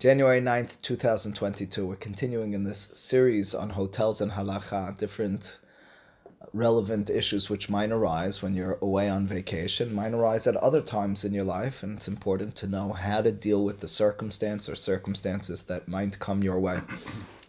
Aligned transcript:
January 0.00 0.40
9th, 0.40 0.80
2022. 0.80 1.84
We're 1.84 1.94
continuing 1.96 2.54
in 2.54 2.64
this 2.64 2.88
series 2.94 3.54
on 3.54 3.68
hotels 3.68 4.22
and 4.22 4.32
halacha, 4.32 4.96
different 4.96 5.58
uh, 6.26 6.46
relevant 6.54 7.10
issues 7.10 7.50
which 7.50 7.68
might 7.68 7.92
arise 7.92 8.40
when 8.40 8.54
you're 8.54 8.78
away 8.80 9.10
on 9.10 9.26
vacation, 9.26 9.94
might 9.94 10.14
arise 10.14 10.46
at 10.46 10.56
other 10.56 10.80
times 10.80 11.26
in 11.26 11.34
your 11.34 11.44
life, 11.44 11.82
and 11.82 11.98
it's 11.98 12.08
important 12.08 12.56
to 12.56 12.66
know 12.66 12.94
how 12.94 13.20
to 13.20 13.30
deal 13.30 13.62
with 13.62 13.80
the 13.80 13.88
circumstance 13.88 14.70
or 14.70 14.74
circumstances 14.74 15.64
that 15.64 15.86
might 15.86 16.18
come 16.18 16.42
your 16.42 16.58
way. 16.58 16.80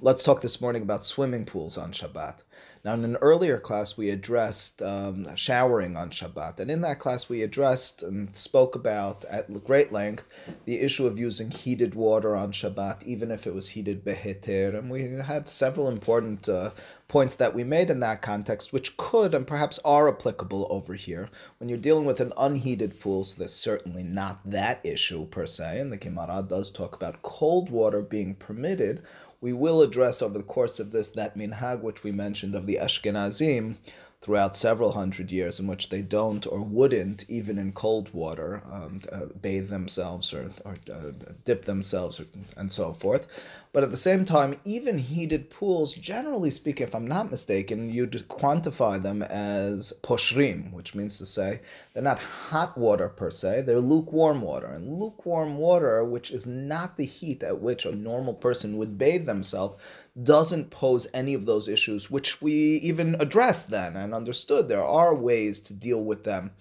Let's 0.04 0.23
talk 0.23 0.41
this 0.41 0.59
morning 0.59 0.81
about 0.81 1.05
swimming 1.05 1.45
pools 1.45 1.77
on 1.77 1.91
Shabbat. 1.91 2.41
Now, 2.83 2.95
in 2.95 3.05
an 3.05 3.18
earlier 3.18 3.59
class, 3.59 3.97
we 3.97 4.09
addressed 4.09 4.81
um, 4.81 5.27
showering 5.36 5.95
on 5.95 6.09
Shabbat, 6.09 6.59
and 6.59 6.71
in 6.71 6.81
that 6.81 6.97
class, 6.97 7.29
we 7.29 7.43
addressed 7.43 8.01
and 8.01 8.36
spoke 8.36 8.73
about 8.73 9.23
at 9.25 9.64
great 9.64 9.91
length 9.91 10.27
the 10.65 10.79
issue 10.79 11.05
of 11.05 11.19
using 11.19 11.51
heated 11.51 11.93
water 11.93 12.36
on 12.36 12.51
Shabbat, 12.51 13.04
even 13.04 13.29
if 13.29 13.45
it 13.45 13.54
was 13.54 13.69
heated 13.69 14.04
beheter. 14.04 14.75
And 14.75 14.89
we 14.89 15.04
had 15.04 15.47
several 15.47 15.87
important 15.87 16.49
uh, 16.49 16.71
points 17.07 17.36
that 17.36 17.54
we 17.54 17.63
made 17.63 17.91
in 17.91 17.99
that 17.99 18.24
context, 18.24 18.74
which 18.74 18.97
could 18.97 19.36
and 19.36 19.46
perhaps 19.46 19.77
are 19.86 20.10
applicable 20.10 20.65
over 20.71 20.96
here. 20.96 21.29
When 21.60 21.69
you're 21.69 21.77
dealing 21.77 22.05
with 22.05 22.21
an 22.21 22.33
unheated 22.38 22.99
pool, 22.99 23.24
so 23.24 23.38
there's 23.38 23.54
certainly 23.54 24.02
not 24.02 24.39
that 24.49 24.83
issue 24.83 25.27
per 25.27 25.46
se, 25.46 25.79
and 25.79 25.93
the 25.93 25.97
Gemara 25.97 26.43
does 26.47 26.71
talk 26.71 26.96
about 26.96 27.21
cold 27.21 27.69
water 27.69 28.02
being 28.02 28.33
permitted 28.33 29.04
we 29.41 29.51
will 29.51 29.81
address 29.81 30.21
over 30.21 30.37
the 30.37 30.43
course 30.43 30.79
of 30.79 30.91
this 30.91 31.09
that 31.09 31.36
minhag 31.36 31.82
which 31.82 32.03
we 32.03 32.11
mentioned 32.11 32.55
of 32.55 32.67
the 32.67 32.77
Ashkenazim 32.81 33.75
throughout 34.22 34.56
several 34.56 34.92
hundred 34.92 35.31
years 35.31 35.59
in 35.59 35.66
which 35.66 35.89
they 35.89 36.02
don't 36.02 36.45
or 36.45 36.61
wouldn't, 36.61 37.25
even 37.28 37.58
in 37.58 37.72
cold 37.72 38.14
water, 38.14 38.61
um, 38.72 39.02
uh, 39.11 39.25
bathe 39.42 39.70
themselves 39.70 40.31
or, 40.31 40.52
or 40.64 40.75
uh, 40.94 41.11
dip 41.44 41.66
themselves 41.66 42.20
or, 42.20 42.25
and 42.56 42.72
so 42.72 42.94
forth. 42.94 43.44
But 43.73 43.84
at 43.84 43.92
the 43.92 43.97
same 43.97 44.25
time, 44.25 44.59
even 44.66 44.97
heated 44.97 45.50
pools, 45.50 45.94
generally 45.94 46.52
speaking, 46.52 46.86
if 46.86 46.94
I'm 46.94 47.08
not 47.08 47.31
mistaken, 47.31 47.89
you'd 47.89 48.11
quantify 48.28 49.02
them 49.02 49.23
as 49.23 49.94
poshrim, 50.03 50.72
which 50.73 50.94
means 50.94 51.17
to 51.17 51.25
say 51.25 51.61
they're 51.94 52.03
not 52.03 52.19
hot 52.19 52.78
water 52.78 53.08
per 53.09 53.31
se, 53.31 53.61
they're 53.61 53.80
lukewarm 53.80 54.41
water. 54.41 54.67
And 54.67 55.00
lukewarm 55.00 55.58
water, 55.58 56.03
which 56.03 56.31
is 56.31 56.45
not 56.45 56.97
the 56.97 57.06
heat 57.06 57.44
at 57.44 57.61
which 57.61 57.85
a 57.85 57.95
normal 57.95 58.33
person 58.33 58.78
would 58.78 58.97
bathe 58.97 59.25
themselves, 59.25 59.81
doesn't 60.21 60.69
pose 60.69 61.07
any 61.13 61.33
of 61.33 61.45
those 61.45 61.67
issues, 61.67 62.11
which 62.11 62.41
we 62.41 62.53
even 62.53 63.15
addressed 63.19 63.69
then 63.69 63.95
and 63.95 64.13
understood. 64.13 64.67
There 64.67 64.83
are 64.83 65.15
ways 65.15 65.59
to 65.61 65.73
deal 65.73 66.03
with 66.03 66.23
them 66.23 66.51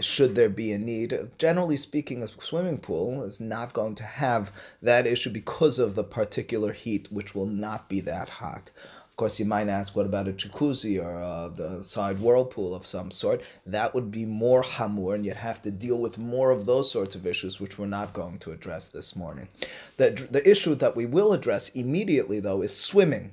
should 0.00 0.34
there 0.34 0.48
be 0.48 0.72
a 0.72 0.78
need. 0.78 1.30
Generally 1.38 1.78
speaking, 1.78 2.22
a 2.22 2.28
swimming 2.28 2.78
pool 2.78 3.22
is 3.22 3.40
not 3.40 3.72
going 3.72 3.94
to 3.94 4.02
have 4.02 4.52
that 4.82 5.06
issue 5.06 5.30
because 5.30 5.78
of 5.78 5.94
the 5.94 6.04
particular 6.04 6.72
heat, 6.72 7.10
which 7.10 7.34
will 7.34 7.46
not 7.46 7.88
be 7.88 8.00
that 8.00 8.28
hot. 8.28 8.70
Of 9.16 9.18
course, 9.18 9.38
you 9.38 9.46
might 9.46 9.68
ask, 9.68 9.96
what 9.96 10.04
about 10.04 10.28
a 10.28 10.32
jacuzzi 10.32 11.02
or 11.02 11.14
a, 11.14 11.50
the 11.50 11.82
side 11.82 12.20
whirlpool 12.20 12.74
of 12.74 12.84
some 12.84 13.10
sort? 13.10 13.40
That 13.64 13.94
would 13.94 14.10
be 14.10 14.26
more 14.26 14.62
hamur, 14.62 15.14
and 15.14 15.24
you'd 15.24 15.38
have 15.38 15.62
to 15.62 15.70
deal 15.70 15.96
with 15.96 16.18
more 16.18 16.50
of 16.50 16.66
those 16.66 16.90
sorts 16.90 17.14
of 17.14 17.26
issues, 17.26 17.58
which 17.58 17.78
we're 17.78 17.86
not 17.86 18.12
going 18.12 18.38
to 18.40 18.52
address 18.52 18.88
this 18.88 19.16
morning. 19.16 19.48
The, 19.96 20.10
the 20.30 20.46
issue 20.46 20.74
that 20.74 20.94
we 20.94 21.06
will 21.06 21.32
address 21.32 21.70
immediately, 21.70 22.40
though, 22.40 22.60
is 22.60 22.76
swimming. 22.76 23.32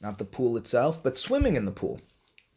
Not 0.00 0.18
the 0.18 0.24
pool 0.24 0.56
itself, 0.56 1.00
but 1.00 1.16
swimming 1.16 1.54
in 1.54 1.64
the 1.64 1.70
pool. 1.70 2.00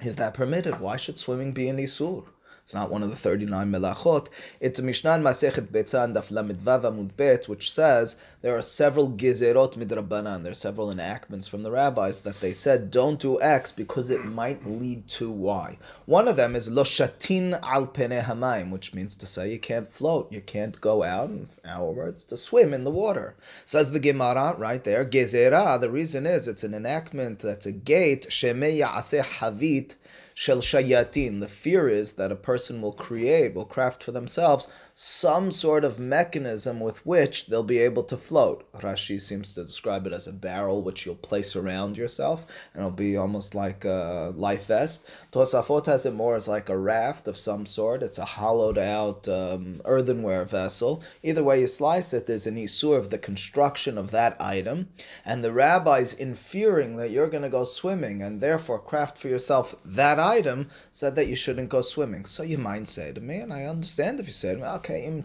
Is 0.02 0.16
that 0.16 0.34
permitted? 0.34 0.80
Why 0.80 0.98
should 0.98 1.20
swimming 1.20 1.52
be 1.52 1.70
an 1.70 1.78
isur? 1.78 2.26
It's 2.64 2.74
not 2.74 2.90
one 2.90 3.04
of 3.04 3.10
the 3.10 3.18
39 3.18 3.70
melachot. 3.70 4.30
It's 4.62 4.80
a 4.80 4.84
Mishnah 4.84 5.16
in 5.16 5.22
Masechet 5.22 5.68
Betzan 5.68 6.14
Daf 6.14 6.32
Lamidvav 6.32 6.84
Amud 6.84 7.10
Bet, 7.18 7.50
which 7.50 7.70
says 7.70 8.16
there 8.42 8.58
are 8.58 8.62
several 8.62 9.12
gizerot 9.12 9.76
midrabanan. 9.76 10.44
There 10.44 10.54
are 10.54 10.56
several 10.56 10.90
enactments 10.90 11.46
from 11.46 11.64
the 11.64 11.72
rabbis 11.72 12.22
that 12.22 12.40
they 12.40 12.54
said 12.54 12.90
don't 12.90 13.20
do 13.20 13.42
X 13.42 13.74
because 13.74 14.10
it 14.10 14.24
might 14.24 14.66
lead 14.66 15.10
to 15.10 15.30
Y. 15.30 15.78
One 16.06 16.30
of 16.30 16.38
them 16.38 16.56
is 16.56 16.70
lo 16.70 16.86
shatin 16.86 17.60
al 17.64 17.86
pene 17.86 18.24
hamayim, 18.24 18.72
which 18.72 18.94
means 18.94 19.18
to 19.18 19.28
say 19.28 19.52
you 19.52 19.60
can't 19.60 19.92
float, 19.92 20.32
you 20.32 20.40
can't 20.40 20.80
go 20.80 21.04
out, 21.04 21.32
in 21.32 21.50
our 21.66 21.92
words, 21.92 22.24
to 22.24 22.38
swim 22.38 22.74
in 22.74 22.86
the 22.86 22.92
water. 22.92 23.36
Says 23.66 23.92
the 23.92 24.00
Gemara 24.00 24.56
right 24.58 24.86
there, 24.86 25.04
gezerah. 25.04 25.82
The 25.82 25.90
reason 25.90 26.26
is 26.26 26.48
it's 26.48 26.64
an 26.64 26.74
enactment 26.74 27.40
that's 27.40 27.66
a 27.66 27.74
gate 27.74 28.28
sheme 28.30 28.78
ya'aseh 28.78 29.22
havit 29.22 29.96
shel 30.34 30.58
shayatin. 30.58 31.40
The 31.40 31.48
fear 31.48 31.90
is 31.90 32.14
that 32.14 32.32
a 32.32 32.36
person 32.36 32.82
will 32.82 32.94
create, 32.94 33.54
will 33.54 33.66
craft 33.66 34.04
for 34.04 34.12
themselves 34.12 34.68
some 34.96 35.52
sort 35.52 35.84
of 35.84 35.98
mechanism 35.98 36.80
with 36.80 37.04
which 37.06 37.48
they'll 37.48 37.64
be 37.64 37.80
able 37.80 38.04
to 38.04 38.16
float. 38.16 38.72
Rashi 38.74 39.20
seems 39.20 39.54
to 39.54 39.64
describe 39.64 40.06
it 40.06 40.14
as 40.14 40.28
a 40.28 40.34
barrel 40.34 40.84
which 40.84 41.06
you'll 41.06 41.16
place 41.16 41.56
around 41.56 41.98
yourself, 41.98 42.46
and 42.74 42.82
it'll 42.82 42.92
be 42.92 43.18
almost 43.18 43.56
like 43.56 43.86
a 43.86 44.32
life 44.36 44.68
vest. 44.68 45.06
Tosafot 45.32 45.88
has 45.88 46.06
it 46.06 46.14
more 46.14 46.36
as 46.36 46.48
like 46.48 46.70
a 46.70 46.78
raft 46.78 47.28
of 47.28 47.38
some 47.38 47.66
sort. 47.66 48.04
It's 48.04 48.20
a 48.20 48.26
hollowed 48.26 48.78
out 48.78 49.28
um, 49.28 49.82
earthenware 49.86 50.46
vessel. 50.46 51.02
Either 51.24 51.44
way 51.44 51.62
you 51.62 51.68
slice 51.68 52.14
it, 52.14 52.28
there's 52.28 52.46
an 52.46 52.58
isur 52.58 52.98
of 52.98 53.10
the 53.10 53.18
construction 53.18 53.98
of 53.98 54.12
that 54.12 54.36
item, 54.40 54.90
and 55.26 55.44
the 55.44 55.54
rabbis, 55.54 56.14
in 56.14 56.36
fearing 56.36 56.98
that 56.98 57.10
you're 57.10 57.30
going 57.30 57.44
to 57.44 57.50
go 57.50 57.64
swimming 57.64 58.22
and 58.22 58.42
therefore 58.42 58.80
craft 58.80 59.18
for 59.18 59.28
yourself 59.28 59.76
that 59.84 60.20
item, 60.20 60.70
said 60.92 61.16
that 61.16 61.28
you 61.28 61.36
shouldn't 61.36 61.70
go 61.70 61.82
swimming. 61.82 62.26
So 62.26 62.44
you 62.44 62.60
might 62.60 62.88
say 62.88 63.12
to 63.12 63.22
me, 63.22 63.38
and 63.38 63.52
I 63.52 63.64
understand 63.64 64.20
if 64.20 64.28
you 64.28 64.34
say 64.34 64.54
to 64.54 64.60
me, 64.60 64.66
okay, 64.66 64.83
im 64.90 65.24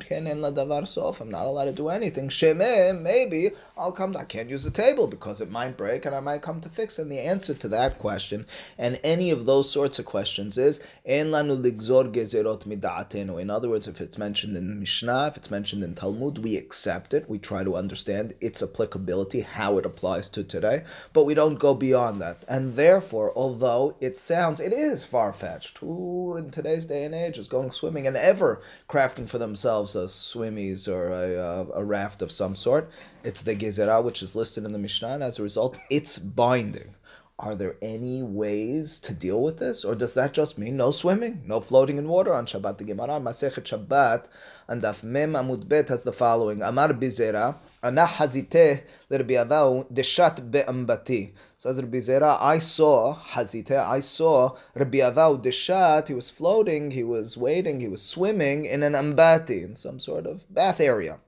not 1.30 1.46
allowed 1.46 1.64
to 1.64 1.72
do 1.72 1.88
anything. 1.88 2.28
Sheme, 2.28 2.60
eh, 2.60 2.92
maybe 2.92 3.52
I'll 3.76 3.92
come. 3.92 4.16
I 4.16 4.24
can't 4.24 4.48
use 4.48 4.66
a 4.66 4.70
table 4.70 5.06
because 5.06 5.40
it 5.40 5.50
might 5.50 5.76
break, 5.76 6.04
and 6.06 6.14
I 6.14 6.20
might 6.20 6.42
come 6.42 6.60
to 6.60 6.68
fix. 6.68 6.98
And 6.98 7.10
the 7.10 7.18
answer 7.18 7.54
to 7.54 7.68
that 7.68 7.98
question, 7.98 8.46
and 8.78 8.98
any 9.04 9.30
of 9.30 9.46
those 9.46 9.70
sorts 9.70 9.98
of 9.98 10.04
questions, 10.04 10.58
is 10.58 10.80
en 11.04 11.30
lanu 11.30 11.60
ligzor 11.60 12.12
gezerot 12.12 12.64
midatenu. 12.66 13.40
In 13.40 13.50
other 13.50 13.68
words, 13.68 13.88
if 13.88 14.00
it's 14.00 14.18
mentioned 14.18 14.56
in 14.56 14.80
Mishnah, 14.80 15.28
if 15.28 15.36
it's 15.36 15.50
mentioned 15.50 15.84
in 15.84 15.94
Talmud, 15.94 16.38
we 16.38 16.56
accept 16.56 17.14
it. 17.14 17.28
We 17.28 17.38
try 17.38 17.64
to 17.64 17.76
understand 17.76 18.34
its 18.40 18.62
applicability, 18.62 19.40
how 19.40 19.78
it 19.78 19.86
applies 19.86 20.28
to 20.30 20.44
today, 20.44 20.84
but 21.12 21.24
we 21.24 21.34
don't 21.34 21.58
go 21.58 21.74
beyond 21.74 22.20
that. 22.20 22.44
And 22.48 22.74
therefore, 22.74 23.32
although 23.36 23.96
it 24.00 24.16
sounds, 24.16 24.60
it 24.60 24.72
is 24.72 25.04
far 25.04 25.32
fetched. 25.32 25.78
Who 25.78 26.36
in 26.36 26.50
today's 26.50 26.86
day 26.86 27.04
and 27.04 27.14
age 27.14 27.38
is 27.38 27.48
going 27.48 27.70
swimming 27.70 28.06
and 28.06 28.16
ever 28.16 28.60
crafting 28.88 29.28
for 29.28 29.38
themselves 29.48 29.96
a 29.96 30.06
swimmies 30.06 30.88
or 30.88 31.08
a, 31.08 31.34
a, 31.34 31.80
a 31.80 31.84
raft 31.84 32.22
of 32.22 32.30
some 32.30 32.54
sort? 32.54 32.90
It's 33.24 33.42
the 33.42 33.56
gezerah, 33.56 34.04
which 34.04 34.22
is 34.22 34.36
listed 34.36 34.64
in 34.64 34.72
the 34.72 34.78
Mishnah, 34.78 35.08
and 35.08 35.22
as 35.22 35.38
a 35.38 35.42
result, 35.42 35.78
it's 35.90 36.18
binding. 36.18 36.94
Are 37.40 37.54
there 37.54 37.76
any 37.80 38.20
ways 38.20 38.98
to 38.98 39.14
deal 39.14 39.40
with 39.40 39.58
this, 39.58 39.84
or 39.84 39.94
does 39.94 40.12
that 40.14 40.32
just 40.32 40.58
mean 40.58 40.76
no 40.76 40.90
swimming, 40.90 41.42
no 41.46 41.60
floating 41.60 41.96
in 41.96 42.08
water 42.08 42.34
on 42.34 42.46
Shabbat? 42.46 42.78
The 42.78 42.84
Gemara 42.84 43.20
Masechet 43.20 43.62
Shabbat 43.62 44.24
and 44.66 44.82
Daf 44.82 45.04
Mem 45.04 45.34
Amud 45.34 45.68
Bet 45.68 45.88
has 45.90 46.02
the 46.02 46.12
following: 46.12 46.62
Amar 46.62 46.88
Bizera, 46.88 47.54
Ana 47.80 48.06
Hazite 48.06 48.82
l'Rabbi 49.08 49.46
Abahu 49.46 49.86
deshat 49.92 50.50
be'ambati. 50.50 51.30
Says 51.58 51.80
Rabbi 51.80 51.98
Zera, 51.98 52.38
I 52.40 52.58
saw 52.58 53.14
Hazite, 53.14 53.78
I 53.78 54.00
saw 54.00 54.56
Rabbi 54.74 54.98
Abahu 54.98 55.40
deshat. 55.40 56.08
He 56.08 56.14
was 56.14 56.28
floating, 56.28 56.90
he 56.90 57.04
was 57.04 57.36
waiting, 57.36 57.78
he 57.78 57.86
was 57.86 58.02
swimming 58.02 58.64
in 58.64 58.82
an 58.82 58.94
ambati, 58.94 59.62
in 59.62 59.76
some 59.76 60.00
sort 60.00 60.26
of 60.26 60.52
bath 60.52 60.80
area. 60.80 61.20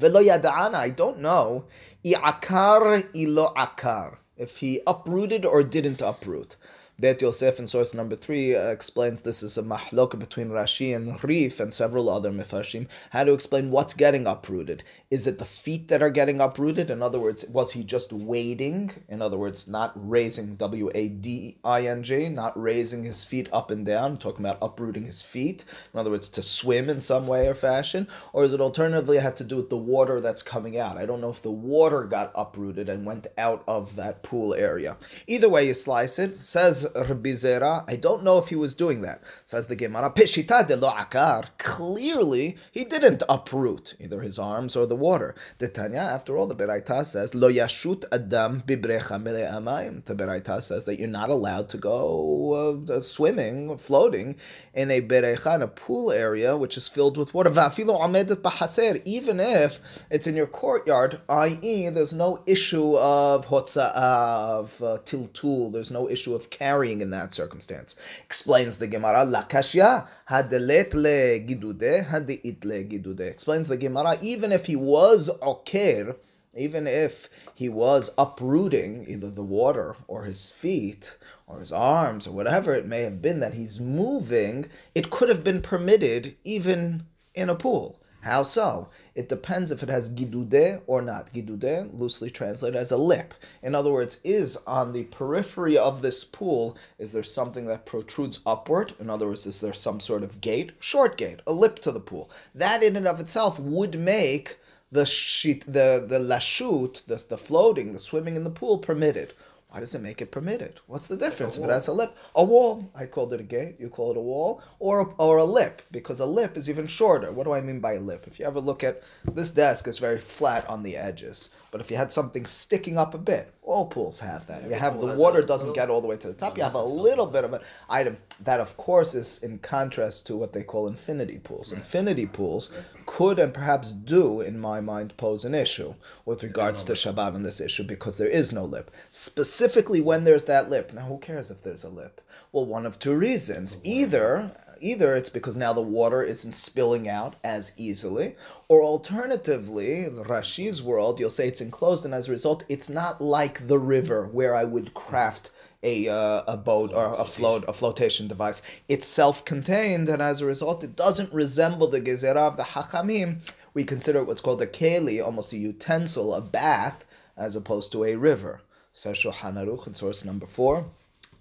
Velo 0.00 0.20
yada'ana, 0.20 0.74
I 0.74 0.90
don't 0.90 1.20
know. 1.20 1.66
I'akar 2.04 3.06
ilo 3.14 3.54
akar 3.54 4.16
if 4.36 4.58
he 4.58 4.80
uprooted 4.86 5.44
or 5.44 5.62
didn't 5.62 6.02
uproot. 6.02 6.56
Bet 6.98 7.20
Yosef 7.20 7.58
in 7.58 7.66
source 7.66 7.92
number 7.92 8.14
three 8.14 8.54
uh, 8.54 8.68
explains 8.68 9.20
this 9.20 9.42
is 9.42 9.58
a 9.58 9.62
mahloka 9.62 10.16
between 10.16 10.48
Rashi 10.48 10.94
and 10.94 11.22
Rif 11.24 11.58
and 11.58 11.74
several 11.74 12.08
other 12.08 12.30
mefarshim. 12.30 12.86
How 13.10 13.24
to 13.24 13.32
explain 13.32 13.70
what's 13.70 13.94
getting 13.94 14.26
uprooted? 14.26 14.84
Is 15.10 15.26
it 15.26 15.38
the 15.38 15.44
feet 15.44 15.88
that 15.88 16.02
are 16.02 16.10
getting 16.10 16.40
uprooted? 16.40 16.90
In 16.90 17.02
other 17.02 17.18
words, 17.18 17.44
was 17.46 17.72
he 17.72 17.82
just 17.82 18.12
wading? 18.12 18.92
In 19.08 19.22
other 19.22 19.36
words, 19.36 19.66
not 19.66 19.92
raising 19.96 20.54
W 20.56 20.90
A 20.94 21.08
D 21.08 21.58
I 21.64 21.86
N 21.86 22.04
G, 22.04 22.28
not 22.28 22.60
raising 22.60 23.02
his 23.02 23.24
feet 23.24 23.48
up 23.52 23.72
and 23.72 23.84
down. 23.84 24.16
Talking 24.16 24.44
about 24.44 24.58
uprooting 24.62 25.04
his 25.04 25.20
feet. 25.20 25.64
In 25.92 25.98
other 25.98 26.10
words, 26.10 26.28
to 26.28 26.42
swim 26.42 26.88
in 26.88 27.00
some 27.00 27.26
way 27.26 27.48
or 27.48 27.54
fashion, 27.54 28.06
or 28.32 28.44
is 28.44 28.52
it 28.52 28.60
alternatively 28.60 29.18
had 29.18 29.34
to 29.36 29.44
do 29.44 29.56
with 29.56 29.68
the 29.68 29.76
water 29.76 30.20
that's 30.20 30.42
coming 30.42 30.78
out? 30.78 30.96
I 30.96 31.06
don't 31.06 31.20
know 31.20 31.30
if 31.30 31.42
the 31.42 31.50
water 31.50 32.04
got 32.04 32.30
uprooted 32.36 32.88
and 32.88 33.04
went 33.04 33.26
out 33.36 33.64
of 33.66 33.96
that 33.96 34.22
pool 34.22 34.54
area. 34.54 34.96
Either 35.26 35.48
way 35.48 35.66
you 35.66 35.74
slice 35.74 36.18
it, 36.20 36.40
Says 36.40 36.83
I 36.96 37.96
don't 37.96 38.22
know 38.22 38.38
if 38.38 38.48
he 38.48 38.56
was 38.56 38.74
doing 38.74 39.02
that. 39.02 39.22
Says 39.44 39.66
the 39.66 39.76
Gemara, 39.76 40.10
Peshita 40.10 40.66
de 40.66 40.76
lo 40.76 40.90
akar. 40.90 41.46
Clearly, 41.58 42.56
he 42.72 42.84
didn't 42.84 43.22
uproot 43.28 43.94
either 44.00 44.20
his 44.20 44.38
arms 44.38 44.76
or 44.76 44.86
the 44.86 44.96
water. 44.96 45.34
The 45.58 45.68
Tanya, 45.68 46.00
after 46.00 46.36
all, 46.36 46.46
the 46.46 46.54
Beraita 46.54 47.04
says, 47.06 47.34
Lo 47.34 47.50
yashut 47.50 48.04
adam 48.12 48.62
bibrecha 48.62 49.22
amayim. 49.22 50.04
The 50.04 50.14
Beraita 50.14 50.62
says 50.62 50.84
that 50.84 50.98
you're 50.98 51.08
not 51.08 51.30
allowed 51.30 51.68
to 51.70 51.78
go 51.78 52.84
uh, 52.88 53.00
swimming, 53.00 53.76
floating 53.76 54.36
in 54.74 54.90
a 54.90 55.00
berecha, 55.00 55.56
in 55.56 55.62
a 55.62 55.68
pool 55.68 56.10
area, 56.10 56.56
which 56.56 56.76
is 56.76 56.88
filled 56.88 57.16
with 57.16 57.34
water. 57.34 57.50
Va'afilo 57.50 58.00
amedet 58.00 58.36
bahaser. 58.36 59.00
Even 59.04 59.40
if 59.40 59.80
it's 60.10 60.26
in 60.26 60.36
your 60.36 60.46
courtyard, 60.46 61.20
i.e., 61.28 61.88
there's 61.88 62.12
no 62.12 62.42
issue 62.46 62.96
of 62.96 63.46
hotza 63.46 63.92
of 63.94 64.82
uh, 64.82 64.98
tiltul. 65.04 65.72
There's 65.72 65.90
no 65.90 66.08
issue 66.08 66.34
of 66.34 66.50
carrying 66.50 66.73
in 66.82 67.10
that 67.10 67.32
circumstance. 67.32 67.94
Explains 68.24 68.78
the 68.78 68.86
Gemara, 68.86 69.24
lakashya 69.24 70.06
hadelet 70.28 70.94
le 70.94 71.40
gidude 71.46 72.08
hadeit 72.08 72.64
le 72.64 72.84
gidude. 72.84 73.20
Explains 73.20 73.68
the 73.68 73.76
Gemara, 73.76 74.18
even 74.20 74.50
if 74.50 74.66
he 74.66 74.76
was 74.76 75.30
oker, 75.42 76.16
even 76.56 76.86
if 76.86 77.28
he 77.54 77.68
was 77.68 78.10
uprooting 78.16 79.04
either 79.08 79.30
the 79.30 79.42
water 79.42 79.96
or 80.08 80.24
his 80.24 80.50
feet 80.50 81.16
or 81.46 81.60
his 81.60 81.72
arms 81.72 82.26
or 82.26 82.32
whatever 82.32 82.74
it 82.74 82.86
may 82.86 83.02
have 83.02 83.20
been 83.20 83.40
that 83.40 83.54
he's 83.54 83.80
moving, 83.80 84.66
it 84.94 85.10
could 85.10 85.28
have 85.28 85.44
been 85.44 85.60
permitted 85.60 86.36
even 86.44 87.04
in 87.34 87.50
a 87.50 87.54
pool. 87.54 88.00
How 88.24 88.42
so? 88.42 88.88
It 89.14 89.28
depends 89.28 89.70
if 89.70 89.82
it 89.82 89.90
has 89.90 90.08
gidude 90.08 90.80
or 90.86 91.02
not. 91.02 91.30
Gidude, 91.34 91.90
loosely 91.92 92.30
translated 92.30 92.74
as 92.74 92.90
a 92.90 92.96
lip. 92.96 93.34
In 93.62 93.74
other 93.74 93.92
words, 93.92 94.18
is 94.24 94.56
on 94.66 94.94
the 94.94 95.04
periphery 95.04 95.76
of 95.76 96.00
this 96.00 96.24
pool, 96.24 96.74
is 96.98 97.12
there 97.12 97.22
something 97.22 97.66
that 97.66 97.84
protrudes 97.84 98.40
upward? 98.46 98.94
In 98.98 99.10
other 99.10 99.26
words, 99.26 99.44
is 99.44 99.60
there 99.60 99.74
some 99.74 100.00
sort 100.00 100.22
of 100.22 100.40
gate? 100.40 100.72
Short 100.78 101.18
gate, 101.18 101.40
a 101.46 101.52
lip 101.52 101.80
to 101.80 101.92
the 101.92 102.00
pool. 102.00 102.30
That 102.54 102.82
in 102.82 102.96
and 102.96 103.06
of 103.06 103.20
itself 103.20 103.58
would 103.58 104.00
make 104.00 104.56
the 104.90 105.04
sheet, 105.04 105.66
the 105.66 106.02
the 106.08 106.18
lashut, 106.18 107.04
the, 107.04 107.22
the 107.28 107.36
floating, 107.36 107.92
the 107.92 107.98
swimming 107.98 108.36
in 108.36 108.44
the 108.44 108.48
pool 108.48 108.78
permitted. 108.78 109.34
Why 109.74 109.80
does 109.80 109.96
it 109.96 110.02
make 110.02 110.22
it 110.22 110.30
permitted? 110.30 110.78
What's 110.86 111.08
the 111.08 111.16
difference 111.16 111.56
like 111.56 111.64
if 111.64 111.70
it 111.70 111.72
has 111.72 111.88
a 111.88 111.92
lip? 111.92 112.16
A 112.36 112.44
wall. 112.44 112.88
I 112.94 113.06
called 113.06 113.32
it 113.32 113.40
a 113.40 113.42
gate. 113.42 113.74
You 113.80 113.88
call 113.88 114.12
it 114.12 114.16
a 114.16 114.20
wall, 114.20 114.62
or 114.78 115.00
a, 115.00 115.04
or 115.16 115.38
a 115.38 115.44
lip, 115.44 115.82
because 115.90 116.20
a 116.20 116.26
lip 116.26 116.56
is 116.56 116.70
even 116.70 116.86
shorter. 116.86 117.32
What 117.32 117.42
do 117.42 117.54
I 117.54 117.60
mean 117.60 117.80
by 117.80 117.94
a 117.94 118.00
lip? 118.00 118.28
If 118.28 118.38
you 118.38 118.46
ever 118.46 118.60
look 118.60 118.84
at 118.84 119.02
this 119.32 119.50
desk, 119.50 119.88
it's 119.88 119.98
very 119.98 120.20
flat 120.20 120.64
on 120.68 120.84
the 120.84 120.96
edges. 120.96 121.50
But 121.72 121.80
if 121.80 121.90
you 121.90 121.96
had 121.96 122.12
something 122.12 122.46
sticking 122.46 122.96
up 122.96 123.14
a 123.14 123.18
bit, 123.18 123.52
all 123.64 123.86
pools 123.86 124.20
have 124.20 124.46
that. 124.46 124.62
you 124.62 124.76
have 124.76 125.00
the 125.00 125.08
water 125.14 125.42
doesn't 125.42 125.72
get 125.72 125.90
all 125.90 126.00
the 126.00 126.06
way 126.06 126.16
to 126.18 126.28
the 126.28 126.34
top. 126.34 126.56
You 126.56 126.62
have 126.62 126.74
a 126.74 126.84
little 126.84 127.26
bit 127.26 127.42
of 127.42 127.52
an 127.52 127.62
item 127.90 128.16
that, 128.44 128.60
of 128.60 128.76
course, 128.76 129.16
is 129.16 129.42
in 129.42 129.58
contrast 129.58 130.24
to 130.26 130.36
what 130.36 130.52
they 130.52 130.62
call 130.62 130.86
infinity 130.86 131.40
pools. 131.42 131.72
Infinity 131.72 132.26
pools 132.26 132.70
could 133.06 133.40
and 133.40 133.52
perhaps 133.52 133.90
do, 133.90 134.40
in 134.40 134.56
my 134.56 134.80
mind, 134.80 135.16
pose 135.16 135.44
an 135.44 135.52
issue 135.52 135.94
with 136.26 136.44
regards 136.44 136.84
to 136.84 136.92
Shabbat 136.92 137.34
on 137.34 137.42
this 137.42 137.60
issue 137.60 137.82
because 137.82 138.18
there 138.18 138.28
is 138.28 138.52
no 138.52 138.64
lip. 138.64 138.92
Specifically, 139.10 139.63
when 140.00 140.24
there's 140.24 140.44
that 140.44 140.68
lip. 140.70 140.92
Now, 140.92 141.06
who 141.06 141.18
cares 141.18 141.50
if 141.50 141.62
there's 141.62 141.84
a 141.84 141.88
lip? 141.88 142.20
Well, 142.52 142.66
one 142.66 142.86
of 142.86 142.98
two 142.98 143.14
reasons. 143.14 143.78
Either 143.82 144.50
either 144.80 145.16
it's 145.16 145.30
because 145.30 145.56
now 145.56 145.72
the 145.72 145.80
water 145.80 146.22
isn't 146.22 146.52
spilling 146.52 147.08
out 147.08 147.36
as 147.42 147.72
easily, 147.76 148.36
or 148.68 148.82
alternatively, 148.82 150.08
the 150.08 150.24
Rashi's 150.24 150.82
world, 150.82 151.18
you'll 151.18 151.30
say 151.30 151.48
it's 151.48 151.62
enclosed, 151.62 152.04
and 152.04 152.12
as 152.12 152.28
a 152.28 152.32
result, 152.32 152.64
it's 152.68 152.90
not 152.90 153.20
like 153.20 153.66
the 153.66 153.78
river 153.78 154.26
where 154.26 154.54
I 154.54 154.64
would 154.64 154.92
craft 154.92 155.50
a, 155.82 156.08
uh, 156.08 156.42
a 156.46 156.56
boat 156.56 156.92
or 156.92 157.14
a 157.14 157.24
float 157.24 157.64
a 157.66 157.72
flotation 157.72 158.28
device. 158.28 158.60
It's 158.88 159.06
self-contained, 159.06 160.08
and 160.08 160.20
as 160.20 160.40
a 160.40 160.46
result, 160.46 160.84
it 160.84 160.96
doesn't 160.96 161.32
resemble 161.32 161.86
the 161.86 162.00
gezerah 162.00 162.36
of 162.36 162.56
the 162.56 162.62
hachamim. 162.62 163.38
We 163.72 163.84
consider 163.84 164.20
it 164.20 164.26
what's 164.26 164.40
called 164.40 164.62
a 164.62 164.66
keli, 164.66 165.24
almost 165.24 165.52
a 165.52 165.56
utensil, 165.56 166.34
a 166.34 166.40
bath, 166.40 167.04
as 167.36 167.56
opposed 167.56 167.90
to 167.92 168.04
a 168.04 168.16
river 168.16 168.60
says 168.94 169.16
Shulchan 169.16 169.54
Aruch 169.54 169.88
in 169.88 169.94
source 169.94 170.24
number 170.24 170.46
four. 170.46 170.86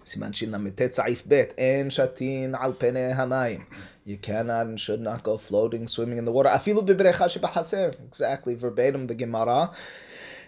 Siman 0.04 0.34
Shin 0.36 0.50
Lamitet 0.50 0.98
Saif 0.98 1.26
Bet. 1.30 1.54
En 1.58 1.90
Shatin 1.92 2.56
Al 2.60 2.74
Pene 2.74 3.14
Hamayim. 3.16 3.64
You 4.06 4.18
cannot 4.18 4.66
and 4.66 4.80
should 4.80 5.00
not 5.00 5.22
go 5.22 5.38
floating, 5.38 5.88
swimming 5.88 6.18
in 6.18 6.26
the 6.26 6.32
water. 6.32 6.50
Afilu 6.50 6.84
Bibrecha 6.86 7.30
Shebahaser. 7.30 7.94
Exactly 8.06 8.56
verbatim 8.56 9.06
the 9.06 9.14
Gemara. 9.14 9.72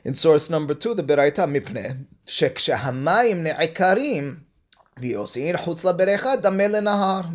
In 0.03 0.15
source 0.15 0.49
number 0.49 0.73
two, 0.73 0.95
the 0.95 1.03
Beraita 1.03 1.47
Mipne. 1.47 2.05
Shek 2.25 2.55
Shekshahamayim 2.55 3.45
Ne'ikarim. 3.45 4.39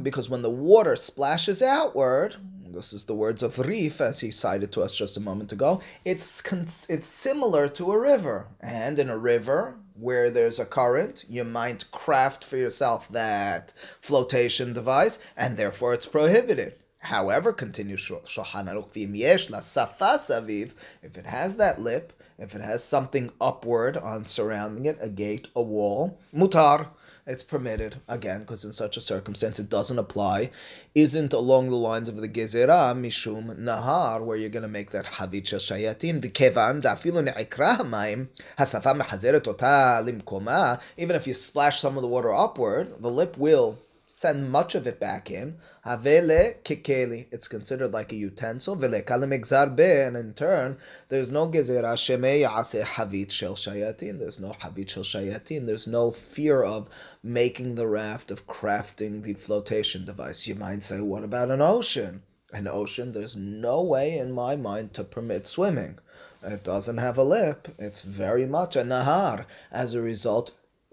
Because 0.02 0.30
when 0.30 0.42
the 0.42 0.50
water 0.50 0.96
splashes 0.96 1.62
outward, 1.62 2.36
this 2.72 2.92
is 2.92 3.04
the 3.04 3.14
words 3.14 3.42
of 3.42 3.58
Rif, 3.58 4.00
as 4.00 4.20
he 4.20 4.30
cited 4.30 4.70
to 4.72 4.82
us 4.82 4.94
just 4.94 5.16
a 5.16 5.20
moment 5.20 5.52
ago. 5.52 5.80
It's 6.04 6.42
it's 6.88 7.06
similar 7.06 7.68
to 7.68 7.92
a 7.92 8.00
river, 8.00 8.46
and 8.60 8.98
in 8.98 9.10
a 9.10 9.18
river 9.18 9.74
where 9.94 10.30
there's 10.30 10.58
a 10.58 10.64
current, 10.64 11.24
you 11.28 11.44
might 11.44 11.90
craft 11.90 12.44
for 12.44 12.56
yourself 12.56 13.08
that 13.08 13.72
flotation 14.00 14.72
device, 14.72 15.18
and 15.36 15.56
therefore 15.56 15.94
it's 15.94 16.06
prohibited. 16.06 16.74
However, 17.00 17.52
continues 17.52 18.02
Shulchan 18.02 18.68
Aruch, 18.68 18.94
yesh 18.94 19.50
la 19.50 19.60
saviv, 19.60 20.72
if 21.02 21.18
it 21.18 21.26
has 21.26 21.56
that 21.56 21.80
lip, 21.80 22.12
if 22.38 22.54
it 22.54 22.60
has 22.60 22.84
something 22.84 23.30
upward 23.40 23.96
on 23.96 24.24
surrounding 24.24 24.84
it, 24.84 24.98
a 25.00 25.08
gate, 25.08 25.48
a 25.56 25.62
wall, 25.62 26.18
mutar 26.34 26.86
it's 27.26 27.42
permitted 27.42 27.96
again 28.08 28.40
because 28.40 28.64
in 28.64 28.72
such 28.72 28.96
a 28.96 29.00
circumstance 29.00 29.58
it 29.58 29.68
doesn't 29.68 29.98
apply 29.98 30.50
isn't 30.94 31.32
along 31.32 31.68
the 31.68 31.76
lines 31.76 32.08
of 32.08 32.16
the 32.16 32.28
gezerah 32.28 32.94
mishum 32.94 33.56
nahar 33.58 34.22
where 34.22 34.36
you're 34.36 34.48
going 34.48 34.62
to 34.62 34.68
make 34.68 34.90
that 34.90 35.04
havicha 35.04 35.56
shayatin 35.56 36.22
the 36.22 36.28
kevan 36.28 36.80
dafilu 36.82 37.22
ne'ikra 37.22 37.78
hamayim 37.78 38.28
hasafa 38.58 39.00
mehazeret 39.00 39.46
ota 39.46 40.02
limkoma. 40.04 40.80
Even 40.96 41.16
if 41.16 41.26
you 41.26 41.34
splash 41.34 41.80
some 41.80 41.96
of 41.96 42.02
the 42.02 42.08
water 42.08 42.32
upward 42.32 43.00
the 43.00 43.10
lip 43.10 43.36
will 43.38 43.78
send 44.20 44.50
much 44.50 44.74
of 44.74 44.86
it 44.86 45.00
back 45.00 45.30
in. 45.30 45.56
Kikeli. 45.86 47.26
It's 47.32 47.48
considered 47.48 47.90
like 47.94 48.12
a 48.12 48.16
utensil. 48.16 48.76
Vele 48.76 49.02
and 49.02 50.16
in 50.16 50.34
turn, 50.34 50.76
there's 51.08 51.30
no 51.30 51.48
gezerah 51.48 51.96
shemei 51.96 52.40
yase 52.40 52.84
havit 52.84 53.30
shel 53.30 53.54
shayatin. 53.54 54.18
There's 54.18 54.38
no 54.38 54.50
havit 54.50 54.90
shel 54.90 55.04
shayatin. 55.04 55.64
There's 55.64 55.86
no 55.86 56.10
fear 56.10 56.62
of 56.62 56.90
making 57.22 57.76
the 57.76 57.86
raft, 57.86 58.30
of 58.30 58.46
crafting 58.46 59.22
the 59.22 59.32
flotation 59.32 60.04
device. 60.04 60.46
You 60.46 60.54
might 60.54 60.82
say, 60.82 61.00
what 61.00 61.24
about 61.24 61.50
an 61.50 61.62
ocean? 61.62 62.22
An 62.52 62.66
ocean, 62.66 63.12
there's 63.12 63.36
no 63.36 63.82
way 63.82 64.18
in 64.18 64.32
my 64.32 64.54
mind 64.54 64.92
to 64.94 65.04
permit 65.04 65.46
swimming. 65.46 65.98
It 66.42 66.62
doesn't 66.62 66.98
have 66.98 67.16
a 67.16 67.24
lip. 67.24 67.68
It's 67.78 68.02
very 68.02 68.44
much 68.44 68.76
a 68.76 68.82
nahar. 68.82 69.46
As 69.72 69.94
a 69.94 70.02
result, 70.02 70.50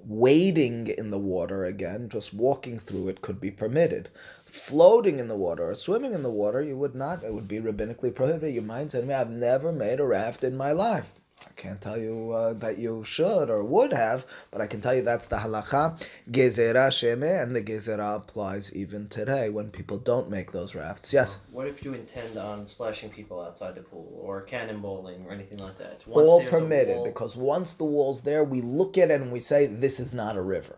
wading 0.07 0.87
in 0.87 1.09
the 1.11 1.19
water 1.19 1.65
again, 1.65 2.07
just 2.07 2.33
walking 2.33 2.79
through 2.79 3.09
it 3.09 3.21
could 3.21 3.41
be 3.41 3.51
permitted. 3.51 4.07
Floating 4.45 5.19
in 5.19 5.27
the 5.27 5.35
water 5.35 5.69
or 5.69 5.75
swimming 5.75 6.13
in 6.13 6.23
the 6.23 6.31
water, 6.31 6.61
you 6.61 6.77
would 6.77 6.95
not. 6.95 7.23
It 7.23 7.33
would 7.33 7.47
be 7.47 7.59
rabbinically 7.59 8.15
prohibited. 8.15 8.55
You 8.55 8.61
might 8.61 8.89
say 8.89 9.01
to 9.01 9.05
me, 9.05 9.13
I've 9.13 9.29
never 9.29 9.71
made 9.71 9.99
a 9.99 10.05
raft 10.05 10.45
in 10.45 10.55
my 10.55 10.71
life. 10.71 11.13
I 11.45 11.51
can't 11.55 11.79
tell 11.79 11.97
you 11.97 12.31
uh, 12.31 12.53
that 12.53 12.79
you 12.79 13.03
should 13.03 13.49
or 13.49 13.63
would 13.63 13.93
have, 13.93 14.25
but 14.49 14.59
I 14.59 14.67
can 14.67 14.81
tell 14.81 14.95
you 14.95 15.03
that's 15.03 15.27
the 15.27 15.37
halacha. 15.37 16.03
Gezerah 16.31 16.89
sheme, 16.89 17.43
and 17.43 17.55
the 17.55 17.61
gezerah 17.61 18.15
applies 18.15 18.73
even 18.73 19.07
today 19.07 19.49
when 19.49 19.69
people 19.69 19.97
don't 19.99 20.29
make 20.29 20.51
those 20.51 20.73
rafts. 20.73 21.13
Yes? 21.13 21.37
What 21.51 21.67
if 21.67 21.83
you 21.83 21.93
intend 21.93 22.37
on 22.37 22.65
splashing 22.65 23.11
people 23.11 23.39
outside 23.39 23.75
the 23.75 23.81
pool 23.81 24.19
or 24.19 24.45
cannonballing 24.45 25.25
or 25.25 25.31
anything 25.31 25.59
like 25.59 25.77
that? 25.77 26.01
Once 26.07 26.27
All 26.27 26.43
permitted, 26.45 27.03
because 27.03 27.35
once 27.35 27.75
the 27.75 27.85
wall's 27.85 28.21
there, 28.21 28.43
we 28.43 28.61
look 28.61 28.97
at 28.97 29.11
it 29.11 29.21
and 29.21 29.31
we 29.31 29.39
say, 29.39 29.67
this 29.67 29.99
is 29.99 30.13
not 30.13 30.37
a 30.37 30.41
river. 30.41 30.77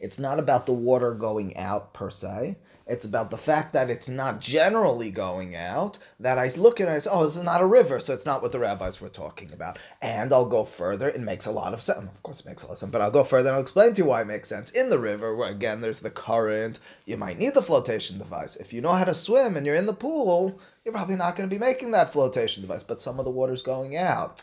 It's 0.00 0.18
not 0.18 0.38
about 0.38 0.64
the 0.64 0.72
water 0.72 1.12
going 1.12 1.56
out 1.56 1.92
per 1.92 2.08
se. 2.08 2.56
It's 2.88 3.04
about 3.04 3.30
the 3.30 3.36
fact 3.36 3.74
that 3.74 3.90
it's 3.90 4.08
not 4.08 4.40
generally 4.40 5.10
going 5.10 5.54
out. 5.54 5.98
That 6.20 6.38
I 6.38 6.48
look 6.56 6.80
at 6.80 6.84
it 6.84 6.88
and 6.88 6.96
I 6.96 6.98
say, 7.00 7.10
oh, 7.12 7.24
this 7.24 7.36
is 7.36 7.44
not 7.44 7.60
a 7.60 7.66
river, 7.66 8.00
so 8.00 8.14
it's 8.14 8.26
not 8.26 8.42
what 8.42 8.52
the 8.52 8.58
rabbis 8.58 9.00
were 9.00 9.08
talking 9.10 9.52
about. 9.52 9.78
And 10.02 10.32
I'll 10.32 10.46
go 10.46 10.64
further. 10.64 11.08
It 11.08 11.20
makes 11.20 11.46
a 11.46 11.52
lot 11.52 11.74
of 11.74 11.82
sense. 11.82 11.98
Of 11.98 12.22
course, 12.22 12.40
it 12.40 12.46
makes 12.46 12.62
a 12.62 12.66
lot 12.66 12.72
of 12.72 12.78
sense, 12.78 12.92
but 12.92 13.02
I'll 13.02 13.10
go 13.10 13.24
further 13.24 13.50
and 13.50 13.56
I'll 13.56 13.62
explain 13.62 13.92
to 13.94 14.02
you 14.02 14.08
why 14.08 14.22
it 14.22 14.26
makes 14.26 14.48
sense. 14.48 14.70
In 14.70 14.90
the 14.90 14.98
river, 14.98 15.36
where 15.36 15.50
again, 15.50 15.80
there's 15.80 16.00
the 16.00 16.10
current, 16.10 16.80
you 17.06 17.16
might 17.16 17.38
need 17.38 17.54
the 17.54 17.62
flotation 17.62 18.18
device. 18.18 18.56
If 18.56 18.72
you 18.72 18.80
know 18.80 18.92
how 18.94 19.04
to 19.04 19.14
swim 19.14 19.56
and 19.56 19.66
you're 19.66 19.76
in 19.76 19.86
the 19.86 19.94
pool, 19.94 20.58
you're 20.84 20.94
probably 20.94 21.16
not 21.16 21.36
going 21.36 21.48
to 21.48 21.54
be 21.54 21.60
making 21.60 21.90
that 21.92 22.12
flotation 22.12 22.62
device, 22.62 22.84
but 22.84 23.00
some 23.00 23.18
of 23.18 23.24
the 23.26 23.30
water's 23.30 23.62
going 23.62 23.96
out 23.96 24.42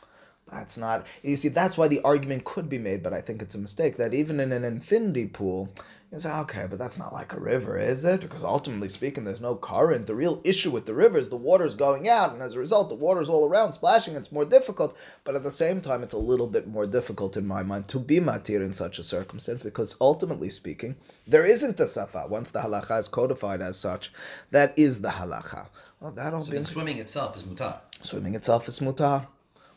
That's 0.52 0.78
not. 0.78 1.08
You 1.24 1.36
see, 1.38 1.50
that's 1.50 1.78
why 1.78 1.88
the 1.88 2.02
argument 2.02 2.44
could 2.46 2.70
be 2.70 2.78
made, 2.78 3.02
but 3.02 3.14
I 3.14 3.22
think 3.22 3.42
it's 3.42 3.56
a 3.56 3.60
mistake 3.60 3.98
that 3.98 4.14
even 4.14 4.40
in 4.40 4.52
an 4.52 4.64
infinity 4.64 5.28
pool, 5.28 5.70
you 6.12 6.20
say, 6.20 6.32
okay, 6.32 6.66
but 6.70 6.80
that's 6.80 6.98
not 6.98 7.12
like 7.12 7.34
a 7.34 7.40
river, 7.40 7.78
is 7.78 8.06
it? 8.06 8.22
Because 8.22 8.44
ultimately 8.44 8.88
speaking, 8.90 9.24
there's 9.26 9.42
no 9.42 9.56
current. 9.56 10.08
The 10.08 10.16
real 10.16 10.40
issue 10.46 10.72
with 10.72 10.86
the 10.86 10.94
river 10.94 11.18
is 11.18 11.28
the 11.30 11.36
water's 11.36 11.76
going 11.76 12.08
out, 12.08 12.32
and 12.32 12.42
as 12.42 12.54
a 12.54 12.60
result, 12.60 12.90
the 12.90 12.96
water's 12.96 13.28
all 13.28 13.46
around 13.50 13.74
splashing. 13.74 14.16
It's 14.16 14.32
more 14.32 14.46
difficult, 14.46 14.96
but 15.24 15.36
at 15.36 15.44
the 15.44 15.52
same 15.52 15.82
time, 15.82 16.04
it's 16.04 16.14
a 16.14 16.18
little 16.18 16.48
bit 16.48 16.68
more 16.68 16.86
difficult 16.86 17.36
in 17.38 17.46
my 17.46 17.64
mind 17.64 17.88
to 17.90 18.00
be 18.00 18.20
matir 18.20 18.62
in 18.62 18.72
such 18.72 18.98
a 19.00 19.04
circumstance 19.04 19.62
because 19.64 19.96
ultimately 20.00 20.50
speaking, 20.50 20.96
there 21.28 21.44
isn't 21.46 21.80
a 21.80 21.88
safa. 21.88 22.28
Once 22.30 22.52
the 22.52 22.60
halacha 22.62 23.00
is 23.00 23.08
codified 23.08 23.62
as 23.62 23.76
such, 23.78 24.12
that 24.52 24.74
is 24.78 25.02
the 25.02 25.10
halacha. 25.10 25.68
Well, 26.00 26.12
that'll 26.12 26.44
So 26.44 26.52
be 26.52 26.58
then 26.58 26.66
swimming 26.66 27.00
itself 27.00 27.36
is 27.36 27.44
mutar. 27.44 27.80
swimming 28.02 28.36
itself 28.36 28.68
is 28.68 28.80
mutar. 28.80 29.28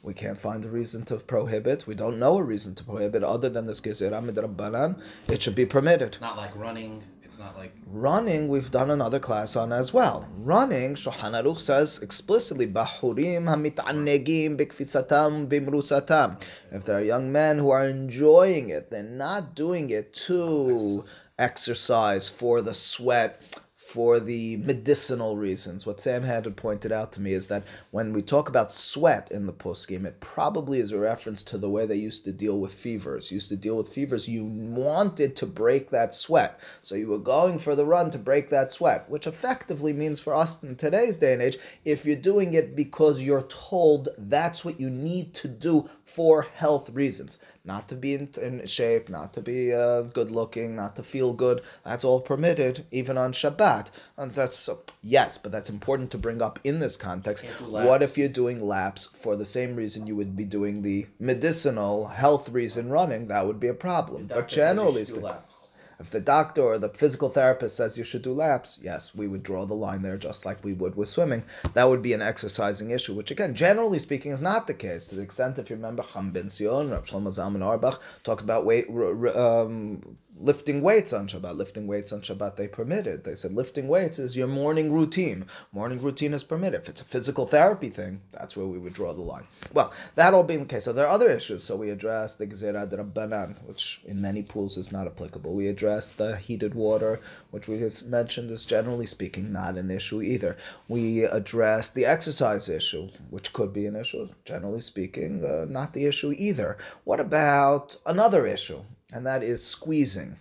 We 0.02 0.14
can't 0.14 0.38
find 0.38 0.64
a 0.64 0.68
reason 0.68 1.04
to 1.06 1.16
prohibit. 1.16 1.86
We 1.86 1.94
don't 1.94 2.18
know 2.18 2.38
a 2.38 2.42
reason 2.42 2.74
to 2.76 2.84
prohibit 2.84 3.22
other 3.22 3.48
than 3.48 3.66
this 3.66 3.80
gezerah 3.80 4.22
midrabbanan. 4.22 5.00
It 5.28 5.42
should 5.42 5.54
be 5.54 5.66
permitted. 5.66 6.08
It's 6.08 6.20
not 6.20 6.36
like 6.36 6.54
running. 6.56 7.02
It's 7.22 7.38
not 7.38 7.56
like 7.58 7.72
Running, 7.86 8.48
we've 8.48 8.70
done 8.70 8.90
another 8.90 9.18
class 9.18 9.54
on 9.54 9.72
as 9.72 9.92
well. 9.92 10.28
Running, 10.38 10.94
Shulchan 10.94 11.32
Aruch 11.32 11.60
says 11.60 11.98
explicitly, 12.00 12.66
"Bahurim 12.66 13.44
hamit'annegim 13.44 14.56
bikfisatam 14.56 15.46
bimrusatam." 15.48 16.42
If 16.72 16.84
there 16.84 16.98
are 16.98 17.02
young 17.02 17.30
men 17.30 17.58
who 17.58 17.70
are 17.70 17.86
enjoying 17.86 18.70
it, 18.70 18.90
they're 18.90 19.02
not 19.02 19.54
doing 19.54 19.90
it 19.90 20.14
to 20.26 21.04
exercise 21.38 22.28
for 22.28 22.60
the 22.60 22.74
sweat, 22.74 23.42
for 23.88 24.20
the 24.20 24.58
medicinal 24.58 25.38
reasons. 25.38 25.86
What 25.86 25.98
Sam 25.98 26.22
had 26.22 26.54
pointed 26.56 26.92
out 26.92 27.10
to 27.12 27.22
me 27.22 27.32
is 27.32 27.46
that 27.46 27.64
when 27.90 28.12
we 28.12 28.20
talk 28.20 28.50
about 28.50 28.70
sweat 28.70 29.28
in 29.30 29.46
the 29.46 29.52
poskim, 29.52 30.04
it 30.04 30.20
probably 30.20 30.80
is 30.80 30.92
a 30.92 30.98
reference 30.98 31.42
to 31.44 31.56
the 31.56 31.70
way 31.70 31.86
they 31.86 31.96
used 31.96 32.22
to 32.26 32.32
deal 32.32 32.58
with 32.60 32.70
fevers. 32.70 33.32
Used 33.32 33.48
to 33.48 33.56
deal 33.56 33.78
with 33.78 33.88
fevers, 33.88 34.28
you 34.28 34.44
wanted 34.44 35.34
to 35.36 35.46
break 35.46 35.88
that 35.88 36.12
sweat. 36.12 36.60
So 36.82 36.96
you 36.96 37.08
were 37.08 37.18
going 37.18 37.58
for 37.58 37.74
the 37.74 37.86
run 37.86 38.10
to 38.10 38.18
break 38.18 38.50
that 38.50 38.72
sweat, 38.72 39.08
which 39.08 39.26
effectively 39.26 39.94
means 39.94 40.20
for 40.20 40.34
us 40.34 40.62
in 40.62 40.76
today's 40.76 41.16
day 41.16 41.32
and 41.32 41.40
age, 41.40 41.56
if 41.86 42.04
you're 42.04 42.16
doing 42.16 42.52
it 42.52 42.76
because 42.76 43.22
you're 43.22 43.48
told 43.48 44.10
that's 44.18 44.66
what 44.66 44.78
you 44.78 44.90
need 44.90 45.32
to 45.34 45.48
do 45.48 45.88
for 46.04 46.42
health 46.42 46.90
reasons, 46.90 47.38
not 47.68 47.86
to 47.88 47.94
be 47.94 48.14
in, 48.14 48.28
in 48.40 48.66
shape, 48.66 49.08
not 49.10 49.34
to 49.34 49.42
be 49.42 49.72
uh, 49.72 50.02
good 50.02 50.30
looking, 50.30 50.74
not 50.74 50.96
to 50.96 51.02
feel 51.02 51.32
good. 51.34 51.62
That's 51.84 52.02
all 52.02 52.20
permitted, 52.20 52.86
even 52.90 53.16
on 53.18 53.32
Shabbat. 53.32 53.90
And 54.16 54.34
that's 54.34 54.68
yes, 55.02 55.38
but 55.38 55.52
that's 55.52 55.70
important 55.70 56.10
to 56.12 56.18
bring 56.18 56.42
up 56.42 56.58
in 56.64 56.78
this 56.78 56.96
context. 56.96 57.44
What 57.60 58.02
if 58.02 58.18
you're 58.18 58.28
doing 58.28 58.66
laps 58.66 59.10
for 59.14 59.36
the 59.36 59.44
same 59.44 59.76
reason 59.76 60.06
you 60.06 60.16
would 60.16 60.34
be 60.34 60.46
doing 60.46 60.82
the 60.82 61.06
medicinal 61.20 62.06
health 62.06 62.48
reason 62.48 62.88
running? 62.88 63.28
That 63.28 63.46
would 63.46 63.60
be 63.60 63.68
a 63.68 63.74
problem. 63.74 64.26
But 64.26 64.34
doctor 64.34 64.54
says 64.54 64.56
you 64.56 64.62
generally 64.62 65.04
speaking, 65.04 65.22
laps. 65.22 65.67
If 66.00 66.10
the 66.10 66.20
doctor 66.20 66.62
or 66.62 66.78
the 66.78 66.88
physical 66.88 67.28
therapist 67.28 67.76
says 67.76 67.98
you 67.98 68.04
should 68.04 68.22
do 68.22 68.32
laps, 68.32 68.78
yes, 68.80 69.14
we 69.14 69.26
would 69.26 69.42
draw 69.42 69.66
the 69.66 69.74
line 69.74 70.02
there 70.02 70.16
just 70.16 70.44
like 70.44 70.62
we 70.62 70.72
would 70.72 70.94
with 70.94 71.08
swimming. 71.08 71.42
That 71.74 71.88
would 71.88 72.02
be 72.02 72.12
an 72.12 72.22
exercising 72.22 72.90
issue, 72.90 73.14
which 73.14 73.30
again, 73.30 73.54
generally 73.54 73.98
speaking, 73.98 74.32
is 74.32 74.42
not 74.42 74.66
the 74.66 74.74
case. 74.74 75.06
To 75.06 75.16
the 75.16 75.22
extent, 75.22 75.58
if 75.58 75.70
you 75.70 75.76
remember, 75.76 76.04
Cham 76.04 76.30
Ben 76.30 76.48
Sion, 76.48 76.90
Rav 76.90 77.06
Shlomo 77.06 77.28
Zalman 77.28 77.62
Auerbach 77.62 78.00
talked 78.22 78.42
about 78.42 78.64
weight, 78.64 78.88
um, 79.34 80.16
lifting 80.40 80.82
weights 80.82 81.12
on 81.12 81.26
Shabbat. 81.26 81.56
Lifting 81.56 81.86
weights 81.86 82.12
on 82.12 82.20
Shabbat 82.20 82.56
they 82.56 82.68
permitted. 82.68 83.24
They 83.24 83.34
said 83.34 83.52
lifting 83.54 83.88
weights 83.88 84.18
is 84.18 84.36
your 84.36 84.46
morning 84.46 84.92
routine. 84.92 85.46
Morning 85.72 86.00
routine 86.00 86.34
is 86.34 86.44
permitted. 86.44 86.82
If 86.82 86.88
it's 86.88 87.00
a 87.00 87.04
physical 87.04 87.46
therapy 87.46 87.88
thing, 87.88 88.22
that's 88.32 88.56
where 88.56 88.66
we 88.66 88.78
would 88.78 88.94
draw 88.94 89.12
the 89.12 89.22
line. 89.22 89.44
Well, 89.72 89.92
that 90.14 90.34
all 90.34 90.44
being 90.44 90.60
the 90.60 90.66
case, 90.66 90.84
so 90.84 90.92
there 90.92 91.06
are 91.06 91.12
other 91.12 91.30
issues. 91.30 91.64
So 91.64 91.76
we 91.76 91.90
addressed 91.90 92.38
the 92.38 92.46
Gezerah 92.46 92.88
Rabbanan, 92.88 93.56
which 93.66 94.00
in 94.04 94.20
many 94.20 94.42
pools 94.42 94.76
is 94.76 94.92
not 94.92 95.06
applicable. 95.06 95.54
We 95.54 95.68
addressed 95.68 96.16
the 96.16 96.36
heated 96.36 96.74
water, 96.74 97.20
which 97.50 97.68
we 97.68 97.78
just 97.78 98.06
mentioned 98.06 98.50
is 98.50 98.64
generally 98.64 99.06
speaking 99.06 99.52
not 99.52 99.76
an 99.76 99.90
issue 99.90 100.22
either. 100.22 100.56
We 100.88 101.24
addressed 101.24 101.94
the 101.94 102.06
exercise 102.06 102.68
issue, 102.68 103.08
which 103.30 103.52
could 103.52 103.72
be 103.72 103.86
an 103.86 103.96
issue. 103.96 104.28
Generally 104.44 104.80
speaking, 104.80 105.44
uh, 105.44 105.66
not 105.68 105.92
the 105.92 106.06
issue 106.06 106.32
either. 106.36 106.78
What 107.04 107.20
about 107.20 107.96
another 108.06 108.46
issue? 108.46 108.82
And 109.12 109.26
that 109.26 109.42
is 109.42 109.64
squeezing. 109.64 110.36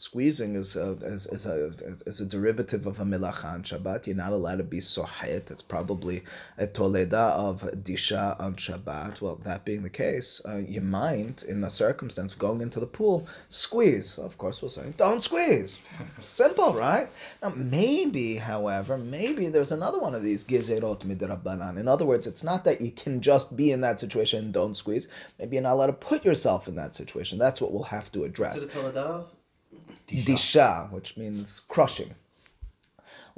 Squeezing 0.00 0.54
is 0.54 0.76
a, 0.76 0.92
is, 1.02 1.26
is, 1.26 1.44
a, 1.44 1.72
is 2.06 2.20
a 2.20 2.24
derivative 2.24 2.86
of 2.86 3.00
a 3.00 3.04
milacha 3.04 3.46
on 3.46 3.64
Shabbat. 3.64 4.06
You're 4.06 4.14
not 4.14 4.30
allowed 4.30 4.58
to 4.58 4.62
be 4.62 4.78
sohet. 4.78 5.50
It's 5.50 5.60
probably 5.60 6.22
a 6.56 6.68
toleda 6.68 7.32
of 7.32 7.62
disha 7.82 8.40
on 8.40 8.54
Shabbat. 8.54 9.20
Well, 9.20 9.34
that 9.42 9.64
being 9.64 9.82
the 9.82 9.90
case, 9.90 10.40
uh, 10.48 10.58
you 10.58 10.82
mind, 10.82 11.44
in 11.48 11.64
a 11.64 11.68
circumstance 11.68 12.34
of 12.34 12.38
going 12.38 12.60
into 12.60 12.78
the 12.78 12.86
pool, 12.86 13.26
squeeze. 13.48 14.10
So 14.10 14.22
of 14.22 14.38
course, 14.38 14.62
we'll 14.62 14.70
say, 14.70 14.94
don't 14.96 15.20
squeeze. 15.20 15.80
Simple, 16.18 16.74
right? 16.74 17.08
Now, 17.42 17.52
maybe, 17.56 18.36
however, 18.36 18.98
maybe 18.98 19.48
there's 19.48 19.72
another 19.72 19.98
one 19.98 20.14
of 20.14 20.22
these 20.22 20.44
gizerot 20.44 21.00
midrabbanan. 21.00 21.76
In 21.76 21.88
other 21.88 22.06
words, 22.06 22.28
it's 22.28 22.44
not 22.44 22.62
that 22.62 22.80
you 22.80 22.92
can 22.92 23.20
just 23.20 23.56
be 23.56 23.72
in 23.72 23.80
that 23.80 23.98
situation 23.98 24.44
and 24.44 24.54
don't 24.54 24.76
squeeze. 24.76 25.08
Maybe 25.40 25.56
you're 25.56 25.64
not 25.64 25.72
allowed 25.72 25.86
to 25.86 25.92
put 25.94 26.24
yourself 26.24 26.68
in 26.68 26.76
that 26.76 26.94
situation. 26.94 27.36
That's 27.36 27.60
what 27.60 27.72
we'll 27.72 27.82
have 27.82 28.12
to 28.12 28.22
address 28.22 28.60
To 28.60 28.66
the 28.66 29.24
disha, 30.06 30.90
which 30.92 31.16
means 31.16 31.60
crushing. 31.68 32.14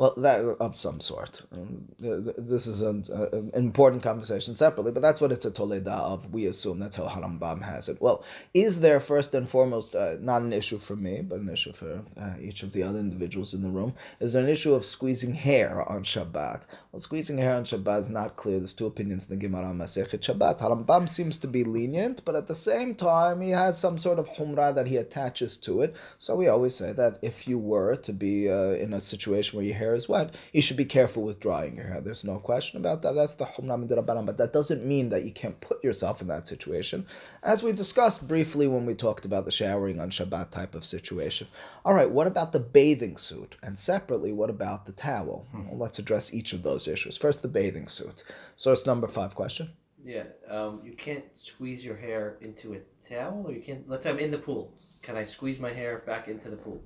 Well, 0.00 0.14
that 0.16 0.40
of 0.60 0.76
some 0.76 0.98
sort. 0.98 1.42
Um, 1.52 1.84
th- 2.00 2.24
th- 2.24 2.36
this 2.38 2.66
is 2.66 2.80
an, 2.80 3.04
an 3.10 3.50
important 3.52 4.02
conversation 4.02 4.54
separately, 4.54 4.92
but 4.92 5.02
that's 5.02 5.20
what 5.20 5.30
it's 5.30 5.44
a 5.44 5.50
toleda 5.50 5.92
of. 5.92 6.32
We 6.32 6.46
assume 6.46 6.78
that's 6.78 6.96
how 6.96 7.06
Harambam 7.06 7.60
has 7.60 7.90
it. 7.90 8.00
Well, 8.00 8.24
is 8.54 8.80
there 8.80 8.98
first 8.98 9.34
and 9.34 9.46
foremost 9.46 9.94
uh, 9.94 10.14
not 10.18 10.40
an 10.40 10.54
issue 10.54 10.78
for 10.78 10.96
me, 10.96 11.20
but 11.20 11.40
an 11.40 11.50
issue 11.50 11.74
for 11.74 12.00
uh, 12.18 12.32
each 12.40 12.62
of 12.62 12.72
the 12.72 12.82
other 12.82 12.98
individuals 12.98 13.52
in 13.52 13.60
the 13.60 13.68
room? 13.68 13.92
Is 14.20 14.32
there 14.32 14.42
an 14.42 14.48
issue 14.48 14.72
of 14.72 14.86
squeezing 14.86 15.34
hair 15.34 15.86
on 15.86 16.02
Shabbat? 16.02 16.62
Well, 16.92 17.00
squeezing 17.00 17.36
hair 17.36 17.54
on 17.56 17.66
Shabbat 17.66 18.04
is 18.04 18.08
not 18.08 18.36
clear. 18.36 18.56
There's 18.56 18.72
two 18.72 18.86
opinions 18.86 19.28
in 19.28 19.38
the 19.38 19.46
Gemara 19.46 19.74
Masechet 19.74 20.20
Shabbat. 20.20 20.60
Harambam 20.60 21.10
seems 21.10 21.36
to 21.36 21.46
be 21.46 21.62
lenient, 21.62 22.24
but 22.24 22.36
at 22.36 22.46
the 22.46 22.54
same 22.54 22.94
time, 22.94 23.42
he 23.42 23.50
has 23.50 23.76
some 23.78 23.98
sort 23.98 24.18
of 24.18 24.26
humrah 24.30 24.74
that 24.74 24.86
he 24.86 24.96
attaches 24.96 25.58
to 25.58 25.82
it. 25.82 25.94
So 26.16 26.36
we 26.36 26.48
always 26.48 26.74
say 26.74 26.94
that 26.94 27.18
if 27.20 27.46
you 27.46 27.58
were 27.58 27.96
to 27.96 28.14
be 28.14 28.50
uh, 28.50 28.72
in 28.84 28.94
a 28.94 29.00
situation 29.00 29.58
where 29.58 29.66
your 29.66 29.76
hair 29.76 29.89
is 29.94 30.08
wet, 30.08 30.34
you 30.52 30.62
should 30.62 30.76
be 30.76 30.84
careful 30.84 31.22
with 31.22 31.40
drying 31.40 31.76
your 31.76 31.86
hair. 31.86 32.00
There's 32.00 32.24
no 32.24 32.38
question 32.38 32.78
about 32.78 33.02
that. 33.02 33.14
That's 33.14 33.34
the 33.34 33.44
humrah 33.44 33.86
midrabanan. 33.86 34.26
But 34.26 34.38
that 34.38 34.52
doesn't 34.52 34.84
mean 34.84 35.08
that 35.10 35.24
you 35.24 35.32
can't 35.32 35.60
put 35.60 35.82
yourself 35.82 36.20
in 36.20 36.28
that 36.28 36.48
situation, 36.48 37.06
as 37.42 37.62
we 37.62 37.72
discussed 37.72 38.26
briefly 38.26 38.66
when 38.66 38.86
we 38.86 38.94
talked 38.94 39.24
about 39.24 39.44
the 39.44 39.50
showering 39.50 40.00
on 40.00 40.10
Shabbat 40.10 40.50
type 40.50 40.74
of 40.74 40.84
situation. 40.84 41.46
All 41.84 41.94
right, 41.94 42.10
what 42.10 42.26
about 42.26 42.52
the 42.52 42.60
bathing 42.60 43.16
suit? 43.16 43.56
And 43.62 43.78
separately, 43.78 44.32
what 44.32 44.50
about 44.50 44.86
the 44.86 44.92
towel? 44.92 45.46
Hmm. 45.52 45.68
Well, 45.68 45.78
let's 45.78 45.98
address 45.98 46.34
each 46.34 46.52
of 46.52 46.62
those 46.62 46.88
issues. 46.88 47.16
First, 47.16 47.42
the 47.42 47.48
bathing 47.48 47.88
suit. 47.88 48.22
Source 48.56 48.86
number 48.86 49.08
five 49.08 49.34
question. 49.34 49.70
Yeah, 50.04 50.24
um, 50.48 50.80
you 50.84 50.92
can't 50.92 51.24
squeeze 51.34 51.84
your 51.84 51.96
hair 51.96 52.36
into 52.40 52.74
a 52.74 52.78
towel, 53.08 53.44
or 53.46 53.52
you 53.52 53.62
can't. 53.62 53.88
Let's 53.88 54.04
say 54.04 54.10
I'm 54.10 54.18
in 54.18 54.30
the 54.30 54.38
pool. 54.38 54.74
Can 55.02 55.16
I 55.16 55.24
squeeze 55.24 55.58
my 55.58 55.72
hair 55.72 56.02
back 56.06 56.28
into 56.28 56.50
the 56.50 56.56
pool? 56.56 56.82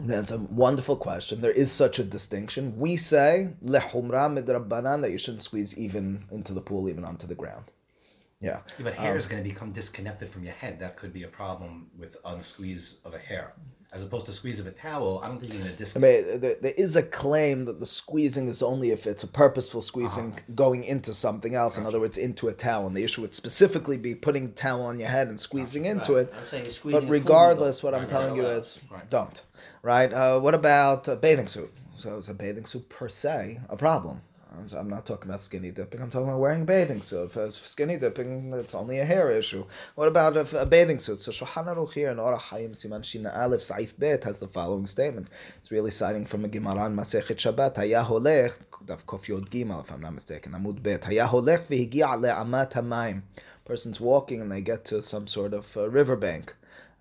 That's 0.00 0.30
a 0.30 0.38
wonderful 0.38 0.96
question. 0.96 1.40
There 1.40 1.50
is 1.50 1.70
such 1.70 1.98
a 1.98 2.04
distinction. 2.04 2.74
We 2.76 2.96
say 2.96 3.50
lehumra 3.64 4.28
midrabbanan 4.30 5.02
that 5.02 5.10
you 5.10 5.18
shouldn't 5.18 5.42
squeeze 5.42 5.76
even 5.78 6.24
into 6.30 6.52
the 6.52 6.60
pool, 6.60 6.88
even 6.88 7.04
onto 7.04 7.26
the 7.26 7.34
ground. 7.34 7.66
Yeah. 8.40 8.60
Yeah, 8.78 8.84
but 8.84 8.94
hair 8.94 9.16
is 9.16 9.26
going 9.26 9.42
to 9.42 9.48
become 9.48 9.70
disconnected 9.70 10.28
from 10.28 10.42
your 10.42 10.54
head. 10.54 10.80
That 10.80 10.96
could 10.96 11.12
be 11.12 11.22
a 11.22 11.28
problem 11.28 11.88
with 11.96 12.16
on 12.24 12.40
a 12.40 12.44
squeeze 12.44 12.96
of 13.04 13.14
a 13.14 13.18
hair, 13.18 13.52
as 13.92 14.02
opposed 14.02 14.24
to 14.24 14.32
squeeze 14.32 14.58
of 14.58 14.66
a 14.66 14.70
towel. 14.70 15.20
I 15.22 15.28
don't 15.28 15.38
think 15.38 15.52
you're 15.52 15.62
going 15.62 15.76
to 15.76 15.98
I 15.98 16.00
mean, 16.00 16.40
there, 16.40 16.56
there 16.60 16.72
is 16.78 16.96
a 16.96 17.02
claim 17.02 17.66
that 17.66 17.78
the 17.78 17.84
squeezing 17.84 18.48
is 18.48 18.62
only 18.62 18.90
if 18.90 19.06
it's 19.06 19.22
a 19.22 19.28
purposeful 19.28 19.82
squeezing 19.82 20.38
going 20.54 20.84
into 20.84 21.12
something 21.12 21.54
else. 21.54 21.76
In 21.76 21.84
other 21.84 22.00
words, 22.00 22.16
into 22.16 22.48
a 22.48 22.54
towel. 22.54 22.86
And 22.86 22.96
the 22.96 23.04
issue 23.04 23.20
would 23.20 23.34
specifically 23.34 23.98
be 23.98 24.14
putting 24.14 24.46
a 24.46 24.48
towel 24.48 24.82
on 24.82 24.98
your 24.98 25.10
head 25.10 25.28
and 25.28 25.38
squeezing 25.38 25.84
into 25.84 26.14
Right. 26.14 26.22
it. 26.22 26.34
I'm 26.34 26.46
saying 26.48 26.70
squeezing. 26.70 27.02
But 27.02 27.10
regardless, 27.10 27.82
what 27.82 27.92
I'm 27.92 28.00
Right, 28.00 28.08
telling 28.08 28.36
you 28.36 28.46
is 28.46 28.78
Right. 28.90 29.08
don't. 29.10 29.42
Right? 29.82 30.10
Uh, 30.12 30.40
what 30.40 30.54
about 30.54 31.06
a 31.08 31.16
bathing 31.16 31.48
suit? 31.48 31.70
So 31.94 32.16
is 32.16 32.30
a 32.30 32.34
bathing 32.34 32.64
suit 32.64 32.88
per 32.88 33.10
se 33.10 33.60
a 33.68 33.76
problem? 33.76 34.22
I'm- 34.74 34.88
not 34.88 35.06
talking 35.06 35.30
about 35.30 35.40
skinny 35.40 35.70
dipping. 35.70 36.00
I'm 36.02 36.10
talking 36.10 36.28
about 36.28 36.40
wearing 36.40 36.62
a 36.62 36.64
bathing 36.64 37.00
suit. 37.00 37.30
Skinny 37.52 37.96
dipping, 37.96 38.52
it's 38.52 38.74
only 38.74 38.98
a 38.98 39.04
hair 39.04 39.30
issue. 39.30 39.64
What 39.94 40.08
about 40.08 40.36
a, 40.36 40.66
bathing 40.66 40.98
suit? 40.98 41.20
So 41.20 41.32
Shulchan 41.32 41.66
Aruch 41.66 41.92
here 41.92 42.10
in 42.10 42.18
Orach 42.18 42.38
Chaim 42.38 42.72
Siman 42.72 43.02
Shina 43.02 43.36
Aleph 43.36 43.62
Saif 43.62 43.98
Bet 43.98 44.24
has 44.24 44.38
the 44.38 44.48
following 44.48 44.86
statement. 44.86 45.28
It's 45.58 45.70
really 45.70 45.90
citing 45.90 46.26
from 46.26 46.44
a 46.44 46.48
Gemara 46.48 46.86
in 46.86 46.96
Masechet 46.96 47.36
Shabbat. 47.36 47.76
Haya 47.76 48.04
holech, 48.04 48.52
daf 48.84 49.04
kof 49.04 49.28
yod 49.28 49.50
gimel, 49.50 49.82
if 49.84 49.90
I'm 49.90 50.00
not 50.00 50.14
mistaken, 50.14 50.52
Amud 50.52 50.82
Bet. 50.82 51.04
Haya 51.04 51.26
holech 51.26 51.66
v'higia 51.68 52.18
le'amat 52.20 52.72
hamayim. 52.72 53.22
Person's 53.64 54.00
walking 54.00 54.40
and 54.42 54.50
they 54.50 54.60
get 54.60 54.84
to 54.86 55.00
some 55.00 55.26
sort 55.26 55.54
of 55.54 55.76
uh, 55.76 55.88
riverbank. 55.88 56.54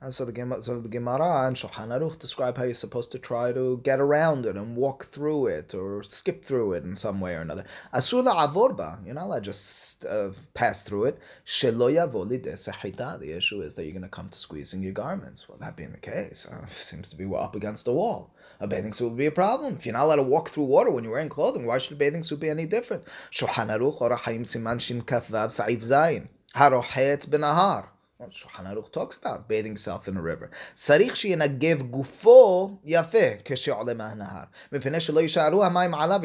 And 0.03 0.11
so 0.11 0.25
the 0.25 0.31
Gemara, 0.31 0.63
so 0.63 0.79
the 0.79 0.89
Gemara 0.89 1.45
and 1.45 1.55
Shulchan 1.55 1.89
Aruch 1.89 2.17
describe 2.17 2.57
how 2.57 2.63
you're 2.63 2.73
supposed 2.73 3.11
to 3.11 3.19
try 3.19 3.53
to 3.53 3.79
get 3.83 3.99
around 3.99 4.47
it 4.47 4.55
and 4.55 4.75
walk 4.75 5.05
through 5.05 5.45
it 5.45 5.75
or 5.75 6.01
skip 6.01 6.43
through 6.43 6.73
it 6.73 6.83
in 6.83 6.95
some 6.95 7.21
way 7.21 7.35
or 7.35 7.41
another. 7.41 7.65
Asula 7.93 8.33
avorba, 8.35 9.05
you're 9.05 9.13
not 9.13 9.25
allowed 9.25 9.43
just 9.43 10.03
uh, 10.07 10.31
pass 10.55 10.81
through 10.81 11.03
it. 11.03 11.19
Shelo 11.45 11.93
yavo 11.93 12.27
lideh 12.27 13.19
The 13.19 13.31
issue 13.31 13.61
is 13.61 13.75
that 13.75 13.83
you're 13.83 13.91
going 13.91 14.01
to 14.01 14.09
come 14.09 14.27
to 14.29 14.39
squeezing 14.39 14.81
your 14.81 14.91
garments. 14.91 15.47
Well, 15.47 15.59
that 15.59 15.77
being 15.77 15.91
the 15.91 15.99
case, 15.99 16.47
uh, 16.51 16.65
seems 16.69 17.07
to 17.09 17.15
be 17.15 17.25
we're 17.25 17.39
up 17.39 17.55
against 17.55 17.85
the 17.85 17.93
wall. 17.93 18.33
A 18.59 18.65
bathing 18.65 18.93
suit 18.93 19.09
would 19.09 19.17
be 19.17 19.27
a 19.27 19.31
problem. 19.31 19.75
If 19.75 19.85
you're 19.85 19.93
not 19.93 20.05
allowed 20.05 20.15
to 20.15 20.23
walk 20.23 20.49
through 20.49 20.63
water 20.63 20.89
when 20.89 21.03
you're 21.03 21.13
wearing 21.13 21.29
clothing, 21.29 21.67
why 21.67 21.77
should 21.77 21.93
a 21.93 21.97
bathing 21.97 22.23
suit 22.23 22.39
be 22.39 22.49
any 22.49 22.65
different? 22.65 23.03
Shulchan 23.31 23.69
Aruch 23.69 23.99
Orahayim 23.99 24.47
Siman 24.47 24.81
Shin 24.81 25.03
Kaf 25.03 25.27
Zayin. 25.27 26.27
Harochet 26.55 27.27
benahar. 27.29 27.85
Shulchan 28.20 28.66
Aruch 28.66 28.92
talks 28.92 29.18
about 29.18 29.46
bathing 29.46 29.72
himself 29.72 30.08
in 30.08 30.16
a 30.16 30.22
river. 30.22 30.48
צריך 30.74 31.16
שינגב 31.16 31.82
גופו 31.82 32.70
יפה 32.84 33.28
כשעולה 33.44 33.94
מהנהר. 33.94 34.44
מפני 34.72 35.00
שלא 35.00 35.20
יישארו 35.20 35.64
המים 35.64 35.94
עליו 35.94 36.20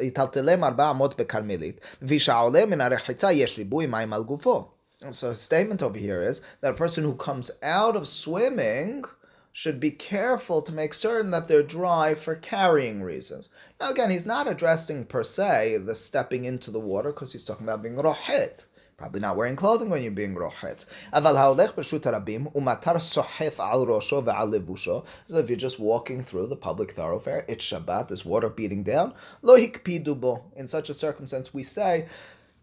יטלטלם 0.00 0.64
ארבע 0.64 0.90
אמות 0.90 1.20
בכרמלית, 1.20 1.80
וכפי 2.02 2.20
שהעולה 2.20 2.66
מן 2.66 2.80
הרחיצה 2.80 3.32
יש 3.32 3.58
ריבוי 3.58 3.86
מים 3.86 4.12
על 4.12 4.24
גופו. 4.24 4.68
So 5.12 5.30
a 5.30 5.34
statement 5.36 5.82
over 5.82 5.98
here 5.98 6.22
is 6.22 6.40
that 6.60 6.72
a 6.72 6.74
person 6.74 7.04
who 7.04 7.14
comes 7.14 7.50
out 7.62 7.94
of 7.94 8.08
swimming 8.08 9.04
should 9.52 9.80
be 9.80 9.90
careful 9.92 10.60
to 10.62 10.72
make 10.72 10.92
certain 10.92 11.30
that 11.30 11.48
they're 11.48 11.62
dry 11.62 12.14
for 12.14 12.34
carrying 12.34 13.02
reasons. 13.02 13.48
Now 13.80 13.90
again, 13.90 14.10
he's 14.10 14.26
not 14.26 14.46
addressing 14.46 15.04
per 15.04 15.24
se 15.24 15.78
the 15.78 15.94
stepping 15.94 16.44
into 16.44 16.70
the 16.70 16.80
water 16.80 17.12
because 17.12 17.32
he's 17.32 17.44
talking 17.44 17.66
about 17.66 17.82
being 17.82 17.96
rohet. 17.96 18.66
Probably 19.03 19.19
not 19.19 19.35
wearing 19.35 19.57
clothing 19.57 19.89
when 19.89 20.01
you're 20.01 20.13
being 20.13 20.33
rohet. 20.33 20.85
Aval 21.11 21.35
haolech 21.35 21.73
b'shut 21.73 22.03
harabim 22.03 22.49
umatar 22.53 22.95
sohef 22.95 23.59
al 23.59 23.85
rosho 23.85 24.23
ve'al 24.23 24.49
levusho. 24.49 25.03
So 25.27 25.39
if 25.39 25.49
you're 25.49 25.57
just 25.57 25.77
walking 25.77 26.23
through 26.23 26.47
the 26.47 26.55
public 26.55 26.93
thoroughfare, 26.93 27.43
it's 27.49 27.65
Shabbat, 27.65 28.07
there's 28.07 28.23
water 28.23 28.47
beating 28.47 28.81
down. 28.81 29.13
Lo 29.41 29.57
hikpidu 29.57 30.17
bo. 30.17 30.45
In 30.55 30.69
such 30.69 30.89
a 30.89 30.93
circumstance, 30.93 31.53
we 31.53 31.63
say 31.63 32.07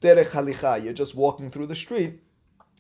derech 0.00 0.30
halicha. 0.30 0.82
You're 0.82 0.94
just 0.94 1.14
walking 1.14 1.50
through 1.50 1.66
the 1.66 1.76
street 1.76 2.20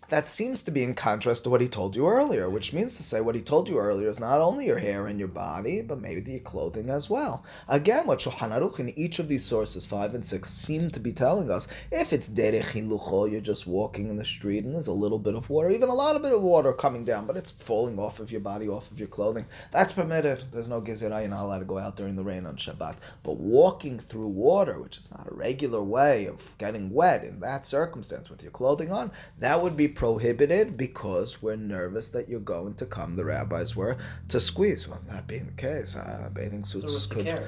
that 0.08 0.26
seems 0.26 0.62
to 0.62 0.70
be 0.70 0.82
in 0.82 0.94
contrast 0.94 1.44
to 1.44 1.50
what 1.50 1.60
he 1.60 1.68
told 1.68 1.94
you 1.94 2.08
earlier, 2.08 2.50
which 2.50 2.72
means 2.72 2.96
to 2.96 3.02
say 3.02 3.20
what 3.20 3.34
he 3.36 3.40
told 3.40 3.68
you 3.68 3.78
earlier 3.78 4.08
is 4.08 4.18
not 4.18 4.40
only 4.40 4.66
your 4.66 4.78
hair 4.78 5.06
and 5.06 5.18
your 5.18 5.28
body, 5.28 5.82
but 5.82 6.00
maybe 6.00 6.32
your 6.32 6.40
clothing 6.40 6.90
as 6.90 7.08
well. 7.08 7.44
Again, 7.68 8.06
what 8.06 8.18
Shulchan 8.18 8.50
Aruch 8.50 8.80
in 8.80 8.98
each 8.98 9.20
of 9.20 9.28
these 9.28 9.44
sources, 9.44 9.86
5 9.86 10.14
and 10.14 10.24
6, 10.24 10.50
seem 10.50 10.90
to 10.90 11.00
be 11.00 11.12
telling 11.12 11.50
us, 11.50 11.68
if 11.92 12.12
it's 12.12 12.28
derech 12.28 12.72
hilucho, 12.72 13.30
you're 13.30 13.40
just 13.40 13.66
walking 13.66 14.08
in 14.08 14.16
the 14.16 14.24
street 14.24 14.64
and 14.64 14.74
there's 14.74 14.88
a 14.88 14.92
little 14.92 15.18
bit 15.18 15.34
of 15.34 15.48
water, 15.48 15.70
even 15.70 15.88
a 15.88 15.94
lot 15.94 16.16
of 16.16 16.22
bit 16.22 16.34
of 16.34 16.42
water 16.42 16.72
coming 16.72 17.04
down, 17.04 17.26
but 17.26 17.36
it's 17.36 17.52
falling 17.52 17.98
off 17.98 18.18
of 18.18 18.32
your 18.32 18.40
body, 18.40 18.68
off 18.68 18.90
of 18.90 18.98
your 18.98 19.08
clothing, 19.08 19.46
that's 19.70 19.92
permitted. 19.92 20.42
There's 20.50 20.68
no 20.68 20.80
gezerah, 20.80 21.20
you're 21.20 21.28
not 21.28 21.44
allowed 21.44 21.60
to 21.60 21.64
go 21.64 21.78
out 21.78 21.96
during 21.96 22.16
the 22.16 22.24
rain 22.24 22.46
on 22.46 22.56
Shabbat. 22.56 22.96
But 23.22 23.36
walking 23.36 24.00
through 24.00 24.26
water, 24.26 24.80
which 24.80 24.98
is 24.98 25.10
not 25.10 25.28
a 25.30 25.34
regular 25.34 25.82
way 25.82 26.26
of 26.26 26.50
getting 26.58 26.90
wet 26.90 27.22
in 27.22 27.38
that 27.40 27.64
circumstance 27.66 28.28
with 28.28 28.42
your 28.42 28.52
clothing 28.52 28.90
on, 28.90 29.12
that 29.38 29.62
would 29.62 29.76
be 29.76 29.88
prohibited 29.90 30.76
because 30.76 31.42
we're 31.42 31.56
nervous 31.56 32.08
that 32.08 32.28
you're 32.28 32.40
going 32.40 32.74
to 32.74 32.86
come, 32.86 33.16
the 33.16 33.24
rabbis 33.24 33.76
were, 33.76 33.96
to 34.28 34.40
squeeze. 34.40 34.88
Well, 34.88 35.00
that 35.08 35.26
being 35.26 35.46
the 35.46 35.52
case, 35.52 35.96
uh, 35.96 36.30
bathing 36.32 36.64
suits 36.64 36.86
So 36.86 37.14
could. 37.14 37.42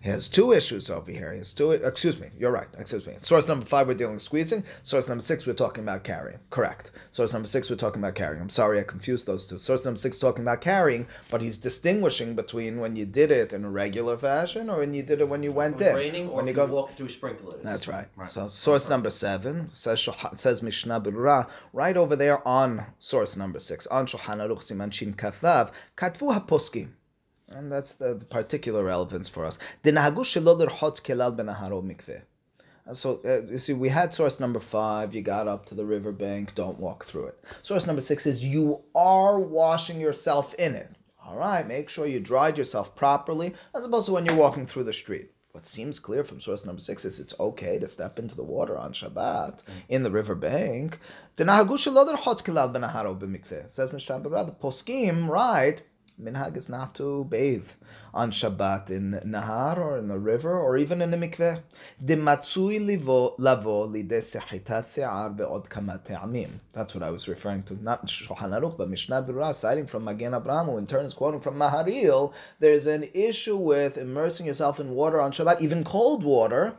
He 0.00 0.10
has 0.10 0.28
two 0.28 0.52
issues 0.52 0.90
over 0.90 1.10
here. 1.10 1.32
He 1.32 1.38
has 1.38 1.52
two. 1.52 1.72
Excuse 1.72 2.18
me. 2.20 2.28
You're 2.38 2.50
right. 2.52 2.68
Excuse 2.78 3.06
me. 3.06 3.14
Source 3.20 3.48
number 3.48 3.66
five, 3.66 3.88
we're 3.88 3.94
dealing 3.94 4.14
with 4.14 4.22
squeezing. 4.22 4.64
Source 4.82 5.08
number 5.08 5.22
six, 5.22 5.46
we're 5.46 5.52
talking 5.52 5.82
about 5.82 6.04
carrying. 6.04 6.38
Correct. 6.50 6.92
Source 7.10 7.32
number 7.32 7.48
six, 7.48 7.70
we're 7.70 7.76
talking 7.76 8.00
about 8.02 8.14
carrying. 8.14 8.40
I'm 8.40 8.50
sorry, 8.50 8.78
I 8.80 8.84
confused 8.84 9.26
those 9.26 9.46
two. 9.46 9.58
Source 9.58 9.84
number 9.84 9.98
six, 9.98 10.18
talking 10.18 10.42
about 10.42 10.60
carrying, 10.60 11.06
but 11.30 11.42
he's 11.42 11.58
distinguishing 11.58 12.34
between 12.34 12.78
when 12.80 12.96
you 12.96 13.06
did 13.06 13.30
it 13.30 13.52
in 13.52 13.64
a 13.64 13.70
regular 13.70 14.16
fashion 14.16 14.70
or 14.70 14.78
when 14.78 14.94
you 14.94 15.02
did 15.02 15.20
it 15.20 15.28
when 15.28 15.42
you 15.42 15.52
went 15.52 15.80
in. 15.80 15.94
raining 15.94 16.28
or 16.28 16.36
when 16.36 16.46
you 16.46 16.52
go. 16.52 16.66
walk 16.66 16.90
through 16.90 17.08
sprinklers. 17.08 17.62
That's 17.62 17.88
right. 17.88 18.06
Right. 18.16 18.28
So 18.28 18.48
source 18.48 18.88
number 18.88 19.10
seven 19.10 19.68
says 19.72 20.08
says 20.34 20.62
Mishnah 20.62 21.00
Berurah 21.00 21.48
right 21.72 21.96
over 21.96 22.16
there 22.16 22.46
on 22.46 22.84
source 22.98 23.36
number 23.36 23.60
six 23.60 23.86
on 23.88 24.06
Shulchan 24.06 24.38
Aruch 24.38 24.64
Siman 24.64 24.92
Shin 24.92 25.14
Kavav 25.14 25.70
Katvu 25.96 26.34
Haposkim. 26.38 26.88
And 27.50 27.70
that's 27.70 27.94
the, 27.94 28.14
the 28.14 28.24
particular 28.24 28.84
relevance 28.84 29.28
for 29.28 29.44
us. 29.44 29.58
So 32.92 33.20
uh, 33.24 33.42
you 33.50 33.58
see, 33.58 33.72
we 33.72 33.88
had 33.88 34.14
source 34.14 34.38
number 34.40 34.60
five. 34.60 35.14
You 35.14 35.22
got 35.22 35.48
up 35.48 35.66
to 35.66 35.74
the 35.74 35.84
riverbank. 35.84 36.54
Don't 36.54 36.78
walk 36.78 37.04
through 37.04 37.26
it. 37.26 37.44
Source 37.62 37.86
number 37.86 38.00
six 38.00 38.26
is 38.26 38.44
you 38.44 38.80
are 38.94 39.40
washing 39.40 40.00
yourself 40.00 40.54
in 40.54 40.74
it. 40.74 40.90
All 41.24 41.36
right, 41.36 41.66
make 41.66 41.88
sure 41.88 42.06
you 42.06 42.20
dried 42.20 42.56
yourself 42.56 42.94
properly, 42.94 43.52
as 43.74 43.84
opposed 43.84 44.06
to 44.06 44.12
when 44.12 44.24
you're 44.24 44.36
walking 44.36 44.64
through 44.66 44.84
the 44.84 44.92
street. 44.92 45.32
What 45.50 45.66
seems 45.66 45.98
clear 45.98 46.22
from 46.22 46.40
source 46.40 46.64
number 46.64 46.80
six 46.80 47.04
is 47.04 47.18
it's 47.18 47.34
okay 47.40 47.78
to 47.80 47.88
step 47.88 48.20
into 48.20 48.36
the 48.36 48.44
water 48.44 48.76
on 48.76 48.92
Shabbat 48.92 49.60
in 49.88 50.02
the 50.04 50.10
riverbank. 50.10 51.00
Says 53.68 53.92
Mishnah 53.92 54.20
Berurah, 54.20 54.46
the 54.46 54.52
poskim 54.52 55.28
right 55.28 55.82
minhag 56.20 56.56
is 56.56 56.68
not 56.68 56.94
to 56.94 57.24
bathe 57.24 57.68
on 58.14 58.30
Shabbat 58.30 58.90
in 58.90 59.20
Nahar 59.26 59.76
or 59.76 59.98
in 59.98 60.08
the 60.08 60.18
river 60.18 60.58
or 60.58 60.76
even 60.78 61.02
in 61.02 61.10
the 61.10 61.16
mikveh. 61.16 61.60
Dimatsui 62.04 62.80
livo 62.80 63.34
lavo. 63.38 63.86
That's 66.72 66.94
what 66.94 67.02
I 67.02 67.10
was 67.10 67.28
referring 67.28 67.62
to. 67.64 67.82
Not 67.82 68.06
Shulchan 68.06 68.58
Aruch, 68.58 68.78
but 68.78 68.88
Mishnah 68.88 69.22
Berurah, 69.22 69.54
citing 69.54 69.86
from 69.86 70.04
Magen 70.04 70.34
Abraham, 70.34 70.66
who 70.66 70.78
in 70.78 70.86
turn 70.86 71.04
is 71.04 71.14
quoting 71.14 71.40
from 71.40 71.58
Maharil. 71.58 72.32
There's 72.58 72.86
an 72.86 73.08
issue 73.12 73.56
with 73.56 73.98
immersing 73.98 74.46
yourself 74.46 74.80
in 74.80 74.90
water 74.90 75.20
on 75.20 75.32
Shabbat, 75.32 75.60
even 75.60 75.84
cold 75.84 76.24
water, 76.24 76.74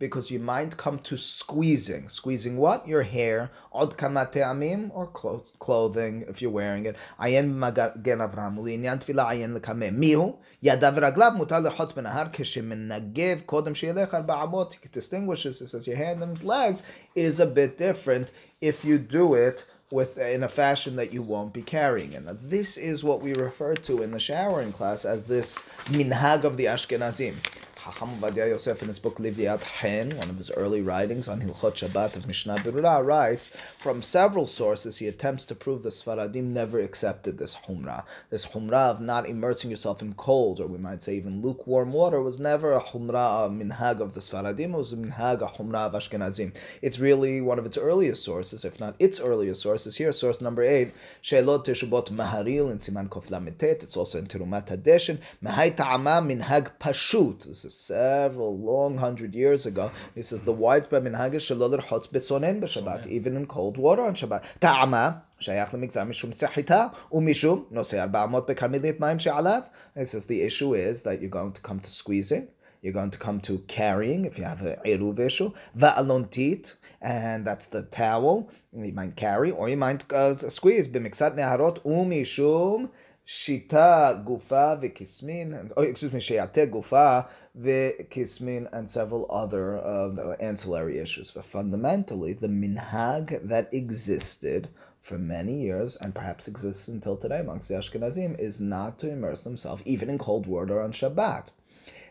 because 0.00 0.30
you 0.30 0.40
might 0.40 0.76
come 0.76 0.98
to 1.00 1.16
squeezing. 1.16 2.08
Squeezing 2.08 2.56
what? 2.56 2.88
Your 2.88 3.02
hair. 3.02 3.50
Od 3.72 3.96
kama 3.96 4.28
te'amim, 4.32 4.90
or 4.92 5.06
clo- 5.06 5.44
clothing, 5.60 6.24
if 6.26 6.42
you're 6.42 6.50
wearing 6.50 6.86
it. 6.86 6.96
Ayen 7.20 7.54
magen 7.54 8.18
Avraham, 8.18 8.56
u'linyan 8.58 8.98
tefila 8.98 9.26
ayen 9.28 9.56
lekame. 9.56 9.94
Mihu, 9.94 10.36
yadav 10.64 10.98
raglav 10.98 11.38
mutar 11.38 11.62
lechotz 11.62 11.92
benahar, 11.92 12.34
keshemenagev 12.34 13.44
kodem 13.44 13.76
she'elech 13.76 14.12
arba 14.12 14.34
amot. 14.34 14.72
He 14.72 14.88
distinguishes, 14.90 15.60
it 15.60 15.68
says 15.68 15.86
your 15.86 15.96
hand 15.96 16.22
and 16.22 16.42
legs 16.42 16.82
is 17.14 17.38
a 17.38 17.46
bit 17.46 17.76
different 17.76 18.32
if 18.60 18.84
you 18.84 18.98
do 18.98 19.34
it 19.34 19.66
with 19.90 20.18
in 20.18 20.44
a 20.44 20.48
fashion 20.48 20.96
that 20.96 21.12
you 21.12 21.20
won't 21.20 21.52
be 21.52 21.62
carrying. 21.62 22.12
Now, 22.12 22.36
this 22.40 22.76
is 22.76 23.04
what 23.04 23.20
we 23.20 23.34
refer 23.34 23.74
to 23.74 24.02
in 24.02 24.12
the 24.12 24.20
showering 24.20 24.72
class 24.72 25.04
as 25.04 25.24
this 25.24 25.58
minhag 25.88 26.44
of 26.44 26.56
the 26.56 26.66
Ashkenazim. 26.66 27.34
Chacham 27.82 28.10
Ovadia 28.10 28.46
Yosef 28.46 28.82
in 28.82 28.88
his 28.88 28.98
book 28.98 29.16
Livyat 29.16 29.62
Chen, 29.62 30.14
one 30.18 30.28
of 30.28 30.36
his 30.36 30.50
early 30.50 30.82
writings 30.82 31.28
on 31.28 31.40
Hilchot 31.40 31.76
Shabbat 31.76 32.14
of 32.14 32.26
Mishnah 32.26 32.58
Berurah, 32.58 33.02
writes 33.02 33.48
from 33.78 34.02
several 34.02 34.46
sources 34.46 34.98
he 34.98 35.08
attempts 35.08 35.46
to 35.46 35.54
prove 35.54 35.82
the 35.82 35.88
Sfaradim 35.88 36.44
never 36.44 36.78
accepted 36.80 37.38
this 37.38 37.56
humrah. 37.66 38.04
This 38.28 38.44
humrah 38.44 38.90
of 38.90 39.00
not 39.00 39.26
immersing 39.26 39.70
yourself 39.70 40.02
in 40.02 40.12
cold, 40.14 40.60
or 40.60 40.66
we 40.66 40.76
might 40.76 41.02
say 41.02 41.14
even 41.14 41.40
lukewarm 41.40 41.94
water, 41.94 42.20
was 42.20 42.38
never 42.38 42.74
a 42.74 42.82
humrah, 42.82 43.46
a 43.46 43.48
minhag 43.48 44.00
of 44.00 44.12
the 44.12 44.20
Sfaradim. 44.20 44.74
It 44.74 44.76
was 44.76 44.92
a 44.92 44.96
minhag, 44.96 45.40
a 45.40 45.46
humrah 45.46 45.86
of 45.86 45.94
Ashkenazim. 45.94 46.54
It's 46.82 46.98
really 46.98 47.40
one 47.40 47.58
of 47.58 47.64
its 47.64 47.78
earliest 47.78 48.22
sources, 48.22 48.66
if 48.66 48.78
not 48.78 48.94
its 48.98 49.20
earliest 49.20 49.62
sources. 49.62 49.96
Here, 49.96 50.12
source 50.12 50.42
number 50.42 50.62
eight, 50.62 50.92
Sheilot 51.22 51.64
Teshubot 51.64 52.10
Maharil 52.10 52.70
in 52.70 52.76
Siman 52.76 53.08
Kof 53.08 53.28
Lametet. 53.30 53.82
It's 53.82 53.96
also 53.96 54.18
in 54.18 54.26
Terumat 54.26 54.66
Hadeshen. 54.66 55.18
Mahai 55.42 55.74
Ta'ama 55.74 56.20
Minhag 56.20 56.72
Pashut. 56.78 57.44
This 57.44 57.69
is 57.69 57.73
several 57.73 58.57
long 58.57 58.97
hundred 58.97 59.35
years 59.35 59.65
ago. 59.65 59.91
He 60.13 60.21
says 60.21 60.41
the 60.41 60.51
widespread 60.51 61.03
minhag 61.03 61.33
is 61.33 61.43
Shalol 61.43 61.79
Hotz 61.79 62.07
Betzonen 62.07 62.61
b'Shabbat, 62.61 63.07
even 63.07 63.35
in 63.35 63.45
cold 63.45 63.77
water 63.77 64.03
on 64.03 64.15
Shabbat. 64.15 64.43
Ta'ama. 64.59 65.23
שייך 65.39 65.73
למגזר 65.73 66.03
משום 66.03 66.33
סחיטה 66.33 66.87
ומשום 67.11 67.65
נושא 67.71 68.03
400 68.03 68.49
בכרמלית 68.49 68.99
מים 68.99 69.19
שעליו. 69.19 69.61
He 69.97 70.05
says 70.05 70.25
the 70.25 70.41
issue 70.41 70.73
is 70.73 71.01
that 71.03 71.21
you're 71.21 71.29
going 71.29 71.51
to 71.51 71.61
come 71.61 71.79
to 71.79 71.91
squeezing, 71.91 72.47
you're 72.81 72.93
going 72.93 73.11
to 73.11 73.17
come 73.17 73.39
to 73.41 73.57
carrying 73.67 74.25
if 74.25 74.37
you 74.37 74.45
have 74.45 74.61
a 74.61 74.81
עירוב 74.83 75.19
issue, 75.19 75.51
והלונטית, 75.75 76.75
and 77.01 77.45
that's 77.45 77.67
the 77.67 77.83
towel, 77.91 78.49
you 78.73 78.93
might 78.93 79.15
carry, 79.15 79.51
or 79.51 79.69
you 79.69 79.77
might 79.77 80.03
uh, 80.11 80.35
squeeze 80.49 80.87
במקצת 80.91 81.35
נהרות 81.35 81.85
ומשום 81.85 82.87
שיטה 83.25 84.13
גופה 84.23 84.73
וכסמין, 84.81 85.53
oh, 85.69 85.79
excuse 85.79 86.13
me, 86.13 86.19
שיעתה 86.19 86.65
גופה 86.65 87.19
the 87.54 88.06
kismin, 88.10 88.68
and 88.72 88.88
several 88.88 89.26
other 89.28 89.78
uh, 89.78 90.36
ancillary 90.40 90.98
issues. 90.98 91.30
But 91.30 91.44
fundamentally, 91.44 92.32
the 92.32 92.48
minhag 92.48 93.46
that 93.48 93.72
existed 93.74 94.68
for 95.00 95.18
many 95.18 95.62
years 95.62 95.96
and 95.96 96.14
perhaps 96.14 96.46
exists 96.46 96.88
until 96.88 97.16
today 97.16 97.40
amongst 97.40 97.68
the 97.68 97.74
Ashkenazim 97.74 98.38
is 98.38 98.60
not 98.60 98.98
to 98.98 99.10
immerse 99.10 99.40
themselves 99.40 99.82
even 99.86 100.10
in 100.10 100.18
cold 100.18 100.46
water 100.46 100.80
on 100.80 100.92
Shabbat. 100.92 101.48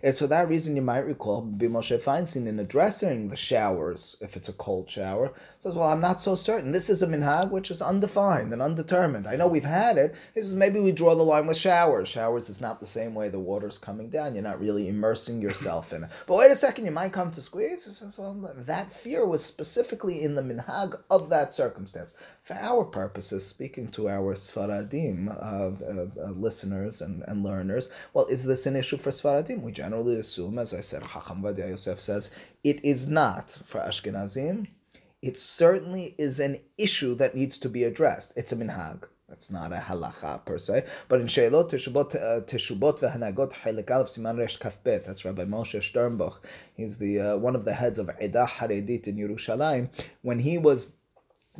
It's 0.02 0.20
for 0.20 0.28
that 0.28 0.48
reason 0.48 0.78
you 0.78 0.82
might 0.82 1.06
recall 1.06 1.44
Bimoshe 1.44 2.00
Feinstein 2.00 2.48
in 2.48 2.58
addressing 2.58 3.28
the 3.28 3.36
showers, 3.36 4.16
if 4.22 4.38
it's 4.38 4.48
a 4.48 4.54
cold 4.54 4.90
shower, 4.90 5.34
says, 5.60 5.74
Well, 5.74 5.90
I'm 5.90 6.00
not 6.00 6.22
so 6.22 6.36
certain. 6.36 6.72
This 6.72 6.90
is 6.90 7.02
a 7.02 7.08
minhag 7.08 7.52
which 7.52 7.70
is 7.70 7.82
undefined 7.82 8.54
and 8.54 8.62
undetermined. 8.62 9.28
I 9.28 9.36
know 9.36 9.48
we've 9.48 9.64
had 9.64 9.98
it. 9.98 10.16
He 10.34 10.42
says, 10.42 10.56
Maybe 10.56 10.80
we 10.80 10.94
draw 10.94 11.16
the 11.16 11.24
line 11.24 11.48
with 11.48 11.58
showers. 11.58 12.08
Showers 12.08 12.50
is 12.50 12.62
not 12.62 12.80
the 12.80 12.86
same 12.86 13.14
way 13.14 13.28
the 13.28 13.40
water's 13.40 13.78
coming 13.78 14.10
down. 14.10 14.36
You're 14.36 14.44
not 14.44 14.62
really 14.62 14.88
immersing 14.88 15.42
yourself 15.42 15.92
in 15.92 16.06
it. 16.06 16.10
But 16.28 16.38
wait 16.38 16.52
a 16.52 16.56
second, 16.56 16.86
you 16.86 16.92
might 16.92 17.12
come 17.12 17.32
to 17.32 17.42
squeeze. 17.42 17.84
Says, 17.84 18.18
Well, 18.18 18.54
that 18.56 18.94
fear 18.94 19.26
was 19.26 19.44
specifically 19.44 20.24
in 20.24 20.36
the 20.36 20.42
minhag 20.42 20.98
of 21.10 21.28
that 21.30 21.52
circumstance. 21.52 22.14
For 22.50 22.56
our 22.56 22.84
purposes, 22.84 23.46
speaking 23.46 23.90
to 23.90 24.10
our 24.10 24.34
Sfaradim 24.34 25.30
uh, 25.30 26.24
uh, 26.26 26.32
listeners 26.32 27.00
and, 27.00 27.24
and 27.28 27.44
learners, 27.44 27.90
well, 28.16 28.26
is 28.26 28.44
this 28.44 28.66
an 28.66 28.76
issue 28.76 28.98
for 28.98 29.12
Sfaradim? 29.12 29.62
We 29.62 29.72
generally 29.72 30.18
assume, 30.18 30.58
as 30.58 30.74
I 30.74 30.82
said, 30.82 31.04
Chacham 31.04 31.44
Ovadia 31.44 31.70
Yosef 31.70 32.00
says, 32.00 32.32
it 32.64 32.84
is 32.84 33.08
not 33.08 33.56
for 33.66 33.80
Ashkenazim. 33.82 34.66
It 35.22 35.40
certainly 35.40 36.16
is 36.18 36.40
an 36.40 36.60
issue 36.80 37.14
that 37.18 37.36
needs 37.36 37.60
to 37.60 37.70
be 37.70 37.84
addressed. 37.84 38.34
It's 38.36 38.52
a 38.52 38.56
minhag. 38.56 39.04
It's 39.32 39.52
not 39.52 39.72
a 39.72 39.78
halacha 39.78 40.44
per 40.44 40.58
se, 40.58 40.86
but 41.08 41.22
in 41.22 41.28
Sheilot 41.28 41.70
Teshubot 41.70 42.16
uh, 42.16 42.42
Teshubot 42.42 42.98
v'Hanagot 42.98 43.52
Chelik 43.54 43.92
Aleph 43.92 44.08
Siman 44.08 44.40
Resh 44.40 44.58
Kafbet. 44.58 45.06
That's 45.06 45.24
Rabbi 45.24 45.46
Moshe 45.46 45.80
Sternbuch. 45.80 46.38
He's 46.74 46.98
the 46.98 47.20
uh, 47.20 47.38
one 47.38 47.56
of 47.56 47.64
the 47.64 47.76
heads 47.76 48.00
of 48.00 48.08
Edah 48.08 48.48
Haredit 48.48 49.08
in 49.08 49.18
Yerushalayim. 49.18 49.90
When 50.24 50.40
he 50.40 50.58
was 50.58 50.88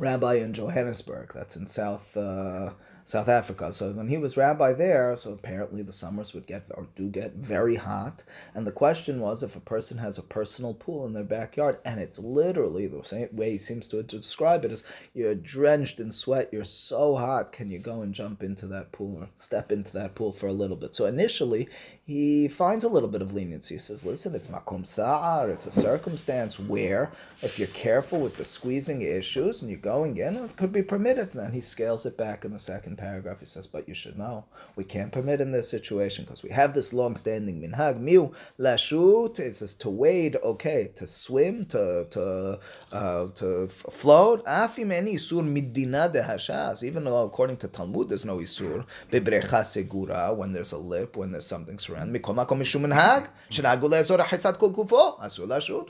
rabbi 0.00 0.36
in 0.36 0.54
Johannesburg, 0.54 1.32
that's 1.34 1.56
in 1.56 1.66
South 1.66 2.16
uh, 2.16 2.70
South 3.04 3.28
Africa. 3.28 3.72
So 3.72 3.90
when 3.90 4.08
he 4.08 4.18
was 4.18 4.36
rabbi 4.36 4.72
there, 4.72 5.16
so 5.16 5.32
apparently 5.32 5.82
the 5.82 5.92
summers 5.92 6.32
would 6.32 6.46
get 6.46 6.66
or 6.74 6.86
do 6.94 7.08
get 7.08 7.34
very 7.34 7.74
hot. 7.74 8.22
And 8.54 8.64
the 8.64 8.72
question 8.72 9.20
was 9.20 9.42
if 9.42 9.56
a 9.56 9.60
person 9.60 9.98
has 9.98 10.16
a 10.16 10.22
personal 10.22 10.74
pool 10.74 11.06
in 11.06 11.12
their 11.12 11.24
backyard, 11.24 11.78
and 11.84 12.00
it's 12.00 12.20
literally 12.20 12.86
the 12.86 13.02
same 13.02 13.28
way 13.32 13.52
he 13.52 13.58
seems 13.58 13.88
to 13.88 14.02
describe 14.04 14.64
it 14.64 14.70
is 14.70 14.84
you're 15.12 15.34
drenched 15.34 15.98
in 15.98 16.12
sweat, 16.12 16.50
you're 16.52 16.64
so 16.64 17.16
hot, 17.16 17.52
can 17.52 17.68
you 17.68 17.80
go 17.80 18.02
and 18.02 18.14
jump 18.14 18.44
into 18.44 18.68
that 18.68 18.92
pool 18.92 19.22
or 19.22 19.28
step 19.34 19.72
into 19.72 19.92
that 19.94 20.14
pool 20.14 20.32
for 20.32 20.46
a 20.46 20.52
little 20.52 20.76
bit? 20.76 20.94
So 20.94 21.06
initially 21.06 21.68
he 22.10 22.48
finds 22.48 22.82
a 22.82 22.88
little 22.88 23.08
bit 23.08 23.22
of 23.22 23.32
leniency. 23.32 23.74
He 23.76 23.78
says, 23.78 24.04
listen, 24.04 24.34
it's 24.34 24.48
makom 24.48 24.84
sa'ar, 24.84 25.48
it's 25.48 25.66
a 25.66 25.72
circumstance 25.72 26.58
where 26.58 27.12
if 27.40 27.56
you're 27.56 27.68
careful 27.68 28.18
with 28.20 28.36
the 28.36 28.44
squeezing 28.44 29.02
issues 29.02 29.62
and 29.62 29.70
you're 29.70 29.78
going 29.78 30.16
in, 30.16 30.34
it 30.36 30.56
could 30.56 30.72
be 30.72 30.82
permitted. 30.82 31.28
And 31.30 31.40
then 31.40 31.52
he 31.52 31.60
scales 31.60 32.06
it 32.06 32.16
back 32.16 32.44
in 32.44 32.52
the 32.52 32.58
second 32.58 32.98
paragraph. 32.98 33.38
He 33.38 33.46
says, 33.46 33.68
but 33.68 33.88
you 33.88 33.94
should 33.94 34.18
know, 34.18 34.44
we 34.74 34.82
can't 34.82 35.12
permit 35.12 35.40
in 35.40 35.52
this 35.52 35.68
situation 35.68 36.24
because 36.24 36.42
we 36.42 36.50
have 36.50 36.74
this 36.74 36.92
long-standing 36.92 37.60
minhag, 37.62 38.00
miu, 38.00 38.32
lashut, 38.58 39.38
it 39.38 39.54
says 39.54 39.74
to 39.74 39.88
wade, 39.88 40.36
okay, 40.42 40.90
to 40.96 41.06
swim, 41.06 41.64
to 41.66 42.06
to 42.10 42.58
uh, 42.92 43.26
to 43.36 43.68
float, 43.68 44.44
afim 44.46 44.90
any 44.90 45.14
isur 45.14 45.44
midina 45.44 46.10
de 46.12 46.22
hashas, 46.22 46.82
even 46.82 47.04
though 47.04 47.24
according 47.24 47.56
to 47.58 47.68
Talmud 47.68 48.08
there's 48.08 48.24
no 48.24 48.38
isur, 48.38 48.84
bebrecha 49.12 49.64
segura, 49.64 50.34
when 50.34 50.52
there's 50.52 50.72
a 50.72 50.78
lip, 50.78 51.16
when 51.16 51.30
there's 51.30 51.46
something 51.46 51.78
surrounding, 51.78 51.99
and. 52.00 52.12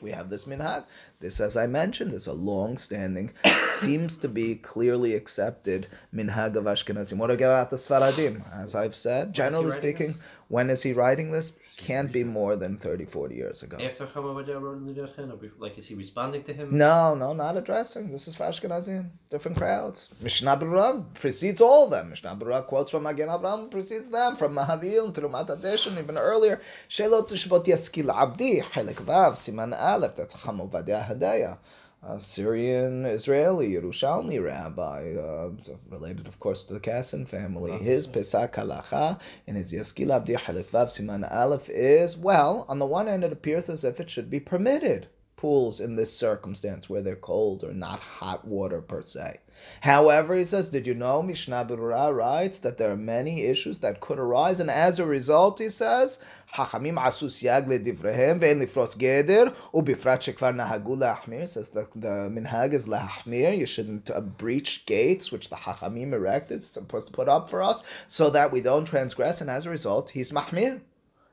We 0.03 0.11
have 0.11 0.31
this 0.31 0.45
minhag. 0.45 0.85
This, 1.21 1.41
as 1.41 1.57
I 1.57 1.67
mentioned, 1.67 2.13
is 2.13 2.27
a 2.27 2.33
long-standing, 2.33 3.33
seems 3.57 4.17
to 4.19 4.29
be 4.29 4.57
clearly 4.57 5.15
accepted 5.15 5.87
minhag 6.15 6.57
of 6.57 6.65
Ashkenazim. 6.65 7.19
What 7.19 7.31
about 7.31 7.71
the 7.71 7.77
Sfaradim? 7.77 8.43
As 8.53 8.75
I've 8.75 8.95
said, 8.95 9.33
generally 9.33 9.73
speaking 9.73 10.15
when 10.51 10.69
is 10.69 10.83
he 10.83 10.93
writing 10.93 11.31
this? 11.31 11.53
Can't 11.77 12.11
be 12.13 12.25
more 12.25 12.57
than 12.57 12.77
30, 12.77 13.05
40 13.05 13.37
years 13.37 13.63
ago. 13.63 13.79
After 13.81 14.05
Chamabadia 14.05 14.61
wrote 14.61 14.79
in 14.79 14.85
the 14.85 14.93
Derchen, 14.93 15.31
like 15.59 15.79
is 15.79 15.87
he 15.87 15.95
responding 15.95 16.43
to 16.43 16.53
him? 16.53 16.77
No, 16.77 17.15
no, 17.15 17.33
not 17.33 17.57
addressing. 17.57 18.11
This 18.11 18.27
is 18.27 18.35
for 18.35 18.47
Ashkenazim. 18.47 19.11
Different 19.31 19.57
crowds. 19.57 20.09
Mishnah 20.21 20.57
Berurah 20.57 21.05
precedes 21.15 21.61
all 21.61 21.85
of 21.85 21.91
them. 21.91 22.11
Mishnah 22.11 22.35
Berurah 22.35 22.67
quotes 22.67 22.91
from 22.91 23.05
Magen 23.05 23.29
Avraham, 23.29 23.71
precedes 23.71 24.09
them. 24.09 24.35
From 24.35 24.57
Maharil 24.57 25.15
to 25.15 25.21
Rumat 25.21 25.57
Adeshin, 25.57 25.97
even 25.97 26.19
earlier. 26.19 26.61
Shelot 26.89 27.29
Tushbot 27.29 27.65
Yaskil 27.67 28.13
Abdi, 28.13 28.61
Chelik 28.61 28.97
Vav, 28.97 29.35
Siman 29.35 29.73
Aleph. 29.81 30.17
That's 30.17 30.35
Cham 30.35 30.59
Ovadia 30.59 31.09
Hadaya. 31.09 31.59
A 32.03 32.19
Syrian 32.19 33.05
Israeli 33.05 33.75
Yerushalmi 33.75 34.43
rabbi, 34.43 35.15
uh, 35.17 35.51
related, 35.91 36.27
of 36.27 36.41
course, 36.41 36.65
to 36.65 36.73
the 36.73 36.81
Kassan 36.81 37.27
family. 37.27 37.73
His 37.73 38.07
Pesak 38.07 38.55
Halacha 38.55 39.21
and 39.47 39.57
his 39.57 39.71
Yaskil 39.71 40.11
Abdi 40.11 40.35
Vav 40.35 40.89
Siman 40.89 41.31
Aleph 41.31 41.69
is, 41.69 42.17
well, 42.17 42.65
on 42.71 42.79
the 42.79 42.87
one 42.87 43.07
hand, 43.07 43.23
it 43.23 43.33
appears 43.33 43.69
as 43.69 43.85
if 43.85 44.01
it 44.01 44.09
should 44.09 44.31
be 44.31 44.41
permitted 44.41 45.09
pools 45.41 45.81
in 45.81 45.97
this 45.97 46.15
circumstance 46.15 46.91
where 46.91 47.01
they're 47.01 47.17
cold 47.17 47.65
or 47.65 47.73
not 47.73 47.99
hot 47.99 48.47
water 48.47 48.83
per 48.83 49.03
se. 49.03 49.39
However, 49.81 50.37
he 50.37 50.45
says, 50.45 50.69
did 50.69 50.87
you 50.87 50.95
know 50.95 51.23
Mishnah 51.23 51.65
Berurah 51.65 52.15
writes 52.15 52.59
that 52.59 52.77
there 52.77 52.91
are 52.91 52.97
many 52.97 53.45
issues 53.45 53.79
that 53.79 54.01
could 54.01 54.19
arise, 54.19 54.61
and 54.61 54.71
as 54.71 54.99
a 54.99 55.07
result, 55.07 55.59
he 55.59 55.71
says, 55.71 56.19
Hachamim 56.55 56.97
asu 56.97 57.29
siyag 57.29 57.69
ledivrehem 57.69 58.39
ve'en 58.39 58.61
lifrotz 58.63 58.97
geder 58.99 59.55
ubifrat 59.75 60.21
shekvar 60.21 60.55
nahagu 60.55 60.97
lahmir. 60.97 61.49
Says 61.49 61.71
the, 61.71 61.89
the 61.97 62.31
minhag 62.31 62.75
is 62.75 62.85
lahmir. 62.85 63.57
You 63.57 63.67
shouldn't 63.67 64.11
uh, 64.11 64.21
breach 64.21 64.85
gates 64.85 65.33
which 65.33 65.49
the 65.49 65.57
Hachamim 65.57 66.13
erected, 66.13 66.63
supposed 66.63 67.07
to 67.07 67.13
put 67.13 67.29
up 67.29 67.49
for 67.49 67.63
us, 67.63 67.83
so 68.09 68.29
that 68.31 68.53
we 68.53 68.61
don't 68.61 68.85
transgress, 68.85 69.41
and 69.41 69.49
as 69.49 69.65
a 69.65 69.71
result, 69.71 70.11
he's 70.11 70.33
mahmir. 70.33 70.81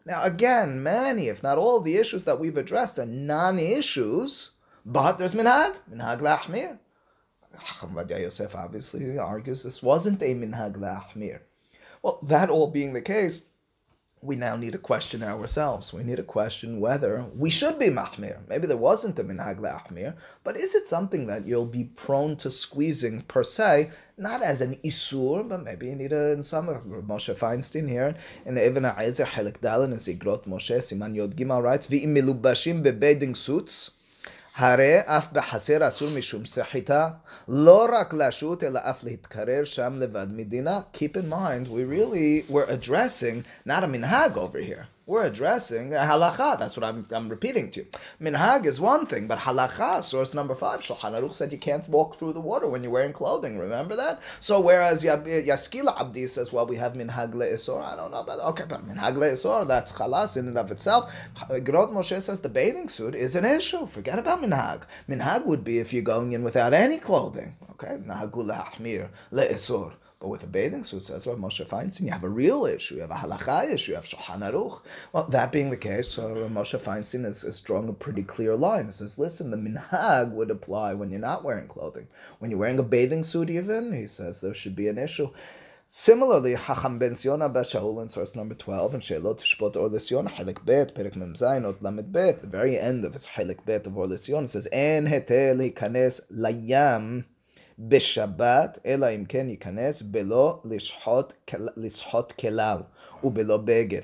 Now, 0.07 0.23
again, 0.23 0.81
many, 0.81 1.27
if 1.27 1.43
not 1.43 1.57
all, 1.57 1.81
the 1.81 1.97
issues 1.97 2.23
that 2.23 2.39
we've 2.39 2.55
addressed 2.55 2.97
are 2.97 3.05
non-issues, 3.05 4.51
but 4.85 5.19
there's 5.19 5.35
minhag, 5.35 5.75
minhag 5.91 6.21
la'ahmir. 6.21 6.79
Chacham 7.65 7.97
Yosef 8.09 8.55
obviously 8.55 9.17
argues 9.17 9.63
this 9.63 9.83
wasn't 9.83 10.21
a 10.21 10.33
minhag 10.33 10.77
la'ahmir. 10.77 11.41
Well, 12.01 12.19
that 12.23 12.49
all 12.49 12.67
being 12.67 12.93
the 12.93 13.01
case, 13.01 13.41
we 14.21 14.35
now 14.35 14.55
need 14.55 14.71
to 14.71 14.79
question 14.79 15.21
ourselves. 15.21 15.93
We 15.93 16.03
need 16.03 16.15
to 16.17 16.23
question 16.23 16.79
whether 16.79 17.25
we 17.35 17.49
should 17.49 17.77
be 17.77 17.87
mahmir. 17.87 18.39
Maybe 18.47 18.65
there 18.65 18.75
wasn't 18.75 19.19
a 19.19 19.23
minhag 19.23 19.59
la'ahmir, 19.59 20.15
but 20.43 20.57
is 20.57 20.73
it 20.73 20.87
something 20.87 21.27
that 21.27 21.45
you'll 21.45 21.65
be 21.65 21.83
prone 21.83 22.35
to 22.37 22.49
squeezing 22.49 23.21
per 23.21 23.43
se, 23.43 23.91
not 24.17 24.41
as 24.41 24.61
an 24.61 24.77
isur, 24.83 25.47
but 25.47 25.63
maybe 25.63 25.87
you 25.87 25.95
need 25.95 26.13
a, 26.13 26.31
in 26.31 26.41
some, 26.41 26.67
Moshe 26.67 27.35
Feinstein 27.35 27.87
here, 27.87 28.15
in 28.45 28.57
Ibn 28.57 28.83
Aizer 28.83 29.25
Helik 29.25 29.59
Dalin, 29.59 29.91
in 29.91 29.97
Zigrot 29.97 30.47
Moshe, 30.47 30.77
Siman 30.77 31.15
Yod 31.15 31.35
Gimel 31.35 31.61
writes, 31.61 31.87
V'im 31.87 32.07
milubashim 32.07 32.83
bebeding 32.83 33.35
suits, 33.35 33.91
הרי 34.56 35.00
אף 35.00 35.32
בחסר 35.32 35.88
אסור 35.88 36.10
משום 36.10 36.46
סחיטה, 36.46 37.08
לא 37.48 37.88
רק 37.92 38.14
לשוט, 38.14 38.64
אלא 38.64 38.80
אף 38.82 39.04
להתקרר 39.04 39.64
שם 39.64 39.94
לבד 39.98 40.26
מדינה. 40.30 40.80
Keep 40.94 41.16
in 41.16 41.32
mind, 41.32 41.68
we 41.68 41.84
really 41.84 42.52
were 42.52 42.66
addressing 42.68 43.68
not 43.68 43.82
a 43.82 43.86
minhag 43.86 44.36
over 44.36 44.58
here. 44.58 44.84
We're 45.07 45.23
addressing 45.23 45.91
halacha. 45.91 46.59
That's 46.59 46.75
what 46.75 46.83
I'm, 46.83 47.07
I'm 47.11 47.29
repeating 47.29 47.71
to 47.71 47.79
you. 47.79 47.87
Minhag 48.21 48.65
is 48.65 48.81
one 48.81 49.05
thing, 49.05 49.25
but 49.25 49.39
halacha, 49.39 50.03
source 50.03 50.33
number 50.33 50.53
five, 50.53 50.81
Shulchan 50.81 51.17
Aruch 51.17 51.33
said 51.33 51.53
you 51.53 51.57
can't 51.57 51.87
walk 51.87 52.15
through 52.15 52.33
the 52.33 52.41
water 52.41 52.67
when 52.67 52.83
you're 52.83 52.91
wearing 52.91 53.13
clothing. 53.13 53.57
Remember 53.57 53.95
that? 53.95 54.21
So 54.41 54.59
whereas 54.59 55.05
Yaskila 55.05 55.97
Abdi 55.97 56.27
says, 56.27 56.51
well, 56.51 56.67
we 56.67 56.75
have 56.75 56.91
minhag 56.91 57.31
le'isor. 57.33 57.81
I 57.81 57.95
don't 57.95 58.11
know 58.11 58.19
about 58.19 58.39
that. 58.39 58.47
Okay, 58.47 58.65
but 58.67 58.85
minhag 58.85 59.15
le'isor, 59.15 59.65
that's 59.65 59.93
chalas 59.93 60.35
in 60.35 60.49
and 60.49 60.57
of 60.57 60.71
itself. 60.71 61.15
Grot 61.63 61.91
Moshe 61.91 62.21
says 62.21 62.41
the 62.41 62.49
bathing 62.49 62.89
suit 62.89 63.15
is 63.15 63.37
an 63.37 63.45
issue. 63.45 63.87
Forget 63.87 64.19
about 64.19 64.41
minhag. 64.41 64.81
Minhag 65.07 65.45
would 65.45 65.63
be 65.63 65.79
if 65.79 65.93
you're 65.93 66.03
going 66.03 66.33
in 66.33 66.43
without 66.43 66.73
any 66.73 66.97
clothing. 66.97 67.55
Okay, 67.71 67.97
nahagu 68.05 68.43
le'ahmir 68.43 69.07
le'isor. 69.31 69.93
But 70.19 70.29
with 70.29 70.43
a 70.43 70.47
bathing 70.47 70.83
suit, 70.83 71.03
says 71.03 71.27
what 71.27 71.39
Moshe 71.39 71.63
Feinstein, 71.67 72.05
you 72.05 72.11
have 72.11 72.23
a 72.23 72.29
real 72.29 72.65
issue, 72.65 72.95
you 72.95 73.01
have 73.01 73.11
a 73.11 73.13
halacha 73.13 73.71
issue, 73.71 73.91
you 73.91 73.95
have 73.97 74.05
Shulchan 74.05 74.39
Aruch. 74.39 74.81
Well, 75.13 75.25
that 75.25 75.51
being 75.51 75.69
the 75.69 75.77
case, 75.77 76.17
uh, 76.17 76.33
so 76.33 76.49
Moshe 76.49 76.79
Feinstein 76.79 77.23
is, 77.23 77.43
is 77.43 77.59
drawing 77.61 77.87
a 77.87 77.93
pretty 77.93 78.23
clear 78.23 78.55
line. 78.55 78.87
He 78.87 78.93
says, 78.93 79.19
listen, 79.19 79.51
the 79.51 79.57
minhag 79.57 80.31
would 80.31 80.49
apply 80.49 80.95
when 80.95 81.11
you're 81.11 81.19
not 81.19 81.43
wearing 81.43 81.67
clothing. 81.67 82.07
When 82.39 82.49
you're 82.49 82.59
wearing 82.59 82.79
a 82.79 82.83
bathing 82.83 83.23
suit 83.23 83.51
even, 83.51 83.93
he 83.93 84.07
says 84.07 84.41
there 84.41 84.55
should 84.55 84.75
be 84.75 84.87
an 84.87 84.97
issue. 84.97 85.29
Similarly, 85.89 86.55
Hacham 86.55 86.97
ben 86.97 87.13
Siona 87.13 87.47
Bashaul 87.47 88.01
in 88.01 88.09
source 88.09 88.35
number 88.35 88.55
12, 88.55 88.95
and 88.95 89.03
Sheilot 89.03 89.41
Shpot 89.41 89.75
Or 89.75 89.87
LeZion, 89.87 90.27
Helik 90.27 90.65
Bet, 90.65 90.95
Perek 90.95 91.15
Mem 91.15 91.35
Zayin, 91.35 91.63
Ot 91.63 91.81
Lamed 91.83 92.11
Bet, 92.11 92.41
the 92.41 92.47
very 92.47 92.77
end 92.79 93.05
of 93.05 93.15
its 93.15 93.27
Helik 93.27 93.63
Bet 93.65 93.85
of 93.85 93.95
Or 93.95 94.07
LeZion, 94.07 94.45
it 94.45 94.49
says, 94.49 94.67
En 94.71 95.05
hetel 95.05 95.71
hikanes 95.71 96.21
layam 96.29 97.23
בשבת, 97.78 98.78
אלא 98.86 99.06
אם 99.14 99.24
כן 99.24 99.48
ייכנס 99.48 100.02
בלא 100.02 100.60
לשחוט, 100.64 101.32
לשחוט 101.76 102.32
כליו 102.32 102.80
ובלא 103.24 103.56
בגד. 103.56 104.02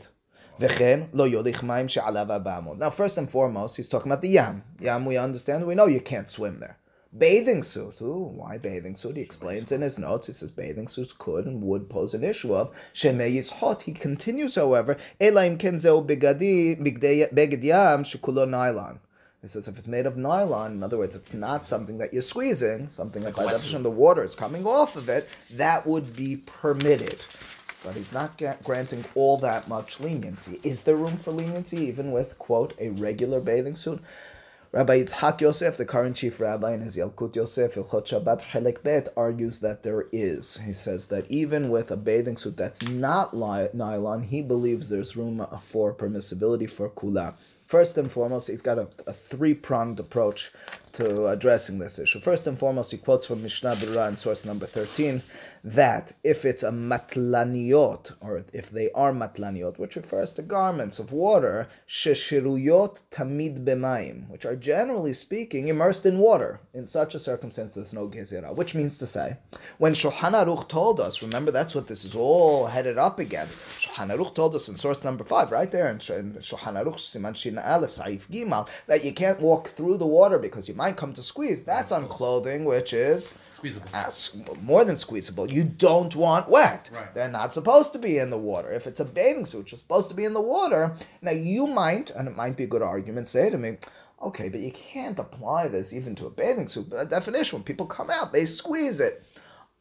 וכן 0.61 1.01
לא 1.13 1.29
יוליך 1.29 1.63
מים 1.63 1.89
שעליו 1.89 2.33
ארבע 2.33 2.59
אמות. 2.59 2.79
Now 2.79 2.91
first 2.91 3.19
and 3.19 3.31
foremost, 3.31 3.77
he's 3.77 3.89
talking 3.89 4.11
about 4.11 4.23
the 4.23 4.29
yam. 4.29 4.63
Yam 4.81 5.07
we 5.07 5.17
understand, 5.17 5.67
we 5.67 5.75
know 5.75 5.87
you 5.87 6.01
can't 6.01 6.29
swim 6.29 6.59
there. 6.61 6.77
Bathing 7.17 7.63
suit. 7.63 8.03
Ooh, 8.03 8.33
why 8.37 8.59
bathing 8.59 8.95
suit? 8.95 9.17
He 9.17 9.23
explains 9.23 9.73
in 9.73 9.81
his 9.81 9.99
notes. 9.99 10.27
He 10.27 10.35
says 10.35 10.51
bathing 10.51 10.89
suits 10.89 11.15
could 11.15 11.47
and 11.47 11.63
would 11.63 11.89
pose 11.89 12.13
an 12.13 12.23
issue 12.23 12.55
of 12.55 12.71
shemei 12.93 13.51
hot. 13.51 13.83
He 13.83 13.93
continues, 13.93 14.57
however, 14.57 14.99
elaim 15.19 15.57
kenzeo 15.59 16.07
beged 16.07 17.63
yam 17.63 18.05
shekulo 18.05 18.47
nylon. 18.47 18.99
He 19.44 19.50
says 19.50 19.68
if 19.68 19.78
it's 19.78 19.88
made 19.88 20.06
of 20.06 20.16
nylon, 20.16 20.72
in 20.72 20.84
other 20.84 20.98
words, 20.98 21.18
it's 21.18 21.34
not 21.34 21.66
something 21.66 21.98
that 21.98 22.14
you're 22.14 22.22
squeezing, 22.22 22.88
something 22.88 23.24
that 23.24 23.36
by 23.36 23.44
definition 23.44 23.84
the 23.84 23.92
water 23.92 24.24
is 24.24 24.36
coming 24.36 24.66
off 24.66 24.96
of 24.96 25.10
it, 25.10 25.28
that 25.52 25.86
would 25.86 26.16
be 26.16 26.38
permitted. 26.38 27.26
But 27.84 27.96
he's 27.96 28.14
not 28.14 28.42
granting 28.64 29.04
all 29.16 29.38
that 29.40 29.68
much 29.68 30.00
leniency. 30.00 30.62
Is 30.64 30.84
there 30.84 30.96
room 30.96 31.18
for 31.18 31.32
leniency 31.34 31.76
even 31.78 32.14
with, 32.14 32.40
quote, 32.40 32.74
a 32.80 32.92
regular 32.92 33.42
bathing 33.42 33.76
suit? 33.76 34.02
Rabbi 34.72 35.04
Yitzhak 35.04 35.42
Yosef, 35.42 35.76
the 35.76 35.86
current 35.86 36.16
chief 36.16 36.40
rabbi 36.40 36.74
in 36.74 36.80
his 36.80 36.96
Yalkut 36.96 37.36
Yosef, 37.36 37.76
Ilchot 37.76 38.08
Shabbat 38.08 38.42
Chelek 38.42 38.82
Bet, 38.82 39.10
argues 39.18 39.60
that 39.60 39.84
there 39.84 40.06
is. 40.14 40.58
He 40.66 40.74
says 40.74 41.08
that 41.08 41.30
even 41.30 41.70
with 41.70 41.92
a 41.92 41.98
bathing 41.98 42.38
suit 42.38 42.56
that's 42.56 42.82
not 42.90 43.36
nylon, 43.36 44.24
he 44.24 44.42
believes 44.42 44.88
there's 44.90 45.16
room 45.18 45.42
uh, 45.42 45.60
for 45.60 45.94
permissibility 45.94 46.68
for 46.68 46.90
kula. 46.90 47.36
First 47.74 47.98
and 47.98 48.12
foremost, 48.12 48.50
he's 48.50 48.62
got 48.62 48.78
a, 48.78 48.88
a 49.08 49.14
three 49.14 49.56
pronged 49.56 50.00
approach 50.00 50.52
to 50.92 51.30
addressing 51.30 51.80
this 51.80 51.98
issue. 51.98 52.20
First 52.20 52.46
and 52.46 52.56
foremost, 52.56 52.92
he 52.92 53.00
quotes 53.00 53.26
from 53.26 53.42
Mishnah 53.42 53.78
Berurah 53.78 54.10
in 54.10 54.16
source 54.16 54.46
number 54.46 54.68
13 54.68 55.24
that 55.64 56.12
if 56.24 56.44
it's 56.44 56.64
a 56.64 56.72
matlaniot, 56.72 58.12
or 58.20 58.44
if 58.52 58.70
they 58.70 58.92
are 58.92 59.14
matlaniot, 59.14 59.80
which 59.80 59.96
refers 59.96 60.32
to 60.32 60.42
garments 60.42 61.00
of 61.00 61.14
water, 61.14 61.68
sheshiruyot 61.88 63.02
tamid 63.10 63.64
b'mayim, 63.64 64.30
which 64.30 64.46
are 64.46 64.58
generally 64.58 65.14
speaking 65.14 65.70
immersed 65.70 66.06
in 66.06 66.18
water. 66.18 66.60
In 66.74 66.86
such 66.86 67.16
a 67.16 67.20
circumstance, 67.20 67.76
there's 67.76 67.94
no 67.94 68.10
gezerah, 68.10 68.54
which 68.54 68.76
means 68.76 68.98
to 68.98 69.08
say, 69.08 69.38
when 69.78 69.94
Shulchan 69.94 70.34
Aruch 70.34 70.68
told 70.68 71.00
us, 71.00 71.22
remember 71.22 71.52
that's 71.52 71.76
what 71.76 71.88
this 71.88 72.04
is 72.04 72.16
all 72.16 72.66
headed 72.66 72.98
up 72.98 73.20
against. 73.20 73.58
Shulchan 73.80 74.14
Aruch 74.14 74.36
told 74.36 74.56
us 74.56 74.68
in 74.68 74.78
source 74.78 75.04
number 75.04 75.24
five, 75.24 75.52
right 75.52 75.72
there 75.72 75.90
in 75.90 76.00
Shulchan 76.00 76.34
Aruch 76.44 76.98
Siman 76.98 77.36
Shin 77.36 77.58
Aleph 77.58 77.92
Saif 77.92 78.28
Gimal, 78.28 78.68
that 78.88 79.06
you 79.06 79.14
can't 79.14 79.40
walk 79.40 79.70
through 79.70 79.98
the 79.98 80.06
water 80.06 80.40
because 80.40 80.68
you 80.68 80.76
might 80.76 80.98
come 80.98 81.14
to 81.14 81.24
squeeze. 81.24 81.62
That's 81.62 81.94
on 81.94 82.10
clothing 82.10 82.66
which 82.66 82.92
is 82.92 83.34
squeezable. 83.72 84.56
Ah, 84.56 84.56
more 84.62 84.84
than 84.84 84.98
squeezable. 84.98 85.50
You 85.50 85.64
don't 85.64 86.16
want 86.16 86.50
wet. 86.50 86.90
Right. 86.94 87.14
They're 87.14 87.30
not 87.30 87.54
supposed 87.54 87.94
to 87.94 88.00
be 88.00 88.18
in 88.18 88.30
the 88.30 88.38
water. 88.38 88.72
If 88.72 88.88
it's 88.88 89.00
a 89.00 89.06
bathing 89.06 89.46
suit, 89.46 89.72
you're 89.72 89.80
supposed 89.80 90.10
to 90.10 90.16
be 90.16 90.26
in 90.26 90.34
the 90.34 90.42
water. 90.42 90.94
Now 91.22 91.32
you 91.32 91.68
might, 91.68 92.12
and 92.12 92.28
it 92.28 92.36
might 92.36 92.58
be 92.58 92.66
a 92.66 92.68
good 92.68 92.82
argument, 92.82 93.28
say 93.28 93.50
to 93.50 93.58
me, 93.58 93.78
okay, 94.22 94.50
but 94.50 94.60
you 94.60 94.72
can't 94.72 95.20
apply 95.20 95.68
this 95.68 95.94
even 95.94 96.16
to 96.16 96.28
a 96.28 96.30
bathing 96.30 96.68
suit. 96.68 96.90
By 96.90 97.06
definition, 97.06 97.60
when 97.60 97.64
people 97.64 97.86
come 97.86 98.10
out, 98.10 98.34
they 98.34 98.46
squeeze 98.46 99.00
it. 99.00 99.24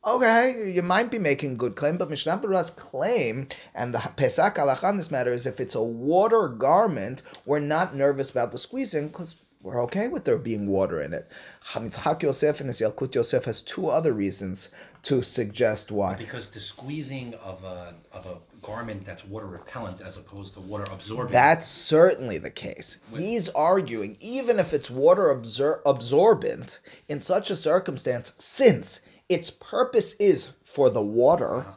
Okay, 0.04 0.72
you 0.74 0.82
might 0.82 1.12
be 1.12 1.20
making 1.20 1.52
a 1.52 1.56
good 1.56 1.76
claim, 1.76 1.96
but 1.96 2.10
Mishnah 2.10 2.38
Berurah's 2.38 2.70
claim 2.70 3.46
and 3.72 3.94
the 3.94 3.98
pesak 3.98 4.56
halacha 4.56 4.82
on 4.82 4.96
this 4.96 5.12
matter 5.12 5.32
is 5.32 5.46
if 5.46 5.60
it's 5.60 5.76
a 5.76 5.82
water 5.82 6.48
garment, 6.48 7.22
we're 7.46 7.60
not 7.60 7.94
nervous 7.94 8.30
about 8.30 8.50
the 8.50 8.58
squeezing 8.58 9.08
because 9.08 9.36
we're 9.62 9.82
okay 9.84 10.08
with 10.08 10.24
there 10.24 10.38
being 10.38 10.66
water 10.66 11.02
in 11.02 11.12
it. 11.12 11.30
Chamitzhak 11.64 12.22
Yosef 12.22 12.60
and 12.60 12.68
his 12.68 12.80
Yalkut 12.80 13.14
Yosef 13.14 13.44
has 13.44 13.60
two 13.60 13.88
other 13.88 14.12
reasons 14.12 14.70
to 15.04 15.22
suggest 15.22 15.90
why. 15.90 16.14
Because 16.14 16.50
the 16.50 16.60
squeezing 16.60 17.34
of 17.34 17.62
a 17.64 17.94
of 18.12 18.26
a 18.26 18.36
garment 18.60 19.04
that's 19.04 19.24
water 19.24 19.46
repellent 19.46 20.00
as 20.00 20.16
opposed 20.16 20.54
to 20.54 20.60
water 20.60 20.84
absorbent. 20.92 21.32
That's 21.32 21.66
certainly 21.66 22.38
the 22.38 22.50
case. 22.50 22.98
He's 23.16 23.48
arguing 23.50 24.16
even 24.20 24.58
if 24.58 24.72
it's 24.72 24.90
water 24.90 25.34
absor- 25.34 25.80
absorbent 25.86 26.80
in 27.08 27.20
such 27.20 27.50
a 27.50 27.56
circumstance, 27.56 28.32
since 28.38 29.00
its 29.28 29.50
purpose 29.50 30.14
is 30.14 30.52
for 30.64 30.90
the 30.90 31.02
water. 31.02 31.60
Uh-huh 31.60 31.72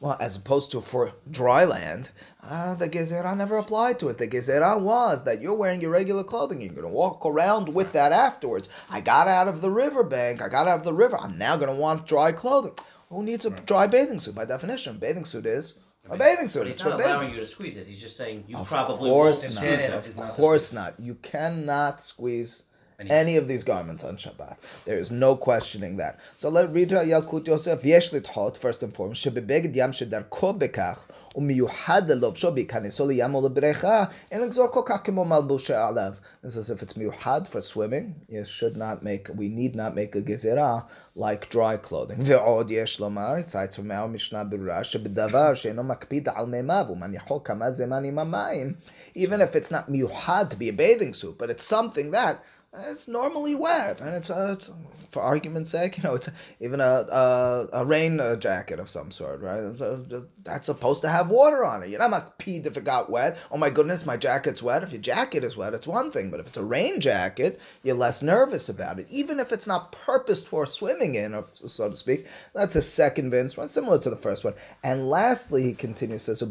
well, 0.00 0.16
as 0.18 0.34
opposed 0.36 0.70
to 0.70 0.80
for 0.80 1.12
dry 1.30 1.64
land, 1.64 2.10
uh, 2.42 2.74
the 2.74 2.88
gezerah 2.88 3.36
never 3.36 3.58
applied 3.58 3.98
to 4.00 4.08
it. 4.08 4.16
The 4.18 4.26
gezerah 4.26 4.80
was 4.80 5.24
that 5.24 5.40
you're 5.42 5.54
wearing 5.54 5.80
your 5.82 5.90
regular 5.90 6.24
clothing. 6.24 6.60
You're 6.60 6.70
going 6.70 6.82
to 6.82 6.88
walk 6.88 7.26
around 7.26 7.68
with 7.68 7.92
that 7.92 8.10
afterwards. 8.12 8.68
I 8.88 9.00
got 9.02 9.28
out 9.28 9.46
of 9.46 9.60
the 9.60 9.70
riverbank. 9.70 10.40
I 10.40 10.48
got 10.48 10.66
out 10.66 10.78
of 10.78 10.84
the 10.84 10.94
river. 10.94 11.18
I'm 11.20 11.36
now 11.36 11.56
going 11.56 11.68
to 11.68 11.74
want 11.74 12.06
dry 12.06 12.32
clothing. 12.32 12.72
Who 13.10 13.22
needs 13.22 13.44
a 13.44 13.50
dry 13.50 13.86
bathing 13.86 14.20
suit? 14.20 14.34
By 14.34 14.46
definition, 14.46 14.96
bathing 14.98 15.24
suit 15.26 15.44
is 15.44 15.74
a 16.08 16.16
bathing 16.16 16.48
suit. 16.48 16.60
But 16.60 16.66
he's 16.68 16.76
it's 16.76 16.84
not 16.84 16.98
allowing 16.98 17.20
bathing. 17.20 17.34
you 17.34 17.40
to 17.40 17.46
squeeze 17.46 17.76
it. 17.76 17.86
He's 17.86 18.00
just 18.00 18.16
saying 18.16 18.44
you 18.48 18.56
Of 18.56 18.68
probably 18.68 19.10
course 19.10 19.42
won't 19.44 19.54
not. 19.56 19.62
squeeze 19.64 19.80
Yeah, 19.80 19.96
it. 19.98 20.06
it's 20.06 20.16
not 20.16 20.30
Of 20.30 20.36
course 20.36 20.72
not. 20.72 20.94
You 20.98 21.14
cannot 21.16 22.00
squeeze 22.00 22.64
Any- 22.99 23.11
any 23.11 23.35
of 23.37 23.47
these 23.47 23.63
garments 23.63 24.03
on 24.05 24.15
Shabbat. 24.15 24.55
There 24.85 24.97
is 24.97 25.11
no 25.11 25.35
questioning 25.35 25.97
that. 25.97 26.17
So 26.37 26.47
let 26.49 26.71
read 26.71 26.89
Yalkut 26.89 27.45
Yosef. 27.47 27.79
יש 27.83 28.13
לדחות, 28.13 28.57
first 28.57 28.83
and 28.83 28.95
foremost, 28.95 29.15
שבבגד 29.15 29.75
ים 29.75 29.93
שדרכו 29.93 30.53
בכך 30.53 31.07
ומיוחד 31.35 32.11
ללובשו 32.11 32.51
בהיכנסו 32.51 33.07
לים 33.07 33.35
או 33.35 33.45
לבריכה, 33.45 34.03
אין 34.31 34.41
לגזור 34.41 34.67
כל 34.67 34.81
כך 34.85 34.99
כמו 35.03 35.25
מלבוש 35.25 35.71
עליו. 35.71 36.13
This 36.45 36.47
is 36.47 36.69
if 36.69 36.83
it's 36.83 36.97
מיוחד 36.97 37.41
for 37.51 37.61
swimming, 37.73 38.29
you 38.29 38.45
should 38.45 38.77
not 38.77 39.03
make, 39.03 39.29
we 39.35 39.49
need 39.49 39.75
not 39.75 39.93
make 39.95 40.15
a 40.15 40.21
גזירה 40.21 40.79
like 41.17 41.49
dry 41.51 41.77
clothing. 41.87 42.21
ועוד 42.25 42.71
יש 42.71 42.99
לומר, 42.99 43.41
ציץ 43.41 43.79
מהמשנה 43.79 44.43
ברורה, 44.43 44.83
שבדבר 44.83 45.53
שאינו 45.53 45.83
מקפיד 45.83 46.29
על 46.35 46.45
מימיו 46.45 46.85
ומניחו 46.89 47.43
כמה 47.43 47.71
זמן 47.71 48.03
עם 48.03 48.19
המים, 48.19 48.73
even 49.17 49.41
if 49.41 49.55
it's 49.55 49.71
not 49.71 49.89
מיוחד 49.89 50.45
to 50.49 50.55
be 50.55 50.69
a 50.69 50.79
bathing 50.79 51.13
suit, 51.13 51.37
but 51.37 51.49
it's 51.49 51.63
something 51.63 52.11
that 52.11 52.35
it's 52.72 53.08
normally 53.08 53.54
wet, 53.54 54.00
and 54.00 54.10
it's, 54.10 54.30
uh, 54.30 54.54
it's 54.56 54.70
for 55.10 55.22
argument's 55.22 55.70
sake, 55.70 55.96
you 55.98 56.02
know, 56.04 56.14
it's 56.14 56.28
even 56.60 56.80
a 56.80 57.06
a, 57.10 57.68
a 57.72 57.84
rain 57.84 58.20
uh, 58.20 58.36
jacket 58.36 58.78
of 58.78 58.88
some 58.88 59.10
sort, 59.10 59.40
right? 59.40 59.60
It's, 59.60 59.80
uh, 59.80 60.22
that's 60.44 60.66
supposed 60.66 61.02
to 61.02 61.08
have 61.08 61.30
water 61.30 61.64
on 61.64 61.82
it. 61.82 61.90
You're 61.90 61.98
not 61.98 62.10
like 62.10 62.38
peed 62.38 62.66
if 62.66 62.76
it 62.76 62.84
got 62.84 63.10
wet. 63.10 63.38
Oh 63.50 63.56
my 63.56 63.70
goodness, 63.70 64.06
my 64.06 64.16
jacket's 64.16 64.62
wet. 64.62 64.82
If 64.82 64.92
your 64.92 65.00
jacket 65.00 65.44
is 65.44 65.56
wet, 65.56 65.74
it's 65.74 65.86
one 65.86 66.10
thing, 66.12 66.30
but 66.30 66.40
if 66.40 66.46
it's 66.46 66.56
a 66.56 66.64
rain 66.64 67.00
jacket, 67.00 67.60
you're 67.82 67.96
less 67.96 68.22
nervous 68.22 68.68
about 68.68 68.98
it. 68.98 69.06
Even 69.10 69.40
if 69.40 69.52
it's 69.52 69.66
not 69.66 69.92
purposed 69.92 70.48
for 70.48 70.66
swimming 70.66 71.16
in, 71.16 71.34
or 71.34 71.44
so 71.52 71.90
to 71.90 71.96
speak, 71.96 72.26
that's 72.54 72.76
a 72.76 72.82
second 72.82 73.30
Vince 73.30 73.56
one, 73.56 73.68
similar 73.68 73.98
to 73.98 74.10
the 74.10 74.16
first 74.16 74.44
one. 74.44 74.54
And 74.84 75.10
lastly, 75.10 75.62
he 75.62 75.74
continues 75.74 76.22
says, 76.22 76.42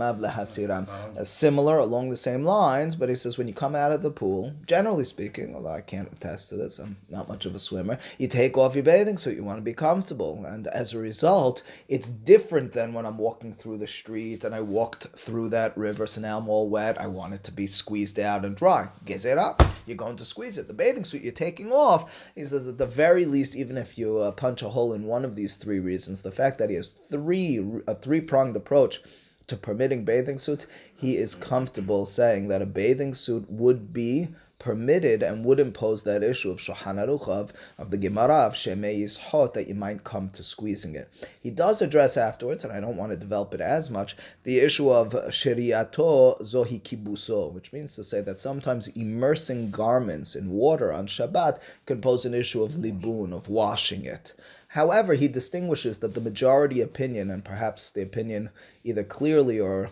Lehasiram. 0.00 0.88
Uh, 1.16 1.24
similar 1.24 1.78
along 1.78 2.10
the 2.10 2.16
same 2.16 2.44
lines, 2.44 2.96
but 2.96 3.08
he 3.08 3.14
says 3.14 3.38
when 3.38 3.48
you 3.48 3.54
come 3.54 3.74
out 3.74 3.92
of 3.92 4.02
the 4.02 4.10
pool, 4.10 4.52
generally 4.66 5.04
speaking, 5.04 5.54
although 5.54 5.70
I 5.70 5.80
can't 5.80 6.12
attest 6.12 6.48
to 6.48 6.56
this, 6.56 6.78
I'm 6.78 6.96
not 7.08 7.28
much 7.28 7.46
of 7.46 7.54
a 7.54 7.58
swimmer, 7.58 7.98
you 8.18 8.26
take 8.26 8.56
off 8.58 8.74
your 8.74 8.84
bathing 8.84 9.16
suit, 9.16 9.36
you 9.36 9.44
want 9.44 9.58
to 9.58 9.62
be 9.62 9.74
comfortable. 9.74 10.44
And 10.46 10.66
as 10.68 10.94
a 10.94 10.98
result, 10.98 11.62
it's 11.88 12.08
different 12.08 12.72
than 12.72 12.92
when 12.92 13.06
I'm 13.06 13.18
walking 13.18 13.54
through 13.54 13.78
the 13.78 13.86
street 13.86 14.44
and 14.44 14.54
I 14.54 14.60
walked 14.60 15.08
through 15.16 15.50
that 15.50 15.76
river, 15.76 16.06
so 16.06 16.20
now 16.20 16.38
I'm 16.38 16.48
all 16.48 16.68
wet. 16.68 17.00
I 17.00 17.06
want 17.06 17.34
it 17.34 17.44
to 17.44 17.52
be 17.52 17.66
squeezed 17.66 18.18
out 18.18 18.44
and 18.44 18.56
dry. 18.56 18.88
Gezerah, 19.04 19.70
you're 19.86 19.96
going 19.96 20.16
to 20.16 20.24
squeeze 20.24 20.58
it. 20.58 20.68
The 20.68 20.74
bathing 20.74 21.04
suit 21.04 21.22
you're 21.22 21.32
taking 21.32 21.72
off, 21.72 22.28
he 22.34 22.44
says 22.44 22.66
at 22.66 22.78
the 22.78 22.86
very 22.86 23.24
least, 23.24 23.54
even 23.54 23.76
if 23.76 23.98
you 23.98 24.18
uh, 24.18 24.32
punch 24.32 24.62
a 24.62 24.68
hole 24.68 24.92
in 24.92 25.04
one 25.04 25.24
of 25.24 25.34
these 25.36 25.56
three 25.56 25.80
reasons, 25.80 26.22
the 26.22 26.32
fact 26.32 26.58
that 26.58 26.70
he 26.70 26.76
has 26.76 26.88
three 26.88 27.58
uh, 27.58 27.80
a 27.86 27.94
three 27.94 28.20
pronged 28.20 28.56
approach 28.56 29.02
to 29.50 29.56
permitting 29.56 30.04
bathing 30.04 30.38
suits, 30.38 30.66
he 30.96 31.16
is 31.16 31.34
comfortable 31.34 32.06
saying 32.06 32.48
that 32.48 32.62
a 32.62 32.66
bathing 32.66 33.12
suit 33.14 33.44
would 33.50 33.92
be 33.92 34.28
permitted 34.60 35.22
and 35.22 35.44
would 35.44 35.58
impose 35.58 36.04
that 36.04 36.22
issue 36.22 36.50
of 36.50 36.58
Shulchan 36.58 37.04
Aruch 37.04 37.26
of, 37.26 37.52
of 37.78 37.90
the 37.90 37.96
Gemara 37.96 38.46
of 38.46 38.54
Shemei 38.54 39.18
hot 39.18 39.54
that 39.54 39.66
you 39.66 39.74
might 39.74 40.04
come 40.04 40.28
to 40.30 40.44
squeezing 40.44 40.94
it. 40.94 41.08
He 41.40 41.50
does 41.50 41.82
address 41.82 42.16
afterwards, 42.16 42.62
and 42.62 42.72
I 42.72 42.78
don't 42.78 42.96
want 42.96 43.10
to 43.10 43.16
develop 43.16 43.54
it 43.54 43.60
as 43.60 43.90
much, 43.90 44.16
the 44.44 44.60
issue 44.60 44.90
of 44.92 45.14
Sheriato 45.30 46.40
Zohi 46.42 46.80
Kibuso, 46.80 47.50
which 47.52 47.72
means 47.72 47.96
to 47.96 48.04
say 48.04 48.20
that 48.20 48.38
sometimes 48.38 48.86
immersing 48.88 49.70
garments 49.72 50.36
in 50.36 50.50
water 50.50 50.92
on 50.92 51.08
Shabbat 51.08 51.58
can 51.86 52.00
pose 52.00 52.24
an 52.24 52.34
issue 52.34 52.62
of 52.62 52.72
libun, 52.72 53.32
of 53.32 53.48
washing 53.48 54.04
it. 54.04 54.34
However, 54.74 55.14
he 55.14 55.26
distinguishes 55.26 55.98
that 55.98 56.14
the 56.14 56.20
majority 56.20 56.80
opinion, 56.80 57.28
and 57.28 57.44
perhaps 57.44 57.90
the 57.90 58.02
opinion 58.02 58.50
either 58.84 59.02
clearly 59.02 59.58
or 59.58 59.88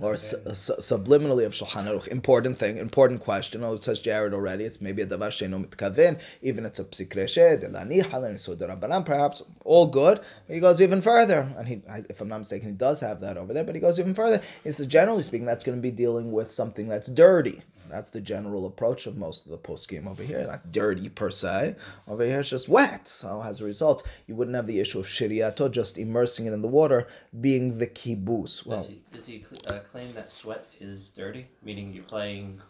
or 0.00 0.16
su- 0.16 0.40
su- 0.54 0.76
subliminally 0.76 1.44
of 1.44 1.52
Shulchan 1.52 1.86
Aruch. 1.86 2.08
Important 2.08 2.56
thing, 2.56 2.78
important 2.78 3.20
question. 3.20 3.62
Oh, 3.62 3.74
it 3.74 3.82
says 3.82 4.00
Jared 4.00 4.32
already. 4.32 4.64
It's 4.64 4.80
maybe 4.80 5.02
a 5.02 5.06
davar 5.06 5.28
sheino 5.28 5.62
mitkaven. 5.62 6.18
Even 6.40 6.64
it's 6.64 6.78
a 6.78 6.84
psik 6.84 7.08
reisha, 7.08 7.62
delani 7.62 8.02
halan 8.02 8.36
rabbanan. 8.36 9.04
Perhaps 9.04 9.42
all 9.66 9.86
good. 9.86 10.20
He 10.46 10.58
goes 10.58 10.80
even 10.80 11.02
further, 11.02 11.46
and 11.58 11.68
he, 11.68 11.82
if 12.08 12.22
I'm 12.22 12.28
not 12.28 12.38
mistaken, 12.38 12.68
he 12.68 12.74
does 12.74 13.00
have 13.00 13.20
that 13.20 13.36
over 13.36 13.52
there. 13.52 13.64
But 13.64 13.74
he 13.74 13.80
goes 13.82 14.00
even 14.00 14.14
further. 14.14 14.40
He 14.64 14.72
says, 14.72 14.86
generally 14.86 15.22
speaking, 15.22 15.44
that's 15.46 15.64
going 15.64 15.76
to 15.76 15.82
be 15.82 15.90
dealing 15.90 16.32
with 16.32 16.50
something 16.50 16.88
that's 16.88 17.08
dirty. 17.08 17.62
That's 17.90 18.10
the 18.10 18.20
general 18.20 18.66
approach 18.66 19.06
of 19.06 19.16
most 19.16 19.44
of 19.46 19.50
the 19.52 19.58
poskim 19.58 20.06
over 20.06 20.22
here. 20.22 20.46
Not 20.46 20.70
dirty 20.72 21.08
per 21.08 21.30
se. 21.30 21.76
Over 22.06 22.24
here, 22.24 22.40
it's 22.40 22.50
just 22.50 22.68
wet. 22.68 23.08
So 23.08 23.42
as 23.42 23.60
a 23.60 23.64
result, 23.64 24.06
you 24.26 24.34
wouldn't 24.34 24.54
have 24.56 24.66
the 24.66 24.80
issue 24.80 25.00
of 25.00 25.06
shiriato, 25.06 25.70
just 25.70 25.98
immersing 25.98 26.46
it 26.46 26.52
in 26.52 26.62
the 26.62 26.68
water, 26.68 27.08
being 27.40 27.78
the 27.78 27.86
kibus. 27.86 28.64
Well, 28.66 28.78
Does 28.78 28.88
he, 28.88 29.02
does 29.12 29.26
he 29.26 29.44
uh, 29.68 29.78
claim 29.90 30.12
that 30.14 30.30
sweat 30.30 30.66
is 30.80 31.10
dirty? 31.10 31.46
Meaning 31.62 31.92
you're 31.92 32.04
playing, 32.04 32.60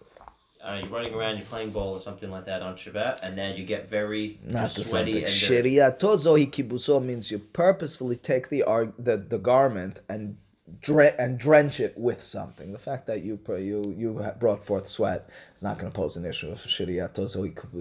uh, 0.64 0.80
you're 0.82 0.88
running 0.90 1.14
around, 1.14 1.36
you're 1.36 1.46
playing 1.46 1.70
ball 1.70 1.92
or 1.94 2.00
something 2.00 2.30
like 2.30 2.44
that 2.46 2.62
on 2.62 2.76
Shabbat, 2.76 3.20
and 3.22 3.36
then 3.36 3.56
you 3.56 3.64
get 3.64 3.88
very 3.88 4.38
Not 4.44 4.70
the 4.74 4.84
sweaty 4.84 5.12
same 5.12 5.24
thing. 5.26 5.30
and 5.30 5.40
dirty. 5.40 5.76
Shiriato 5.76 6.16
zohi 6.16 6.50
kibuso 6.50 7.02
means 7.04 7.30
you 7.30 7.38
purposefully 7.38 8.16
take 8.16 8.48
the, 8.48 8.62
the 8.98 9.16
the 9.16 9.38
garment 9.38 10.00
and 10.08 10.36
dre- 10.80 11.14
and 11.18 11.38
drench 11.38 11.80
it 11.80 11.96
with 11.96 12.22
something. 12.22 12.72
The 12.72 12.78
fact 12.78 13.06
that 13.06 13.22
you 13.22 13.38
you 13.58 13.94
you 13.96 14.32
brought 14.38 14.62
forth 14.64 14.86
sweat 14.86 15.28
is 15.56 15.62
not 15.62 15.78
going 15.78 15.90
to 15.90 15.96
pose 15.96 16.16
an 16.16 16.26
issue 16.26 16.54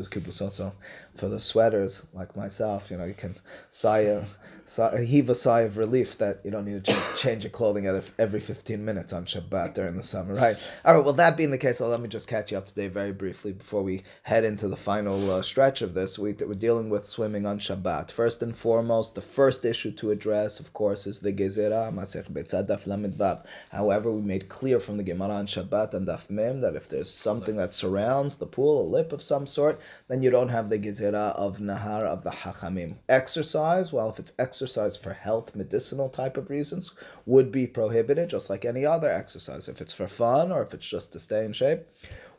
kibuso. 0.10 0.52
So 0.52 0.72
for 1.16 1.28
the 1.30 1.40
sweaters 1.40 2.06
like 2.14 2.36
myself, 2.36 2.92
you 2.92 2.98
know, 2.98 3.06
you 3.06 3.14
can 3.14 3.36
sigh 3.72 4.02
a, 4.02 4.24
sigh, 4.66 5.04
heave 5.04 5.30
a 5.30 5.36
sigh 5.36 5.62
of 5.62 5.78
relief 5.78 6.18
that 6.20 6.44
you 6.46 6.52
don't 6.52 6.66
need 6.66 6.84
to 6.86 6.96
change, 7.18 7.44
your 7.44 7.52
clothing 7.52 7.88
every, 8.20 8.40
15 8.40 8.84
minutes 8.84 9.14
on 9.14 9.26
Shabbat 9.26 9.74
during 9.74 9.96
the 9.96 10.04
summer, 10.04 10.34
right? 10.36 10.58
All 10.86 10.96
right, 10.96 11.04
well, 11.04 11.14
that 11.14 11.38
being 11.38 11.52
the 11.52 11.58
case, 11.58 11.80
well, 11.80 11.90
let 11.90 12.02
me 12.02 12.08
just 12.08 12.28
catch 12.28 12.52
you 12.52 12.58
up 12.58 12.68
today 12.68 12.88
very 12.88 13.12
briefly 13.12 13.52
before 13.54 13.84
we 13.84 14.04
head 14.24 14.44
into 14.44 14.68
the 14.68 14.76
final 14.76 15.32
uh, 15.32 15.42
stretch 15.42 15.82
of 15.82 15.94
this. 15.94 16.20
We, 16.20 16.34
we're 16.34 16.54
dealing 16.54 16.90
with 16.90 17.06
swimming 17.06 17.46
on 17.46 17.60
Shabbat. 17.60 18.12
First 18.12 18.44
and 18.44 18.56
foremost, 18.56 19.16
the 19.16 19.22
first 19.22 19.66
issue 19.66 19.92
to 19.94 20.12
address, 20.12 20.60
of 20.60 20.74
course, 20.74 21.08
is 21.08 21.20
the 21.20 21.34
Gezerah, 21.34 21.94
Masech 21.94 22.32
Betzad 22.32 22.68
Daf. 22.86 23.46
However, 23.70 24.12
we 24.12 24.22
made 24.22 24.50
clear 24.50 24.80
from 24.80 24.98
the 24.98 25.04
Gemara 25.04 25.36
on 25.36 25.46
Shabbat 25.48 25.94
and 25.94 26.08
Daf 26.08 26.30
Mem 26.30 26.62
that 26.62 26.76
if 26.76 26.88
there's 26.90 27.10
something 27.10 27.56
that 27.58 27.74
surrounds 27.74 28.38
the 28.38 28.46
pool, 28.46 28.82
a 28.82 28.88
lip 28.88 29.12
of 29.12 29.22
some 29.22 29.48
sort, 29.48 29.80
then 30.08 30.22
you 30.22 30.30
don't 30.30 30.50
have 30.50 30.70
the 30.70 30.80
Gezerah 30.80 31.36
of 31.36 31.58
Nahar 31.58 32.04
of 32.04 32.24
the 32.24 32.30
Hachamim. 32.30 32.96
Exercise, 33.10 33.92
well, 33.92 34.10
if 34.10 34.20
it's 34.20 34.34
exercise 34.40 34.98
for 34.98 35.14
health, 35.14 35.56
medicinal 35.56 36.10
type 36.10 36.38
of 36.38 36.50
reasons, 36.50 36.94
would 37.26 37.52
be 37.52 37.68
prohibited, 37.68 38.30
just 38.30 38.50
like 38.50 38.66
any 38.66 38.86
other 38.86 39.12
exercise. 39.12 39.68
If 39.68 39.82
it's 39.82 39.94
for 39.94 40.08
fun 40.08 40.52
or 40.52 40.62
if 40.62 40.74
it's 40.74 40.88
just 40.88 41.12
to 41.14 41.20
stay 41.20 41.46
in 41.46 41.54
shape, 41.54 41.88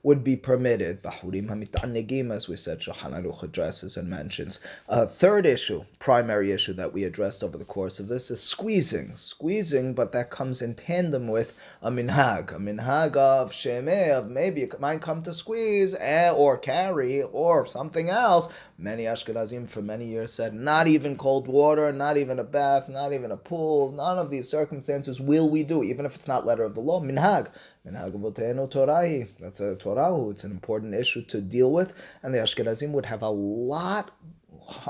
would 0.03 0.23
be 0.23 0.37
permitted. 0.37 1.03
Bahurim 1.03 1.49
hamit'anegim, 1.49 2.31
as 2.31 2.49
we 2.49 2.57
said, 2.57 2.81
Shulchan 2.81 3.13
Aruch 3.13 3.43
addresses 3.43 3.97
and 3.97 4.09
mentions. 4.09 4.59
A 4.89 5.07
third 5.07 5.47
issue, 5.47 5.85
primary 5.99 6.53
issue 6.53 6.73
that 6.75 6.93
we 6.93 7.05
addressed 7.05 7.43
over 7.43 7.59
the 7.59 7.65
course 7.65 7.99
of 7.99 8.09
this 8.09 8.31
is 8.31 8.41
squeezing. 8.41 9.17
Squeezing, 9.17 9.95
but 9.95 10.13
that 10.13 10.31
comes 10.31 10.63
in 10.63 10.75
tandem 10.75 11.29
with 11.29 11.55
a 11.83 11.91
minhag. 11.91 12.53
A 12.53 12.59
minhag 12.59 13.17
of 13.17 13.53
shemeh, 13.53 14.11
of 14.11 14.31
maybe 14.31 14.61
you 14.61 14.71
might 14.79 15.03
come 15.03 15.23
to 15.23 15.33
squeeze 15.33 15.95
eh, 15.99 16.31
or 16.31 16.57
carry 16.57 17.23
or 17.23 17.67
something 17.67 18.09
else. 18.09 18.49
Many 18.79 19.05
Ashkenazim 19.05 19.69
for 19.69 19.83
many 19.83 20.07
years 20.07 20.33
said, 20.33 20.55
not 20.55 20.87
even 20.87 21.17
cold 21.17 21.49
water, 21.49 21.93
not 21.93 22.17
even 22.17 22.39
a 22.39 22.45
bath, 22.45 22.89
not 22.89 23.13
even 23.13 23.33
a 23.33 23.37
pool, 23.37 23.93
none 23.93 24.19
of 24.19 24.31
these 24.31 24.49
circumstances 24.49 25.21
will 25.21 25.51
we 25.51 25.65
do, 25.65 25.83
even 25.83 26.07
if 26.07 26.15
it's 26.15 26.29
not 26.29 26.47
letter 26.47 26.63
of 26.63 26.75
the 26.75 26.81
law. 26.81 27.01
Minhag. 27.01 27.49
Avotenu 27.95 28.71
Torahi. 28.71 29.29
That's 29.41 29.61
a 29.61 29.75
Torah. 29.77 30.29
It's 30.31 30.45
an 30.45 30.51
important 30.51 30.95
issue 30.95 31.23
to 31.27 31.41
deal 31.41 31.73
with, 31.73 31.95
and 32.23 32.35
the 32.35 32.39
Ashkenazim 32.39 32.91
would 32.93 33.07
have 33.07 33.23
a 33.23 33.31
lot 33.31 34.13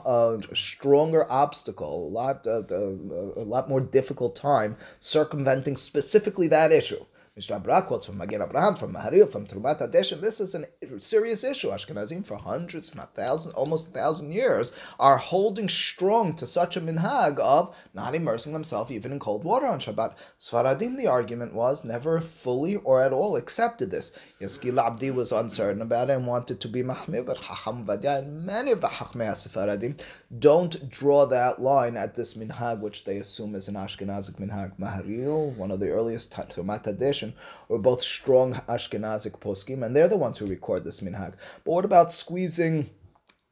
a 0.04 0.40
stronger 0.54 1.30
obstacle, 1.30 2.08
a 2.08 2.10
lot, 2.10 2.46
uh, 2.46 2.62
uh, 2.70 3.40
a 3.40 3.46
lot 3.46 3.68
more 3.68 3.80
difficult 3.80 4.34
time 4.34 4.76
circumventing 4.98 5.76
specifically 5.76 6.48
that 6.48 6.72
issue. 6.72 7.04
Mishnah 7.38 7.82
quotes 7.86 8.04
from 8.04 8.18
Magen 8.18 8.42
Abraham, 8.42 8.74
from 8.74 8.94
Maharil, 8.94 9.30
from 9.30 9.46
Terumat 9.46 9.78
Hadeshen. 9.78 10.20
This 10.20 10.40
is 10.40 10.56
a 10.56 10.66
serious 10.98 11.44
issue. 11.44 11.68
Ashkenazim 11.68 12.26
for 12.26 12.36
hundreds, 12.36 12.88
if 12.88 12.96
not 12.96 13.14
thousands, 13.14 13.54
almost 13.54 13.86
a 13.86 13.90
thousand 13.90 14.32
years, 14.32 14.72
are 14.98 15.18
holding 15.18 15.68
strong 15.68 16.34
to 16.34 16.48
such 16.48 16.76
a 16.76 16.80
minhag 16.80 17.38
of 17.38 17.76
not 17.94 18.16
immersing 18.16 18.52
themselves 18.52 18.90
even 18.90 19.12
in 19.12 19.20
cold 19.20 19.44
water 19.44 19.66
on 19.66 19.78
Shabbat. 19.78 20.16
Sfaradim, 20.36 20.96
the 20.96 21.06
argument 21.06 21.54
was, 21.54 21.84
never 21.84 22.20
fully 22.20 22.74
or 22.74 23.04
at 23.04 23.12
all 23.12 23.36
accepted 23.36 23.92
this. 23.92 24.10
Yaskil 24.40 24.72
Avdi 24.72 25.14
was 25.14 25.30
uncertain 25.30 25.82
about 25.82 26.10
it 26.10 26.14
and 26.14 26.26
wanted 26.26 26.60
to 26.60 26.66
be 26.66 26.82
Mahmir, 26.82 27.24
but 27.24 27.40
Chacham 27.40 27.86
Ovadia 27.86 28.18
and 28.18 28.44
many 28.44 28.72
of 28.72 28.80
the 28.80 28.88
Chachmei 28.88 29.30
Sfaradim 29.30 29.96
don't 30.40 30.90
draw 30.90 31.24
that 31.26 31.62
line 31.62 31.96
at 31.96 32.16
this 32.16 32.34
minhag, 32.34 32.80
which 32.80 33.04
they 33.04 33.18
assume 33.18 33.54
is 33.54 33.68
an 33.68 33.76
Ashkenazic 33.76 34.40
minhag. 34.40 34.76
Maharil, 34.76 35.56
one 35.56 35.70
of 35.70 35.78
the 35.78 35.90
earliest 35.90 36.32
Terumat 36.32 36.88
Hadeshen, 37.28 37.34
were 37.68 37.78
both 37.78 38.02
strong 38.02 38.54
Ashkenazic 38.68 39.38
poskim, 39.40 39.84
and 39.84 39.94
they're 39.94 40.08
the 40.08 40.16
ones 40.16 40.38
who 40.38 40.46
record 40.46 40.84
this 40.84 41.00
minhag. 41.00 41.34
But 41.64 41.72
what 41.72 41.84
about 41.84 42.10
squeezing? 42.10 42.90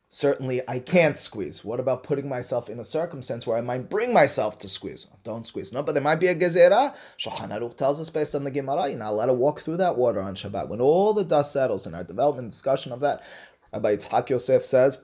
Certainly, 0.08 0.62
I 0.68 0.78
can't 0.78 1.18
squeeze. 1.18 1.64
What 1.64 1.80
about 1.80 2.04
putting 2.04 2.28
myself 2.28 2.70
in 2.70 2.78
a 2.78 2.84
circumstance 2.84 3.44
where 3.44 3.58
I 3.58 3.60
might 3.60 3.90
bring 3.90 4.14
myself 4.14 4.56
to 4.60 4.68
squeeze? 4.68 5.08
Don't 5.24 5.46
squeeze. 5.46 5.72
No, 5.72 5.82
but 5.82 5.92
there 5.92 6.02
might 6.02 6.20
be 6.20 6.28
a 6.28 6.34
gezerah. 6.34 6.94
Shulchan 7.18 7.50
Aruch 7.50 7.76
tells 7.76 8.00
us 8.00 8.08
based 8.08 8.36
on 8.36 8.44
the 8.44 8.52
Gemara, 8.52 8.88
you're 8.88 8.98
not 8.98 9.10
allowed 9.10 9.26
to 9.26 9.32
walk 9.32 9.60
through 9.60 9.78
that 9.78 9.98
water 9.98 10.20
on 10.20 10.36
Shabbat. 10.36 10.68
When 10.68 10.80
all 10.80 11.12
the 11.12 11.24
dust 11.24 11.52
settles 11.52 11.88
in 11.88 11.94
our 11.94 12.04
development 12.04 12.50
discussion 12.50 12.92
of 12.92 13.00
that, 13.00 13.24
Rabbi 13.72 13.96
Yitzhak 13.96 14.30
Yosef 14.30 14.64
says, 14.64 14.98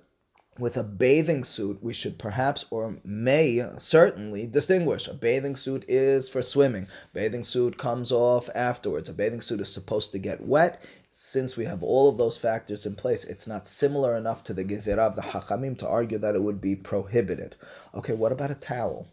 with 0.59 0.77
a 0.77 0.85
bathing 0.85 1.45
suit, 1.45 1.83
we 1.83 1.95
should 1.95 2.19
perhaps 2.19 2.67
or 2.71 2.99
may 3.05 3.67
certainly 3.79 4.47
distinguish. 4.47 5.09
A 5.09 5.15
bathing 5.15 5.57
suit 5.57 5.85
is 5.89 6.29
for 6.29 6.43
swimming. 6.43 6.87
Bathing 7.15 7.43
suit 7.43 7.79
comes 7.79 8.13
off 8.13 8.51
afterwards. 8.55 9.09
A 9.09 9.15
bathing 9.15 9.41
suit 9.41 9.61
is 9.63 9.73
supposed 9.73 10.13
to 10.13 10.19
get 10.19 10.43
wet. 10.43 10.83
Since 11.11 11.57
we 11.57 11.65
have 11.65 11.83
all 11.83 12.09
of 12.09 12.19
those 12.19 12.37
factors 12.37 12.85
in 12.85 12.95
place, 12.95 13.25
it's 13.25 13.47
not 13.47 13.67
similar 13.67 14.17
enough 14.17 14.45
to 14.45 14.55
the 14.55 14.65
Gezerah 14.65 14.99
of 14.99 15.17
the 15.17 15.23
Hachamim 15.23 15.77
to 15.79 15.89
argue 15.89 16.19
that 16.19 16.35
it 16.35 16.43
would 16.43 16.61
be 16.61 16.77
prohibited. 16.77 17.57
Okay, 17.95 18.13
what 18.13 18.33
about 18.33 18.51
a 18.51 18.55
towel? 18.55 19.07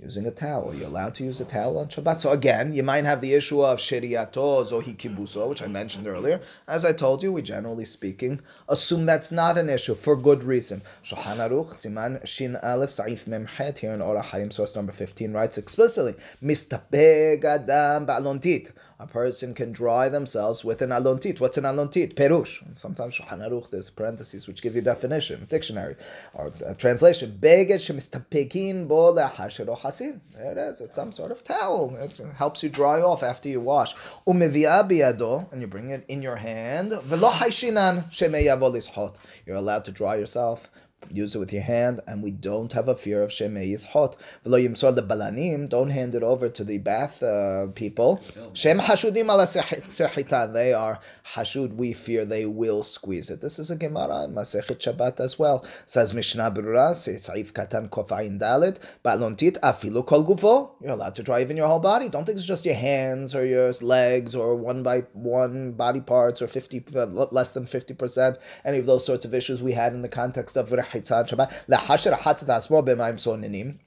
Using 0.00 0.26
a 0.26 0.30
towel. 0.30 0.74
You're 0.74 0.88
allowed 0.88 1.14
to 1.16 1.24
use 1.24 1.40
a 1.40 1.44
towel 1.44 1.78
on 1.78 1.88
Shabbat. 1.88 2.20
So 2.20 2.30
again, 2.30 2.74
you 2.74 2.82
might 2.82 3.04
have 3.04 3.20
the 3.20 3.32
issue 3.34 3.64
of 3.64 3.78
shiriato 3.78 4.68
zohi 4.68 4.96
kibuso, 4.96 5.48
which 5.48 5.62
I 5.62 5.66
mentioned 5.66 6.06
earlier. 6.06 6.40
As 6.66 6.84
I 6.84 6.92
told 6.92 7.22
you, 7.22 7.32
we 7.32 7.42
generally 7.42 7.84
speaking 7.84 8.40
assume 8.68 9.06
that's 9.06 9.30
not 9.30 9.56
an 9.56 9.70
issue 9.70 9.94
for 9.94 10.16
good 10.16 10.42
reason. 10.42 10.82
Shulchan 11.04 11.36
Aruch 11.36 11.70
Siman 11.70 12.26
Shin 12.26 12.56
Aleph 12.56 12.90
Saif 12.90 13.26
Memchet 13.26 13.78
here 13.78 13.92
in 13.92 14.02
Ora 14.02 14.22
Hayim 14.22 14.52
source 14.52 14.74
number 14.74 14.92
15 14.92 15.32
writes 15.32 15.58
explicitly, 15.58 16.14
Mistapeg 16.42 17.44
Adam 17.44 18.06
Ba'alontit. 18.06 18.72
A 19.00 19.06
person 19.08 19.54
can 19.54 19.72
dry 19.72 20.08
themselves 20.08 20.64
with 20.64 20.80
an 20.80 20.90
alontit. 20.90 21.40
What's 21.40 21.58
an 21.58 21.64
alontit? 21.64 22.14
Perush. 22.14 22.62
Sometimes 22.78 23.16
Shulchan 23.16 23.40
Aruch, 23.40 23.68
there's 23.70 23.90
parentheses 23.90 24.46
which 24.46 24.62
give 24.62 24.76
you 24.76 24.82
definition, 24.82 25.46
dictionary, 25.50 25.96
or 26.32 26.52
uh, 26.64 26.74
translation. 26.74 27.36
Beged 27.40 27.80
shemistapekin 27.80 28.86
bo 28.86 29.12
lehasher 29.12 29.66
hasin. 29.78 30.20
There 30.32 30.52
it 30.52 30.58
is. 30.58 30.80
It's 30.80 30.94
some 30.94 31.10
sort 31.10 31.32
of 31.32 31.42
towel. 31.42 31.96
It 31.96 32.20
helps 32.36 32.62
you 32.62 32.68
dry 32.68 33.00
off 33.00 33.24
after 33.24 33.48
you 33.48 33.60
wash. 33.60 33.96
Umevia 34.28 34.88
biyado, 34.88 35.50
and 35.52 35.60
you 35.60 35.66
bring 35.66 35.90
it 35.90 36.04
in 36.06 36.22
your 36.22 36.36
hand. 36.36 36.92
Velo 37.04 37.30
haishinan 37.30 38.08
shemeyavo 38.12 38.72
lishot. 38.72 39.16
You're 39.44 39.56
allowed 39.56 39.84
to 39.86 39.92
dry 39.92 40.14
yourself 40.14 40.70
use 41.10 41.34
it 41.34 41.38
with 41.38 41.52
your 41.52 41.62
hand, 41.62 42.00
and 42.06 42.22
we 42.22 42.30
don't 42.30 42.72
have 42.72 42.88
a 42.88 42.96
fear 42.96 43.22
of 43.22 43.30
shemei 43.30 43.74
is 43.74 43.84
hot. 43.84 44.16
V'lo 44.44 44.62
yimsor 44.62 44.94
the 44.94 45.02
balanim, 45.02 45.68
don't 45.68 45.90
hand 45.90 46.14
it 46.14 46.22
over 46.22 46.48
to 46.48 46.64
the 46.64 46.78
bath 46.78 47.22
uh, 47.22 47.66
people. 47.74 48.20
Shem 48.52 48.78
hashudim 48.78 49.24
ala 49.24 49.44
sechita, 49.46 50.52
they 50.52 50.72
are 50.72 50.98
hashud, 51.34 51.74
we 51.74 51.92
fear 51.92 52.24
they 52.24 52.46
will 52.46 52.82
squeeze 52.82 53.30
it. 53.30 53.40
This 53.40 53.58
is 53.58 53.70
a 53.70 53.76
Gemara 53.76 54.24
in 54.24 54.34
Masechet 54.34 54.78
Shabbat 54.78 55.20
as 55.20 55.38
well. 55.38 55.64
Says 55.86 56.14
Mishnah 56.14 56.50
Berurah, 56.50 56.92
Saif 56.92 57.52
Katan 57.52 57.88
Kofayin 57.88 58.38
Dalit, 58.38 58.78
Balontit 59.04 59.58
afilu 59.60 60.06
kol 60.06 60.24
gufo. 60.24 60.70
You're 60.80 60.92
allowed 60.92 61.14
to 61.16 61.22
dry 61.22 61.40
even 61.40 61.56
your 61.56 61.66
whole 61.66 61.80
body. 61.80 62.08
Don't 62.08 62.24
think 62.24 62.38
it's 62.38 62.46
just 62.46 62.64
your 62.64 62.74
hands 62.74 63.34
or 63.34 63.44
your 63.44 63.72
legs 63.80 64.34
or 64.34 64.54
one 64.54 64.82
by 64.82 65.00
one 65.12 65.72
body 65.72 66.00
parts 66.00 66.40
or 66.42 66.48
50, 66.48 66.84
uh, 66.94 67.06
less 67.06 67.52
than 67.52 67.64
50%, 67.64 68.38
any 68.64 68.78
of 68.78 68.86
those 68.86 69.04
sorts 69.04 69.24
of 69.24 69.34
issues 69.34 69.62
we 69.62 69.72
had 69.72 69.92
in 69.92 70.02
the 70.02 70.08
context 70.08 70.56
of 70.56 70.70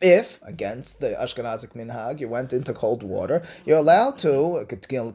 if, 0.01 0.39
against 0.43 0.99
the 0.99 1.09
Ashkenazic 1.19 1.73
minhag, 1.73 2.19
you 2.19 2.27
went 2.27 2.53
into 2.53 2.73
cold 2.73 3.03
water, 3.03 3.41
you're 3.65 3.77
allowed 3.77 4.17
to, 4.19 4.65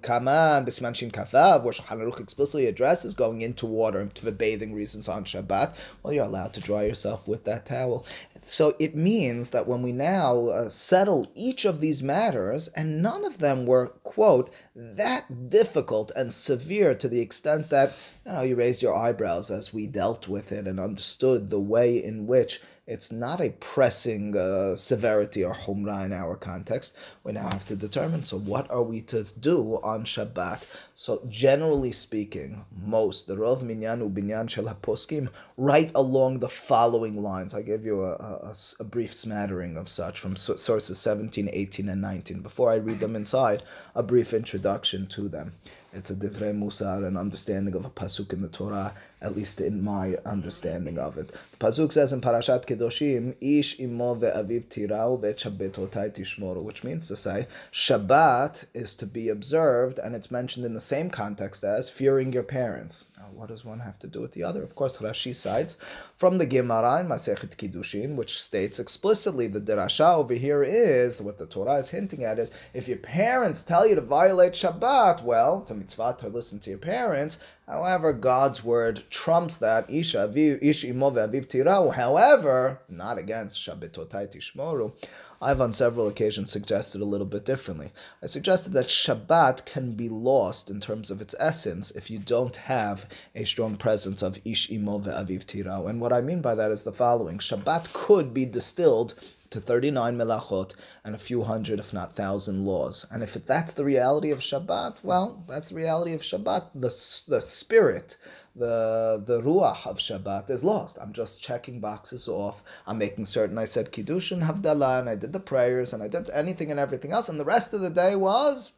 Kaman, 0.02 0.64
Bisman 0.64 0.94
Shin 0.94 1.10
Kafav, 1.10 1.62
where 1.62 1.72
Shulchan 1.72 2.00
Aruch 2.00 2.20
explicitly 2.20 2.66
addresses 2.66 3.14
going 3.14 3.42
into 3.42 3.66
water 3.66 4.08
for 4.14 4.30
bathing 4.30 4.74
reasons 4.74 5.08
on 5.08 5.24
Shabbat, 5.24 5.74
well, 6.02 6.12
you're 6.12 6.24
allowed 6.24 6.52
to 6.54 6.60
dry 6.60 6.84
yourself 6.84 7.28
with 7.28 7.44
that 7.44 7.66
towel. 7.66 8.06
So 8.44 8.74
it 8.80 8.96
means 8.96 9.50
that 9.50 9.68
when 9.68 9.82
we 9.82 9.92
now 9.92 10.46
uh, 10.48 10.68
settle 10.68 11.30
each 11.34 11.64
of 11.64 11.78
these 11.78 12.02
matters, 12.02 12.68
and 12.68 13.00
none 13.00 13.24
of 13.24 13.38
them 13.38 13.66
were, 13.66 13.88
quote, 14.02 14.52
that 14.74 15.48
difficult 15.48 16.10
and 16.16 16.32
severe 16.32 16.94
to 16.96 17.08
the 17.08 17.20
extent 17.20 17.70
that 17.70 17.92
you 18.26 18.32
know 18.32 18.42
you 18.42 18.56
raised 18.56 18.82
your 18.82 18.96
eyebrows 18.96 19.50
as 19.50 19.72
we 19.72 19.86
dealt 19.86 20.26
with 20.26 20.50
it 20.50 20.66
and 20.66 20.80
understood 20.80 21.50
the 21.50 21.60
way 21.60 22.02
in 22.02 22.26
which 22.26 22.60
it's 22.92 23.10
not 23.10 23.40
a 23.40 23.48
pressing 23.58 24.36
uh, 24.36 24.76
severity 24.76 25.42
or 25.42 25.54
humrah 25.54 26.04
in 26.04 26.12
our 26.12 26.36
context. 26.36 26.94
We 27.24 27.32
now 27.32 27.48
have 27.50 27.64
to 27.66 27.76
determine. 27.76 28.24
So, 28.24 28.38
what 28.38 28.70
are 28.70 28.82
we 28.82 29.00
to 29.12 29.24
do 29.40 29.80
on 29.82 30.04
Shabbat? 30.04 30.66
So 30.94 31.22
generally 31.28 31.90
speaking, 31.92 32.64
most 32.84 33.26
the 33.26 33.36
Rov 33.36 33.62
Minyan 33.62 34.08
Ubinyan 34.08 34.48
Shel 34.50 34.64
HaPoskim 34.64 35.30
right 35.56 35.90
along 35.94 36.40
the 36.40 36.50
following 36.50 37.16
lines. 37.16 37.54
I 37.54 37.62
give 37.62 37.84
you 37.84 38.02
a, 38.02 38.12
a, 38.12 38.54
a, 38.80 38.84
brief 38.84 39.14
smattering 39.14 39.78
of 39.78 39.88
such 39.88 40.20
from 40.20 40.36
sources 40.36 40.98
17, 40.98 41.48
18, 41.50 41.88
and 41.88 42.02
19. 42.02 42.40
Before 42.40 42.70
I 42.70 42.76
read 42.76 43.00
them 43.00 43.16
inside, 43.16 43.62
a 43.94 44.02
brief 44.02 44.34
introduction 44.34 45.06
to 45.08 45.28
them. 45.28 45.52
It's 45.94 46.10
a 46.10 46.14
divrei 46.14 46.56
musar, 46.56 47.06
an 47.06 47.18
understanding 47.18 47.74
of 47.74 47.84
a 47.84 47.90
pasuk 47.90 48.32
in 48.32 48.40
the 48.40 48.48
Torah, 48.48 48.94
at 49.20 49.36
least 49.36 49.60
in 49.60 49.84
my 49.84 50.16
understanding 50.24 50.98
of 50.98 51.18
it. 51.18 51.28
The 51.28 51.56
pasuk 51.58 51.92
says 51.92 52.14
in 52.14 52.22
Parashat 52.22 52.64
Kedoshim, 52.64 53.34
"Ish 53.42 53.78
imo 53.78 54.14
ve'aviv 54.14 54.66
tirau 54.66 55.20
ve'chabetotai 55.20 56.12
tishmoru," 56.14 56.62
which 56.62 56.82
means 56.82 57.08
to 57.08 57.16
say 57.16 57.46
Shabbat 57.72 58.64
is 58.72 58.94
to 58.94 59.06
be 59.06 59.28
observed, 59.28 59.98
and 59.98 60.14
it's 60.14 60.30
mentioned 60.30 60.64
in 60.64 60.72
the 60.72 60.80
same 60.80 61.10
context 61.10 61.62
as 61.62 61.90
fearing 61.90 62.32
your 62.32 62.42
parents. 62.42 63.04
Now, 63.22 63.28
what 63.34 63.50
does 63.50 63.64
one 63.64 63.78
have 63.78 64.00
to 64.00 64.08
do 64.08 64.20
with 64.20 64.32
the 64.32 64.42
other? 64.42 64.64
Of 64.64 64.74
course, 64.74 64.98
Rashi 64.98 65.36
cites 65.36 65.76
from 66.16 66.38
the 66.38 66.46
Gemara 66.46 66.98
in 66.98 67.06
Masechet 67.06 67.56
Kiddushin, 67.56 68.16
which 68.16 68.42
states 68.42 68.80
explicitly 68.80 69.46
the 69.46 69.60
derasha 69.60 70.16
over 70.16 70.34
here 70.34 70.64
is 70.64 71.22
what 71.22 71.38
the 71.38 71.46
Torah 71.46 71.74
is 71.74 71.90
hinting 71.90 72.24
at 72.24 72.40
is 72.40 72.50
if 72.74 72.88
your 72.88 72.96
parents 72.96 73.62
tell 73.62 73.86
you 73.86 73.94
to 73.94 74.00
violate 74.00 74.54
Shabbat, 74.54 75.22
well, 75.22 75.60
it's 75.60 75.70
a 75.70 75.74
mitzvah 75.74 76.16
to 76.18 76.26
listen 76.26 76.58
to 76.60 76.70
your 76.70 76.80
parents. 76.80 77.38
However, 77.68 78.12
God's 78.12 78.64
word 78.64 79.04
trumps 79.08 79.56
that. 79.58 79.88
Isha 79.88 80.28
ish 80.60 80.82
imo 80.82 81.12
aviv 81.12 81.46
tirau. 81.46 81.94
However, 81.94 82.80
not 82.88 83.18
against 83.18 83.56
Shabbatotai 83.56 84.34
tishmoru. 84.34 84.94
I've 85.42 85.60
on 85.60 85.72
several 85.72 86.06
occasions 86.06 86.52
suggested 86.52 87.00
a 87.00 87.04
little 87.04 87.26
bit 87.26 87.44
differently. 87.44 87.92
I 88.22 88.26
suggested 88.26 88.72
that 88.74 88.86
Shabbat 88.86 89.64
can 89.64 89.94
be 89.94 90.08
lost 90.08 90.70
in 90.70 90.78
terms 90.78 91.10
of 91.10 91.20
its 91.20 91.34
essence 91.40 91.90
if 91.90 92.10
you 92.10 92.20
don't 92.20 92.54
have 92.54 93.06
a 93.34 93.44
strong 93.44 93.76
presence 93.76 94.22
of 94.22 94.38
Ish 94.44 94.70
Imo 94.70 95.00
ve'aviv 95.00 95.44
tirau. 95.44 95.90
And 95.90 96.00
what 96.00 96.12
I 96.12 96.20
mean 96.20 96.42
by 96.42 96.54
that 96.54 96.70
is 96.70 96.84
the 96.84 96.92
following. 96.92 97.38
Shabbat 97.38 97.92
could 97.92 98.32
be 98.32 98.44
distilled 98.44 99.14
to 99.50 99.60
39 99.60 100.16
melachot 100.16 100.74
and 101.04 101.14
a 101.14 101.18
few 101.18 101.42
hundred, 101.42 101.78
if 101.80 101.92
not 101.92 102.14
thousand 102.14 102.64
laws. 102.64 103.04
And 103.10 103.22
if 103.22 103.34
that's 103.34 103.74
the 103.74 103.84
reality 103.84 104.30
of 104.30 104.38
Shabbat, 104.38 105.02
well, 105.02 105.44
that's 105.48 105.70
the 105.70 105.74
reality 105.74 106.14
of 106.14 106.22
Shabbat. 106.22 106.68
The, 106.74 106.88
the 107.28 107.40
spirit, 107.40 108.16
the 108.54 109.22
the 109.24 109.40
ruach 109.40 109.86
of 109.86 109.98
Shabbat 109.98 110.50
is 110.50 110.62
lost. 110.62 110.98
I'm 111.00 111.12
just 111.12 111.42
checking 111.42 111.80
boxes 111.80 112.28
off. 112.28 112.62
I'm 112.86 112.98
making 112.98 113.24
certain 113.24 113.58
I 113.58 113.64
said 113.64 113.92
Kiddush 113.92 114.30
and 114.30 114.42
Havdalah, 114.42 115.00
and 115.00 115.08
I 115.08 115.14
did 115.14 115.32
the 115.32 115.40
prayers, 115.40 115.92
and 115.92 116.02
I 116.02 116.08
did 116.08 116.28
anything 116.30 116.70
and 116.70 116.78
everything 116.78 117.12
else, 117.12 117.28
and 117.28 117.40
the 117.40 117.44
rest 117.44 117.72
of 117.72 117.80
the 117.80 117.90
day 117.90 118.14
was 118.16 118.72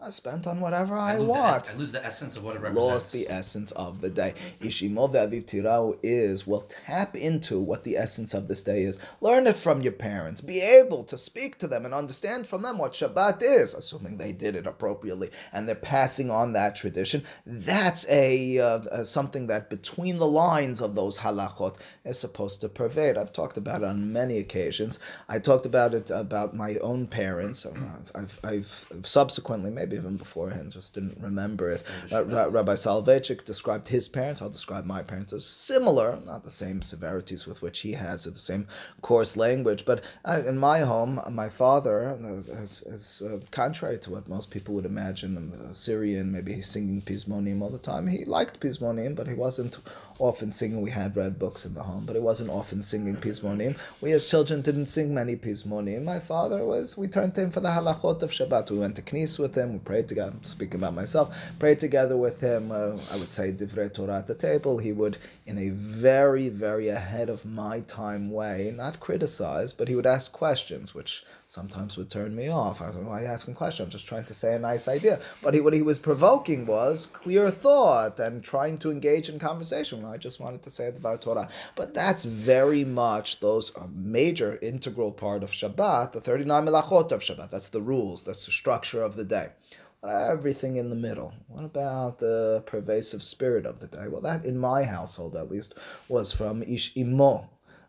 I 0.00 0.10
spent 0.10 0.46
on 0.46 0.60
whatever 0.60 0.96
I, 0.96 1.16
I 1.16 1.18
want. 1.18 1.64
The, 1.64 1.72
I 1.72 1.74
lose 1.74 1.90
the 1.90 2.06
essence 2.06 2.36
of 2.36 2.44
what 2.44 2.54
it 2.54 2.62
represents. 2.62 2.88
Lost 2.88 3.12
the 3.12 3.28
essence 3.28 3.72
of 3.72 4.00
the 4.00 4.08
day. 4.08 4.34
Ishimo 4.60 5.12
ve'aviv 5.12 5.46
tirau 5.46 5.98
is, 6.04 6.46
well, 6.46 6.60
tap 6.68 7.16
into 7.16 7.58
what 7.58 7.82
the 7.82 7.96
essence 7.96 8.32
of 8.32 8.46
this 8.46 8.62
day 8.62 8.84
is. 8.84 9.00
Learn 9.20 9.48
it 9.48 9.56
from 9.56 9.82
your 9.82 9.92
parents. 9.92 10.40
Be 10.40 10.60
able 10.60 11.02
to 11.02 11.18
speak 11.18 11.58
to 11.58 11.66
them 11.66 11.84
and 11.84 11.92
understand 11.92 12.46
from 12.46 12.62
them 12.62 12.78
what 12.78 12.92
Shabbat 12.92 13.42
is, 13.42 13.74
assuming 13.74 14.16
they 14.16 14.30
did 14.30 14.54
it 14.54 14.68
appropriately 14.68 15.30
and 15.52 15.66
they're 15.66 15.74
passing 15.74 16.30
on 16.30 16.52
that 16.52 16.76
tradition. 16.76 17.24
That's 17.44 18.06
a, 18.08 18.60
uh, 18.60 19.02
something 19.02 19.48
that 19.48 19.68
between 19.68 20.18
the 20.18 20.28
lines 20.28 20.80
of 20.80 20.94
those 20.94 21.18
halachot 21.18 21.74
is 22.04 22.20
supposed 22.20 22.60
to 22.60 22.68
pervade. 22.68 23.18
I've 23.18 23.32
talked 23.32 23.56
about 23.56 23.82
it 23.82 23.88
on 23.88 24.12
many 24.12 24.38
occasions. 24.38 25.00
I 25.28 25.40
talked 25.40 25.66
about 25.66 25.92
it 25.92 26.10
about 26.10 26.54
my 26.54 26.76
own 26.76 27.08
parents. 27.08 27.66
I've, 28.14 28.38
I've 28.44 28.92
subsequently, 29.02 29.72
maybe 29.72 29.87
maybe 29.88 30.00
even 30.00 30.16
beforehand, 30.16 30.70
just 30.70 30.94
didn't 30.94 31.16
remember 31.20 31.70
it. 31.70 31.82
Uh, 32.12 32.24
Rabbi 32.24 32.74
Soloveitchik 32.74 33.44
described 33.44 33.88
his 33.88 34.08
parents. 34.08 34.42
I'll 34.42 34.50
describe 34.50 34.84
my 34.84 35.02
parents 35.02 35.32
as 35.32 35.44
similar, 35.44 36.18
not 36.26 36.44
the 36.44 36.50
same 36.50 36.82
severities 36.82 37.46
with 37.46 37.62
which 37.62 37.80
he 37.80 37.92
has 37.92 38.26
it, 38.26 38.34
the 38.34 38.40
same 38.40 38.66
coarse 39.02 39.36
language. 39.36 39.84
But 39.84 40.04
uh, 40.24 40.42
in 40.46 40.58
my 40.58 40.80
home, 40.80 41.20
my 41.30 41.48
father, 41.48 42.10
uh, 42.10 42.52
is, 42.62 42.82
is 42.82 43.22
uh, 43.22 43.40
contrary 43.50 43.98
to 44.00 44.10
what 44.10 44.28
most 44.28 44.50
people 44.50 44.74
would 44.74 44.86
imagine, 44.86 45.52
a 45.70 45.74
Syrian, 45.74 46.30
maybe 46.30 46.52
he's 46.52 46.68
singing 46.68 47.02
Pizmonim 47.02 47.62
all 47.62 47.70
the 47.70 47.78
time. 47.78 48.06
He 48.06 48.24
liked 48.24 48.60
Pizmonim, 48.60 49.14
but 49.14 49.26
he 49.26 49.34
wasn't 49.34 49.78
often 50.18 50.52
singing. 50.52 50.80
We 50.80 50.90
had 50.90 51.16
read 51.16 51.38
books 51.38 51.64
in 51.64 51.74
the 51.74 51.82
home, 51.82 52.04
but 52.06 52.16
it 52.16 52.22
wasn't 52.22 52.50
often 52.50 52.82
singing 52.82 53.16
Pizmonim. 53.16 53.76
We 54.00 54.12
as 54.12 54.26
children 54.26 54.62
didn't 54.62 54.86
sing 54.86 55.14
many 55.14 55.36
Pizmonim. 55.36 56.04
My 56.04 56.20
father 56.20 56.64
was, 56.64 56.96
we 56.96 57.08
turned 57.08 57.34
to 57.36 57.42
him 57.42 57.50
for 57.50 57.60
the 57.60 57.68
halachot 57.68 58.22
of 58.22 58.30
Shabbat. 58.30 58.70
We 58.70 58.78
went 58.78 58.96
to 58.96 59.02
Knis 59.02 59.38
with 59.38 59.54
him, 59.54 59.72
we 59.72 59.78
prayed 59.78 60.08
together, 60.08 60.32
I'm 60.32 60.44
speaking 60.44 60.80
about 60.80 60.94
myself, 60.94 61.36
prayed 61.58 61.78
together 61.78 62.16
with 62.16 62.40
him. 62.40 62.70
Uh, 62.70 62.96
I 63.10 63.16
would 63.16 63.32
say 63.32 63.52
Divrei 63.52 63.92
Torah 63.92 64.18
at 64.18 64.26
the 64.26 64.34
table. 64.34 64.78
He 64.78 64.92
would, 64.92 65.18
in 65.46 65.58
a 65.58 65.70
very, 65.70 66.48
very 66.48 66.88
ahead 66.88 67.28
of 67.28 67.44
my 67.44 67.80
time 67.80 68.30
way, 68.30 68.72
not 68.76 69.00
criticize, 69.00 69.72
but 69.72 69.88
he 69.88 69.94
would 69.94 70.06
ask 70.06 70.32
questions, 70.32 70.94
which 70.94 71.24
sometimes 71.48 71.96
would 71.96 72.10
turn 72.10 72.36
me 72.36 72.48
off. 72.48 72.82
I 72.82 72.88
was 72.88 72.96
like, 72.96 73.06
why 73.06 73.22
you 73.22 73.26
asking 73.26 73.54
questions? 73.54 73.86
I'm 73.86 73.90
just 73.90 74.06
trying 74.06 74.26
to 74.26 74.34
say 74.34 74.54
a 74.54 74.58
nice 74.58 74.86
idea. 74.86 75.18
But 75.42 75.54
he, 75.54 75.60
what 75.60 75.72
he 75.72 75.80
was 75.80 75.98
provoking 75.98 76.66
was 76.66 77.06
clear 77.06 77.50
thought 77.50 78.20
and 78.20 78.44
trying 78.44 78.76
to 78.78 78.90
engage 78.90 79.30
in 79.30 79.38
conversation. 79.38 80.04
I 80.04 80.18
just 80.18 80.40
wanted 80.40 80.62
to 80.62 80.70
say 80.70 80.92
Dvar 80.92 81.18
Torah. 81.18 81.48
But 81.74 81.94
that's 81.94 82.24
very 82.24 82.84
much 82.84 83.40
those 83.40 83.72
major 83.94 84.58
integral 84.60 85.10
part 85.10 85.42
of 85.42 85.50
Shabbat, 85.50 86.12
the 86.12 86.20
39 86.20 86.66
melachot 86.66 87.12
of 87.12 87.22
Shabbat. 87.22 87.50
That's 87.50 87.70
the 87.70 87.82
rules, 87.82 88.24
that's 88.24 88.44
the 88.44 88.52
structure 88.52 89.02
of 89.02 89.16
the 89.16 89.24
day. 89.24 89.48
Everything 90.04 90.76
in 90.76 90.90
the 90.90 90.96
middle. 90.96 91.32
What 91.48 91.64
about 91.64 92.18
the 92.18 92.62
pervasive 92.66 93.22
spirit 93.22 93.64
of 93.64 93.80
the 93.80 93.88
day? 93.88 94.06
Well, 94.06 94.20
that 94.20 94.44
in 94.44 94.58
my 94.58 94.84
household 94.84 95.34
at 95.34 95.50
least 95.50 95.74
was 96.08 96.30
from 96.30 96.62
Ish 96.62 96.96
Imo, 96.96 97.48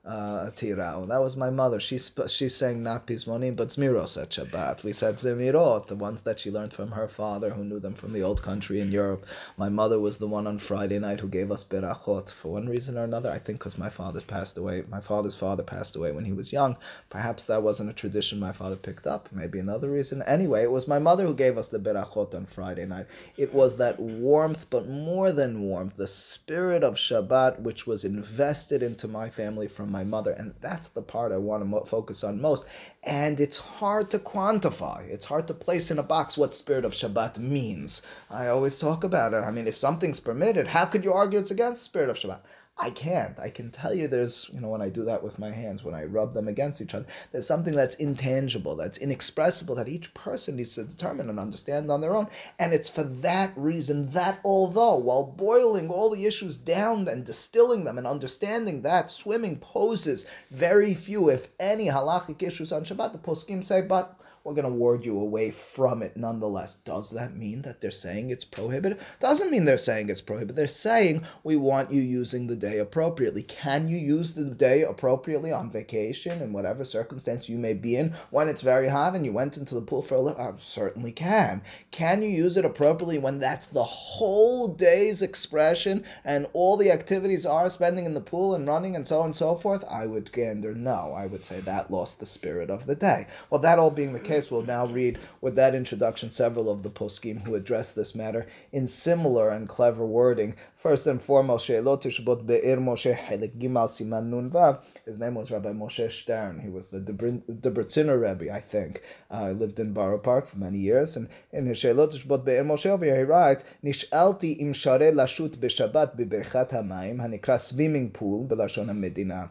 uh, 0.10 0.50
tirau. 0.56 1.08
That 1.08 1.22
was 1.22 1.38
my 1.38 1.52
mother. 1.52 1.80
She's 1.80 2.12
she's 2.28 2.56
saying 2.56 2.82
not 2.82 3.06
pismonim, 3.06 3.56
but 3.56 3.68
zmiros 3.68 4.20
at 4.20 4.32
Shabbat. 4.32 4.84
We 4.84 4.92
said 4.92 5.16
zemirot, 5.16 5.86
the 5.86 5.96
ones 5.96 6.22
that 6.22 6.40
she 6.40 6.50
learned 6.50 6.74
from 6.74 6.90
her 6.92 7.08
father, 7.08 7.52
who 7.52 7.64
knew 7.64 7.80
them 7.80 7.94
from 7.94 8.12
the 8.14 8.24
old 8.24 8.42
country 8.42 8.80
in 8.80 8.92
Europe. 8.92 9.28
My 9.56 9.70
mother 9.70 10.00
was 10.00 10.18
the 10.18 10.28
one 10.28 10.48
on 10.48 10.58
Friday 10.58 10.98
night 10.98 11.20
who 11.20 11.28
gave 11.28 11.52
us 11.52 11.64
berachot 11.64 12.32
for 12.32 12.54
one 12.54 12.68
reason 12.68 12.98
or 12.98 13.04
another. 13.04 13.30
I 13.30 13.38
think 13.38 13.60
because 13.60 13.78
my 13.78 13.90
father 13.90 14.20
passed 14.22 14.58
away. 14.58 14.84
My 14.90 15.00
father's 15.00 15.36
father 15.36 15.62
passed 15.62 15.96
away 15.96 16.12
when 16.12 16.26
he 16.26 16.34
was 16.34 16.52
young. 16.52 16.76
Perhaps 17.12 17.46
that 17.46 17.62
wasn't 17.62 17.92
a 17.92 17.94
tradition 17.94 18.40
my 18.40 18.52
father 18.52 18.78
picked 18.78 19.06
up. 19.06 19.30
Maybe 19.32 19.60
another 19.60 19.92
reason. 19.92 20.24
Anyway, 20.24 20.64
it 20.64 20.72
was 20.72 20.88
my 20.88 20.98
mother 20.98 21.28
who 21.28 21.36
gave 21.36 21.56
us 21.56 21.68
the 21.68 21.78
berachot 21.78 22.34
on 22.34 22.48
Friday 22.48 22.88
night. 22.88 23.06
It 23.38 23.54
was 23.54 23.78
that 23.78 24.00
warmth, 24.00 24.66
but 24.72 24.88
more 24.90 25.32
than 25.32 25.62
warmth, 25.62 25.98
the 25.98 26.08
spirit 26.08 26.84
of 26.84 26.96
Shabbat, 26.96 27.60
which 27.62 27.86
was 27.86 28.06
invested 28.06 28.82
into 28.82 29.08
my 29.08 29.30
family 29.30 29.68
from 29.68 29.92
my 29.92 29.99
my 30.00 30.06
mother. 30.06 30.32
And 30.32 30.54
that's 30.62 30.88
the 30.88 31.02
part 31.02 31.32
I 31.34 31.38
want 31.38 31.62
to 31.62 31.66
mo- 31.66 31.84
focus 31.84 32.24
on 32.24 32.42
most. 32.42 32.66
And 33.04 33.40
it's 33.40 33.58
hard 33.58 34.10
to 34.12 34.20
quantify. 34.20 35.08
It's 35.10 35.26
hard 35.26 35.48
to 35.48 35.54
place 35.54 35.92
in 35.92 36.00
a 36.00 36.04
box 36.04 36.38
what 36.38 36.56
spirit 36.56 36.86
of 36.86 36.94
Shabbat 36.94 37.38
means. 37.38 38.02
I 38.30 38.48
always 38.48 38.80
talk 38.80 39.04
about 39.04 39.34
it. 39.34 39.44
I 39.44 39.52
mean, 39.52 39.68
if 39.68 39.76
something's 39.76 40.22
permitted, 40.22 40.68
how 40.68 40.86
could 40.86 41.04
you 41.04 41.14
argue 41.14 41.40
it's 41.40 41.52
against 41.52 41.84
spirit 41.84 42.10
of 42.10 42.16
Shabbat? 42.16 42.40
I 42.82 42.92
can't. 42.92 43.38
I 43.38 43.50
can 43.50 43.72
tell 43.72 43.94
you 43.94 44.08
there's, 44.08 44.50
you 44.54 44.62
know, 44.62 44.70
when 44.70 44.82
I 44.82 44.88
do 44.88 45.04
that 45.04 45.22
with 45.22 45.38
my 45.38 45.52
hands, 45.52 45.84
when 45.84 45.94
I 45.94 46.06
rub 46.06 46.34
them 46.34 46.48
against 46.48 46.80
each 46.80 46.94
other, 46.96 47.06
there's 47.34 47.46
something 47.46 47.76
that's 47.76 47.96
intangible, 47.96 48.78
that's 48.78 48.98
inexpressible, 48.98 49.76
that 49.76 49.90
each 49.90 50.14
person 50.14 50.56
needs 50.56 50.76
to 50.76 50.86
determine 50.86 51.30
and 51.30 51.42
understand 51.42 51.92
on 51.92 52.00
their 52.00 52.16
own. 52.16 52.28
And 52.58 52.72
it's 52.72 52.90
for 52.90 53.04
that 53.04 53.52
reason 53.58 54.10
that 54.12 54.40
although, 54.46 54.96
while 54.96 55.26
boiling 55.26 55.90
all 55.90 56.10
the 56.10 56.26
issues 56.26 56.56
down 56.56 57.10
and 57.10 57.26
distilling 57.26 57.84
them 57.84 57.98
and 57.98 58.08
understanding 58.08 58.82
that, 58.84 59.10
swimming 59.10 59.58
poses 59.58 60.26
very 60.50 60.94
few, 60.94 61.28
if 61.28 61.50
any, 61.60 61.88
halachic 61.88 62.42
issues 62.42 62.72
on 62.72 62.86
Shabbat, 62.86 63.12
the 63.12 63.18
poskim 63.18 63.62
say, 63.62 63.82
but 63.82 64.22
we're 64.44 64.54
going 64.54 64.64
to 64.64 64.70
ward 64.70 65.06
you 65.06 65.20
away 65.20 65.52
from 65.52 66.02
it 66.02 66.16
nonetheless. 66.16 66.76
Does 66.86 67.12
that 67.12 67.36
mean 67.36 67.62
that 67.64 67.82
they're 67.82 67.92
saying 67.92 68.30
it's 68.30 68.46
prohibited? 68.46 69.00
Doesn't 69.20 69.52
mean 69.52 69.66
they're 69.66 69.78
saying 69.78 70.10
it's 70.10 70.22
prohibited. 70.22 70.56
They're 70.56 70.68
saying 70.68 71.24
we 71.44 71.56
want 71.56 71.92
you 71.92 72.02
using 72.02 72.48
the 72.48 72.56
day 72.56 72.80
appropriately. 72.80 73.44
Can 73.44 73.88
you 73.88 73.98
use 73.98 74.34
the 74.34 74.50
day 74.50 74.84
appropriately 74.84 75.52
on 75.52 75.70
vacation 75.70 76.42
in 76.42 76.54
whatever 76.54 76.84
circumstance 76.84 77.50
you 77.50 77.58
may 77.58 77.74
be 77.74 77.96
in 77.96 78.14
when 78.30 78.48
it's 78.48 78.62
very 78.62 78.88
hot 78.88 79.16
and 79.16 79.26
you 79.26 79.34
went 79.34 79.58
into 79.58 79.76
the 79.76 79.82
pool 79.82 80.02
for 80.02 80.16
a 80.16 80.22
little? 80.22 80.42
I 80.42 80.54
certainly 80.58 81.12
can. 81.12 81.62
Can 81.92 82.22
you 82.22 82.30
use 82.30 82.58
it 82.58 82.66
appropriately 82.66 83.18
when 83.18 83.40
that's 83.40 83.68
the 83.68 83.84
whole 83.84 84.68
day's 84.68 85.22
expression 85.22 86.04
and 86.24 86.48
all 86.54 86.78
the 86.78 86.92
activities 86.92 87.46
are 87.46 87.70
spending 87.70 88.06
in 88.06 88.14
the 88.14 88.22
pool 88.22 88.56
and 88.56 88.68
running 88.68 88.96
and 88.96 89.08
so 89.08 89.20
on 89.20 89.26
and 89.26 89.36
so 89.36 89.56
forth? 89.56 89.84
I 89.90 90.06
would 90.06 90.32
gander 90.32 90.74
no. 90.74 91.14
I 91.16 91.26
would 91.26 91.44
say 91.44 91.60
that 91.62 91.92
lost 91.92 92.20
the 92.20 92.26
spirit 92.26 92.70
of 92.70 92.86
the 92.86 92.96
day. 92.96 93.28
Well, 93.50 93.62
that 93.62 93.80
all 93.80 93.92
being 93.92 94.14
the 94.14 94.20
case, 94.30 94.52
we'll 94.52 94.62
now 94.62 94.86
read 94.86 95.18
with 95.42 95.56
that 95.56 95.74
introduction 95.74 96.30
several 96.30 96.70
of 96.70 96.84
the 96.84 96.90
poskim 96.90 97.42
who 97.42 97.56
address 97.56 97.92
this 97.94 98.14
matter 98.14 98.46
in 98.72 98.88
similar 98.88 99.50
and 99.50 99.68
clever 99.68 100.06
wording. 100.06 100.56
First 100.78 101.08
and 101.08 101.22
foremost, 101.22 101.66
She'elot 101.66 102.04
Tishbot 102.04 102.46
Be'er 102.46 102.78
Moshe 102.78 103.14
Helik 103.14 103.60
Gimal 103.60 103.90
Siman 103.90 104.28
Nun 104.28 104.52
Vav. 104.52 104.84
His 105.06 105.20
name 105.20 105.34
was 105.36 105.50
Rabbi 105.52 105.72
Moshe 105.72 106.12
Stern. 106.12 106.60
He 106.60 106.70
was 106.70 106.88
the 106.90 107.00
Debreciner 107.00 108.22
Rebbe, 108.22 108.54
I 108.54 108.62
think. 108.62 109.02
Uh, 109.32 109.50
lived 109.52 109.80
in 109.80 109.94
Borough 109.94 110.20
Park 110.20 110.46
for 110.46 110.58
many 110.58 110.78
years. 110.78 111.18
And 111.18 111.28
in 111.52 111.66
his 111.66 111.80
She'elot 111.80 112.14
Tishbot 112.14 112.46
Be'er 112.46 112.64
Moshe 112.64 112.86
over 112.86 113.04
here, 113.04 113.18
he 113.18 113.24
writes, 113.24 113.64
Nish'alti 113.84 114.60
im 114.60 114.74
share 114.74 115.12
lashut 115.12 115.58
b'shabbat 115.58 116.16
b'berchat 116.16 116.70
hamayim, 116.70 117.18
hanikra 117.18 117.60
swimming 117.60 118.12
pool 118.12 118.48
b'lashon 118.48 118.86
ha-medina. 118.86 119.50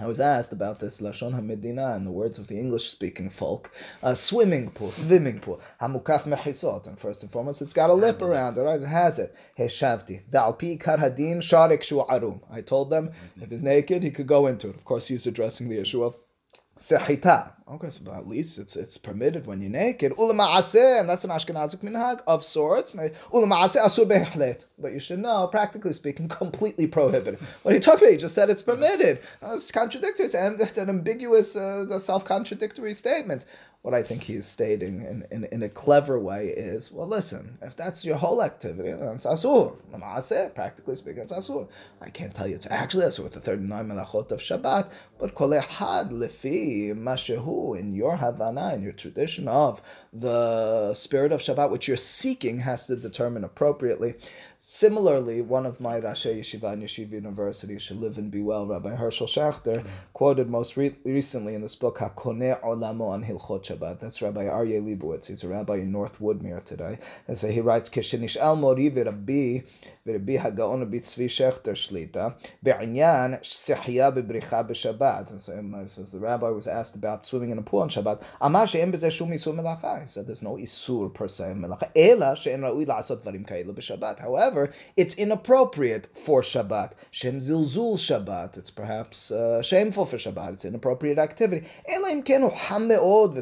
I 0.00 0.06
was 0.06 0.20
asked 0.20 0.52
about 0.52 0.78
this 0.78 1.00
Lashon 1.00 1.34
HaMedina 1.34 1.96
in 1.96 2.04
the 2.04 2.12
words 2.12 2.38
of 2.38 2.46
the 2.46 2.58
English-speaking 2.58 3.30
folk. 3.30 3.72
A 4.02 4.14
swimming 4.14 4.70
pool, 4.70 4.92
swimming 4.92 5.40
pool. 5.40 5.60
Hamukaf 5.80 6.22
mechisot. 6.22 6.86
And 6.86 6.96
first 6.96 7.22
and 7.22 7.32
foremost, 7.32 7.62
it's 7.62 7.72
got 7.72 7.90
a 7.90 7.94
lip 7.94 8.22
around 8.22 8.58
it, 8.58 8.62
right? 8.62 8.80
It 8.80 8.86
has 8.86 9.18
it. 9.18 9.34
Heshavti. 9.58 10.22
Dalpi 10.30 10.80
karhadin 10.80 11.38
sharik 11.38 11.82
arum. 12.08 12.40
I 12.48 12.60
told 12.60 12.90
them, 12.90 13.10
if 13.40 13.50
he's 13.50 13.60
naked, 13.60 14.04
he 14.04 14.12
could 14.12 14.28
go 14.28 14.46
into 14.46 14.68
it. 14.68 14.76
Of 14.76 14.84
course, 14.84 15.08
he's 15.08 15.26
addressing 15.26 15.68
the 15.68 15.80
issue 15.80 16.04
of 16.04 16.16
sehita. 16.78 17.52
Okay, 17.70 17.90
so 17.90 18.00
at 18.12 18.26
least 18.26 18.58
it's 18.58 18.76
it's 18.76 18.96
permitted 18.96 19.46
when 19.46 19.60
you're 19.60 19.70
naked. 19.70 20.12
Ulama'aseh, 20.12 21.00
and 21.00 21.08
that's 21.08 21.24
an 21.24 21.30
Ashkenazic 21.30 21.80
minhag 21.80 22.22
of 22.26 22.42
sorts. 22.42 22.92
Ulama'aseh 22.92 23.84
asur. 23.84 24.64
But 24.78 24.92
you 24.92 25.00
should 25.00 25.18
know, 25.18 25.46
practically 25.48 25.92
speaking, 25.92 26.28
completely 26.28 26.86
prohibited. 26.86 27.40
What 27.62 27.72
are 27.72 27.74
you 27.74 27.80
talking 27.80 28.04
about? 28.04 28.12
You 28.12 28.18
just 28.18 28.34
said 28.34 28.48
it's 28.48 28.62
permitted. 28.62 29.18
It's 29.42 29.70
contradictory. 29.70 30.26
It's 30.26 30.78
an, 30.78 30.88
ambiguous, 30.88 31.56
uh, 31.56 31.98
self-contradictory 31.98 32.94
statement. 32.94 33.44
What 33.82 33.94
I 33.94 34.02
think 34.02 34.24
he's 34.24 34.44
stating 34.44 35.02
in, 35.02 35.24
in, 35.30 35.44
in, 35.52 35.62
a 35.62 35.68
clever 35.68 36.18
way 36.18 36.48
is, 36.48 36.90
well, 36.90 37.06
listen, 37.06 37.56
if 37.62 37.76
that's 37.76 38.04
your 38.04 38.16
whole 38.16 38.42
activity, 38.42 38.90
then 38.90 39.14
it's 39.14 39.24
asur. 39.24 39.76
Namase, 39.92 40.52
practically 40.52 40.96
speaking, 40.96 41.22
it's 41.22 41.32
asur. 41.32 41.68
I 42.00 42.10
can't 42.10 42.34
tell 42.34 42.48
you 42.48 42.56
it's 42.56 42.66
actually 42.70 43.06
asur 43.06 43.22
with 43.22 43.34
the 43.34 43.40
39 43.40 43.88
melachot 43.88 44.32
of 44.32 44.40
Shabbat, 44.40 44.90
but 45.16 45.36
kol 45.36 45.50
echad 45.50 46.10
lefi 46.10 46.92
mashehu 46.92 47.78
in 47.78 47.94
your 47.94 48.16
Havana, 48.16 48.74
in 48.74 48.82
your 48.82 48.92
tradition 48.92 49.46
of 49.46 49.80
the 50.12 50.92
spirit 50.92 51.30
of 51.30 51.40
Shabbat, 51.40 51.70
which 51.70 51.86
you're 51.86 51.96
seeking, 51.96 52.58
has 52.58 52.88
to 52.88 52.96
determine 52.96 53.44
appropriately. 53.44 54.16
Similarly, 54.58 55.40
one 55.40 55.66
of 55.66 55.80
my 55.80 56.00
Rashi 56.00 56.40
Yeshiva 56.40 56.72
and 56.72 56.82
Yeshiva 56.82 57.12
University, 57.12 57.78
should 57.78 58.00
live 58.00 58.18
and 58.18 58.28
be 58.28 58.42
well, 58.42 58.66
Rabbi 58.66 58.96
Hershel 58.96 59.28
Schachter, 59.28 59.78
mm-hmm. 59.78 59.88
quoted 60.14 60.50
most 60.50 60.76
re- 60.76 60.96
recently 61.04 61.54
in 61.54 61.62
this 61.62 61.76
book, 61.76 61.98
HaKoneh 61.98 62.60
Olamo 62.62 63.08
on 63.08 63.22
Hilchot 63.22 63.67
Shabbat. 63.68 64.00
That's 64.00 64.22
Rabbi 64.22 64.44
Aryeh 64.44 64.82
Lebowitz. 64.82 65.26
He's 65.26 65.44
a 65.44 65.48
rabbi 65.48 65.76
in 65.76 65.92
North 65.92 66.18
Woodmere 66.20 66.64
today. 66.64 66.98
And 67.26 67.36
so 67.36 67.48
he 67.48 67.60
writes, 67.60 67.90
Al 68.36 68.56
mori 68.56 68.90
v'rabbi 68.90 69.66
hagaon 70.08 70.90
b'tzvi 70.90 71.26
shechter 71.26 71.74
shlita 71.74 72.34
be'inyan 72.62 73.40
sihya 73.40 74.12
b'bricha 74.12 74.68
b'Shabbat. 74.68 75.30
And 75.30 75.40
so, 75.40 75.58
um, 75.58 75.72
the 75.72 76.18
rabbi 76.18 76.48
was 76.48 76.66
asked 76.66 76.96
about 76.96 77.24
swimming 77.24 77.50
in 77.50 77.58
a 77.58 77.62
pool 77.62 77.80
on 77.80 77.88
Shabbat. 77.88 78.22
Amar 78.40 78.66
she'em 78.66 78.92
b'zeh 78.92 79.10
shum 79.10 79.30
isur 79.30 79.54
melacha. 79.54 80.02
He 80.02 80.08
said 80.08 80.26
there's 80.26 80.42
no 80.42 80.54
isur 80.54 81.12
per 81.12 81.28
se 81.28 81.54
melacha. 81.56 81.90
Ela 81.96 82.36
she'en 82.36 82.60
ra'ui 82.62 82.86
la'asot 82.86 83.22
dvarim 83.22 83.46
ka'elu 83.46 83.74
b'Shabbat. 83.74 84.20
However, 84.20 84.72
it's 84.96 85.14
inappropriate 85.14 86.08
for 86.14 86.42
Shabbat. 86.42 86.92
Shem 87.10 87.38
zilzul 87.38 87.96
Shabbat. 87.96 88.56
It's 88.56 88.70
perhaps 88.70 89.30
uh, 89.30 89.62
shameful 89.62 90.06
for 90.06 90.16
Shabbat. 90.16 90.54
It's 90.54 90.64
an 90.64 90.70
inappropriate 90.70 91.18
activity. 91.18 91.66
Ela 91.86 92.10
im 92.10 92.22
kenu 92.22 92.52
ham 92.52 92.88
me'od 92.88 93.34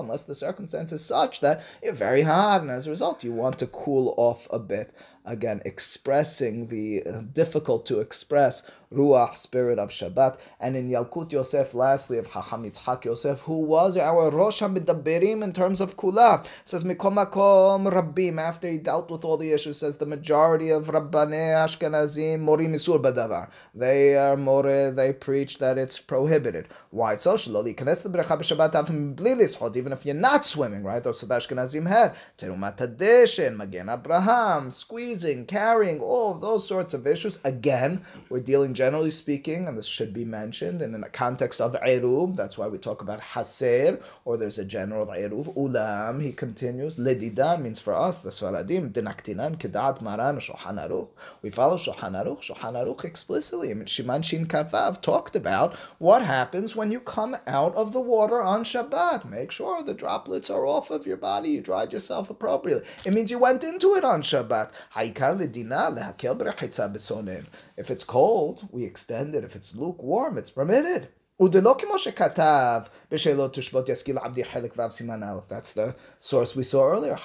unless 0.00 0.22
the 0.24 0.34
circumstance 0.34 0.92
is 0.92 1.04
such 1.04 1.40
that 1.40 1.62
you're 1.82 1.92
very 1.92 2.22
hot, 2.22 2.60
and 2.60 2.70
as 2.70 2.86
a 2.86 2.90
result, 2.90 3.24
you 3.24 3.32
want 3.32 3.58
to 3.58 3.66
cool 3.66 4.14
off 4.16 4.46
a 4.50 4.58
bit 4.58 4.92
again 5.24 5.62
expressing 5.64 6.66
the 6.66 7.02
uh, 7.04 7.22
difficult 7.32 7.86
to 7.86 8.00
express 8.00 8.62
ruach 8.94 9.36
spirit 9.36 9.78
of 9.78 9.90
Shabbat. 9.90 10.38
And 10.60 10.76
in 10.76 10.88
Yalkut 10.88 11.32
Yosef, 11.32 11.74
lastly, 11.74 12.18
of 12.18 12.30
Chacham 12.30 12.64
Yitzchak 12.64 13.04
Yosef, 13.04 13.40
who 13.40 13.58
was 13.58 13.96
our 13.96 14.30
Rosh 14.30 14.62
HaMidaberim 14.62 15.42
in 15.42 15.52
terms 15.52 15.80
of 15.80 15.96
Kula, 15.96 16.46
says 16.64 16.84
Mikom 16.84 17.16
Makom 17.16 17.90
Rabbim. 17.90 18.38
After 18.38 18.68
he 18.68 18.78
dealt 18.78 19.10
with 19.10 19.24
all 19.24 19.36
the 19.36 19.52
issues, 19.52 19.78
says 19.78 19.96
the 19.96 20.06
majority 20.06 20.70
of 20.70 20.86
Rabbanei 20.86 21.54
Ashkenazim 21.64 22.40
Morim 22.40 22.74
Isur 22.74 23.02
Badavar. 23.02 23.50
They 23.74 24.16
are 24.16 24.36
more. 24.36 24.62
They 24.62 25.12
preach 25.12 25.58
that 25.58 25.78
it's 25.78 26.00
prohibited. 26.00 26.68
Why 26.90 27.16
so? 27.16 27.32
Even 27.34 27.78
if 29.92 30.06
you're 30.06 30.14
not 30.14 30.44
swimming, 30.44 30.82
right? 30.82 31.02
That's 31.02 31.22
what 31.22 31.30
Ashkenazim 31.30 31.88
had. 31.88 32.14
Terumat 32.38 32.76
Hadeshen, 32.76 33.56
Magen 33.56 33.88
Abraham, 33.88 34.70
squeezing, 34.70 35.46
carrying, 35.46 36.00
all 36.00 36.34
those 36.34 36.68
sorts 36.68 36.92
of 36.94 37.06
issues. 37.06 37.38
Again, 37.44 38.02
we're 38.28 38.40
dealing 38.40 38.74
generally 38.82 39.12
speaking, 39.12 39.66
and 39.66 39.78
this 39.78 39.86
should 39.86 40.12
be 40.12 40.24
mentioned, 40.24 40.82
and 40.82 40.92
in 40.92 41.02
the 41.02 41.08
context 41.08 41.60
of 41.60 41.72
Erub, 41.74 42.34
that's 42.34 42.58
why 42.58 42.66
we 42.66 42.78
talk 42.78 43.00
about 43.00 43.20
Haser, 43.20 44.02
or 44.24 44.36
there's 44.36 44.58
a 44.58 44.64
general 44.64 45.06
Erub. 45.06 45.54
Ulam, 45.54 46.20
he 46.20 46.32
continues, 46.32 46.96
Ledidan 46.96 47.62
means 47.62 47.78
for 47.78 47.94
us, 47.94 48.18
the 48.22 48.30
Sfaradim, 48.30 48.90
Dinaktinan, 48.92 49.56
Kedat 49.56 50.00
Maran, 50.00 50.38
Shulchan. 50.38 51.06
We 51.42 51.50
follow 51.50 51.76
Shulchan 51.76 52.14
Aruch. 52.20 52.50
Aruch 52.56 53.04
explicitly, 53.04 53.70
I 53.70 53.74
mean, 53.74 53.86
Shiman 53.86 54.24
Shin 54.24 54.46
Kavav 54.46 55.00
talked 55.00 55.36
about 55.36 55.76
what 55.98 56.22
happens 56.22 56.74
when 56.74 56.90
you 56.90 56.98
come 56.98 57.36
out 57.46 57.72
of 57.76 57.92
the 57.92 58.00
water 58.00 58.42
on 58.42 58.64
Shabbat. 58.64 59.30
Make 59.30 59.52
sure 59.52 59.80
the 59.84 59.94
droplets 59.94 60.50
are 60.50 60.66
off 60.66 60.90
of 60.90 61.06
your 61.06 61.18
body, 61.18 61.50
you 61.50 61.60
dried 61.60 61.92
yourself 61.92 62.30
appropriately. 62.30 62.84
It 63.04 63.12
means 63.12 63.30
you 63.30 63.38
went 63.38 63.62
into 63.62 63.94
it 63.94 64.02
on 64.02 64.22
Shabbat. 64.22 64.72
If 67.76 67.90
it's 67.90 68.04
cold, 68.04 68.68
we 68.72 68.84
extend 68.84 69.34
it. 69.34 69.44
If 69.44 69.54
it's 69.54 69.74
lukewarm, 69.74 70.38
it's 70.38 70.50
permitted. 70.50 71.08
That's 71.38 71.54
the 75.72 75.94
source 76.18 76.56
we 76.56 76.62
saw 76.62 76.90
earlier, 76.90 77.16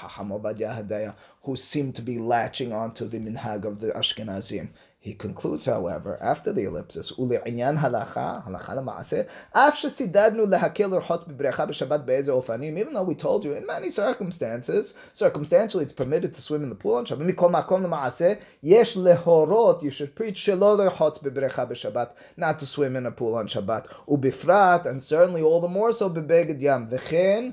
who 1.44 1.56
seemed 1.56 1.96
to 1.96 2.02
be 2.02 2.18
latching 2.18 2.74
onto 2.74 3.08
the 3.08 3.20
minhag 3.20 3.66
of 3.66 3.80
the 3.80 3.92
Ashkenazim. 3.92 4.70
He 5.07 5.15
concludes, 5.15 5.67
however, 5.67 6.17
after 6.21 6.53
the 6.53 6.65
ellipsis, 6.65 7.13
ולעניין 7.19 7.77
halacha, 7.77 8.47
halacha 8.47 8.75
למעשה, 8.75 9.23
אף 9.53 9.75
שצידדנו 9.75 10.47
להקל 10.47 10.87
לרחוץ 10.87 11.25
בבריכה 11.25 11.67
בשבת 11.67 12.01
באיזה 12.01 12.33
אופנים, 12.33 12.77
even 12.77 12.93
though 12.93 13.03
we 13.03 13.15
told 13.15 13.45
you 13.45 13.53
in 13.53 13.67
many 13.67 13.91
circumstances, 13.91 14.95
circumstantially 15.13 15.83
it's 15.83 15.93
permitted 15.93 16.33
to 16.33 16.41
swim 16.41 16.63
in 16.63 16.71
the 16.71 16.85
pool 16.85 16.95
on 16.95 17.07
שבת, 17.07 17.19
מכל 17.19 17.51
מקום 17.51 17.83
למעשה, 17.83 18.33
יש 18.63 18.97
להורות, 18.97 19.83
you 19.83 19.91
should 19.91 20.21
preach 20.21 20.35
שלא 20.35 20.79
לרחוץ 20.79 21.19
בבריכה 21.23 21.65
בשבת, 21.65 22.15
not 22.39 22.61
to 22.61 22.65
swim 22.65 22.97
in 22.97 23.07
a 23.07 23.21
pool 23.21 23.45
on 23.45 23.49
שבת, 23.49 23.89
ובפרט, 24.09 24.87
and 24.87 25.03
certainly 25.03 25.43
all 25.43 25.61
the 25.61 25.69
more 25.69 25.99
so 26.01 26.09
בבגד 26.09 26.57
ים, 26.63 26.87
וכן, 26.91 27.51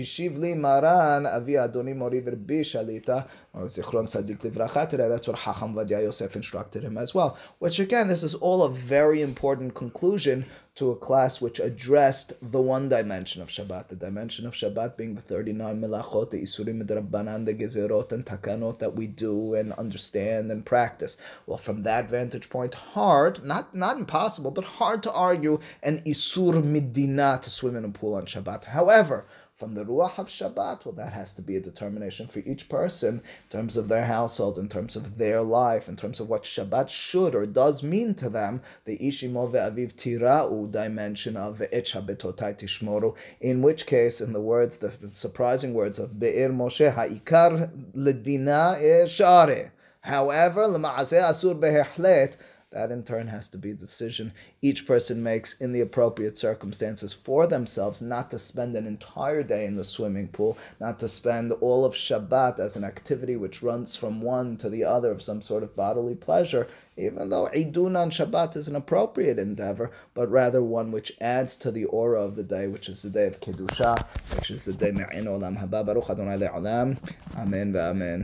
השיב 0.00 0.38
לי 0.38 0.54
מרן, 0.54 1.24
אבי 1.26 1.64
אדוני 1.64 1.92
מורי 1.92 2.20
ורבי 2.24 2.64
שליטה, 2.64 3.20
or 3.56 3.66
זיכרון 3.66 4.06
צדיק 4.06 4.44
לברכה, 4.44 4.84
today 4.84 5.18
that's 5.18 5.28
what 5.28 5.36
חכם 5.36 5.76
ודיה 5.76 6.00
יוסף 6.00 6.36
instructed 6.53 6.83
him 6.83 6.99
as 6.99 7.15
well. 7.15 7.35
Which 7.57 7.79
again, 7.79 8.07
this 8.07 8.21
is 8.21 8.35
all 8.35 8.61
a 8.61 8.69
very 8.69 9.23
important 9.23 9.73
conclusion 9.73 10.45
to 10.75 10.91
a 10.91 10.95
class 10.95 11.41
which 11.41 11.59
addressed 11.59 12.33
the 12.51 12.61
one 12.61 12.89
dimension 12.89 13.41
of 13.41 13.49
Shabbat, 13.49 13.87
the 13.87 13.95
dimension 13.95 14.45
of 14.45 14.53
Shabbat 14.53 14.95
being 14.95 15.15
the 15.15 15.21
39 15.21 15.81
melachot, 15.81 16.29
the 16.29 16.43
isurim 16.43 16.83
rabbanan, 16.87 17.45
the 17.45 17.55
gezerot 17.55 18.11
and 18.11 18.23
takanot 18.23 18.77
that 18.79 18.95
we 18.95 19.07
do 19.07 19.55
and 19.55 19.73
understand 19.73 20.51
and 20.51 20.63
practice. 20.63 21.17
Well, 21.47 21.57
from 21.57 21.81
that 21.83 22.07
vantage 22.09 22.49
point, 22.51 22.75
hard, 22.75 23.43
not 23.43 23.73
not 23.73 23.97
impossible, 23.97 24.51
but 24.51 24.65
hard 24.65 25.01
to 25.03 25.11
argue 25.11 25.59
an 25.81 26.01
isur 26.05 26.61
midina 26.61 27.41
to 27.41 27.49
swim 27.49 27.75
in 27.75 27.85
a 27.85 27.89
pool 27.89 28.13
on 28.13 28.25
Shabbat. 28.25 28.65
However, 28.65 29.25
from 29.55 29.75
the 29.75 29.85
Ruach 29.85 30.17
of 30.17 30.27
Shabbat, 30.29 30.83
well, 30.83 30.95
that 30.95 31.13
has 31.13 31.33
to 31.33 31.41
be 31.41 31.55
a 31.55 31.61
determination 31.61 32.27
for 32.27 32.39
each 32.39 32.67
person 32.67 33.15
in 33.15 33.49
terms 33.49 33.77
of 33.77 33.87
their 33.87 34.05
household, 34.05 34.57
in 34.57 34.67
terms 34.67 34.95
of 34.95 35.17
their 35.19 35.41
life, 35.41 35.87
in 35.87 35.95
terms 35.95 36.19
of 36.19 36.27
what 36.27 36.43
Shabbat 36.43 36.89
should 36.89 37.35
or 37.35 37.45
does 37.45 37.83
mean 37.83 38.15
to 38.15 38.29
them, 38.29 38.61
the 38.85 38.97
Ishimo 38.97 39.51
ve'aviv 39.51 39.93
tira'u 39.93 40.71
dimension 40.71 41.37
of 41.37 41.59
ve'et 41.59 41.83
Shabbatotai 41.83 42.57
tishmoru, 42.57 43.15
in 43.41 43.61
which 43.61 43.85
case, 43.85 44.21
in 44.21 44.33
the 44.33 44.41
words, 44.41 44.77
the, 44.77 44.87
the 44.87 45.13
surprising 45.13 45.75
words 45.75 45.99
of 45.99 46.19
Be'er 46.19 46.49
Moshe, 46.49 46.91
ha'ikar 46.91 47.69
ledina 47.95 49.07
share. 49.07 49.71
However, 50.01 50.63
asur 50.63 51.57
behechlet, 51.57 52.35
That 52.73 52.91
in 52.91 53.03
turn 53.03 53.27
has 53.27 53.49
to 53.49 53.59
be 53.59 53.69
a 53.69 53.75
decision 53.75 54.33
each 54.63 54.87
person 54.87 55.21
makes 55.21 55.53
in 55.61 55.71
the 55.73 55.81
appropriate 55.81 56.39
circumstances 56.39 57.13
for 57.13 57.45
themselves, 57.45 58.01
not 58.01 58.31
to 58.31 58.39
spend 58.39 58.75
an 58.75 58.87
entire 58.87 59.43
day 59.43 59.65
in 59.65 59.75
the 59.75 59.83
swimming 59.83 60.27
pool, 60.29 60.57
not 60.79 60.97
to 60.99 61.07
spend 61.07 61.51
all 61.51 61.85
of 61.85 61.93
Shabbat 61.93 62.59
as 62.59 62.75
an 62.75 62.83
activity 62.83 63.35
which 63.35 63.61
runs 63.61 63.95
from 63.95 64.21
one 64.21 64.57
to 64.57 64.69
the 64.69 64.83
other 64.83 65.11
of 65.11 65.21
some 65.21 65.39
sort 65.39 65.61
of 65.61 65.75
bodily 65.75 66.15
pleasure, 66.15 66.65
even 66.97 67.29
though 67.29 67.47
Idun 67.53 67.95
on 67.95 68.09
Shabbat 68.09 68.55
is 68.55 68.67
an 68.67 68.75
appropriate 68.75 69.37
endeavor, 69.37 69.91
but 70.15 70.31
rather 70.31 70.63
one 70.63 70.91
which 70.91 71.11
adds 71.21 71.55
to 71.57 71.69
the 71.69 71.85
aura 71.85 72.23
of 72.23 72.35
the 72.35 72.43
day, 72.43 72.67
which 72.67 72.89
is 72.89 73.03
the 73.03 73.09
day 73.09 73.27
of 73.27 73.39
Kedusha, 73.39 73.95
which 74.35 74.49
is 74.49 74.65
the 74.65 74.73
day 74.73 74.91
Me'in 74.91 75.25
Olam 75.25 75.57
Haba 75.57 75.85
Baruch 75.85 76.09
Adonai 76.09 76.37
Le'olam. 76.37 76.97
Amen 77.37 77.71
ve'amen. 77.71 78.03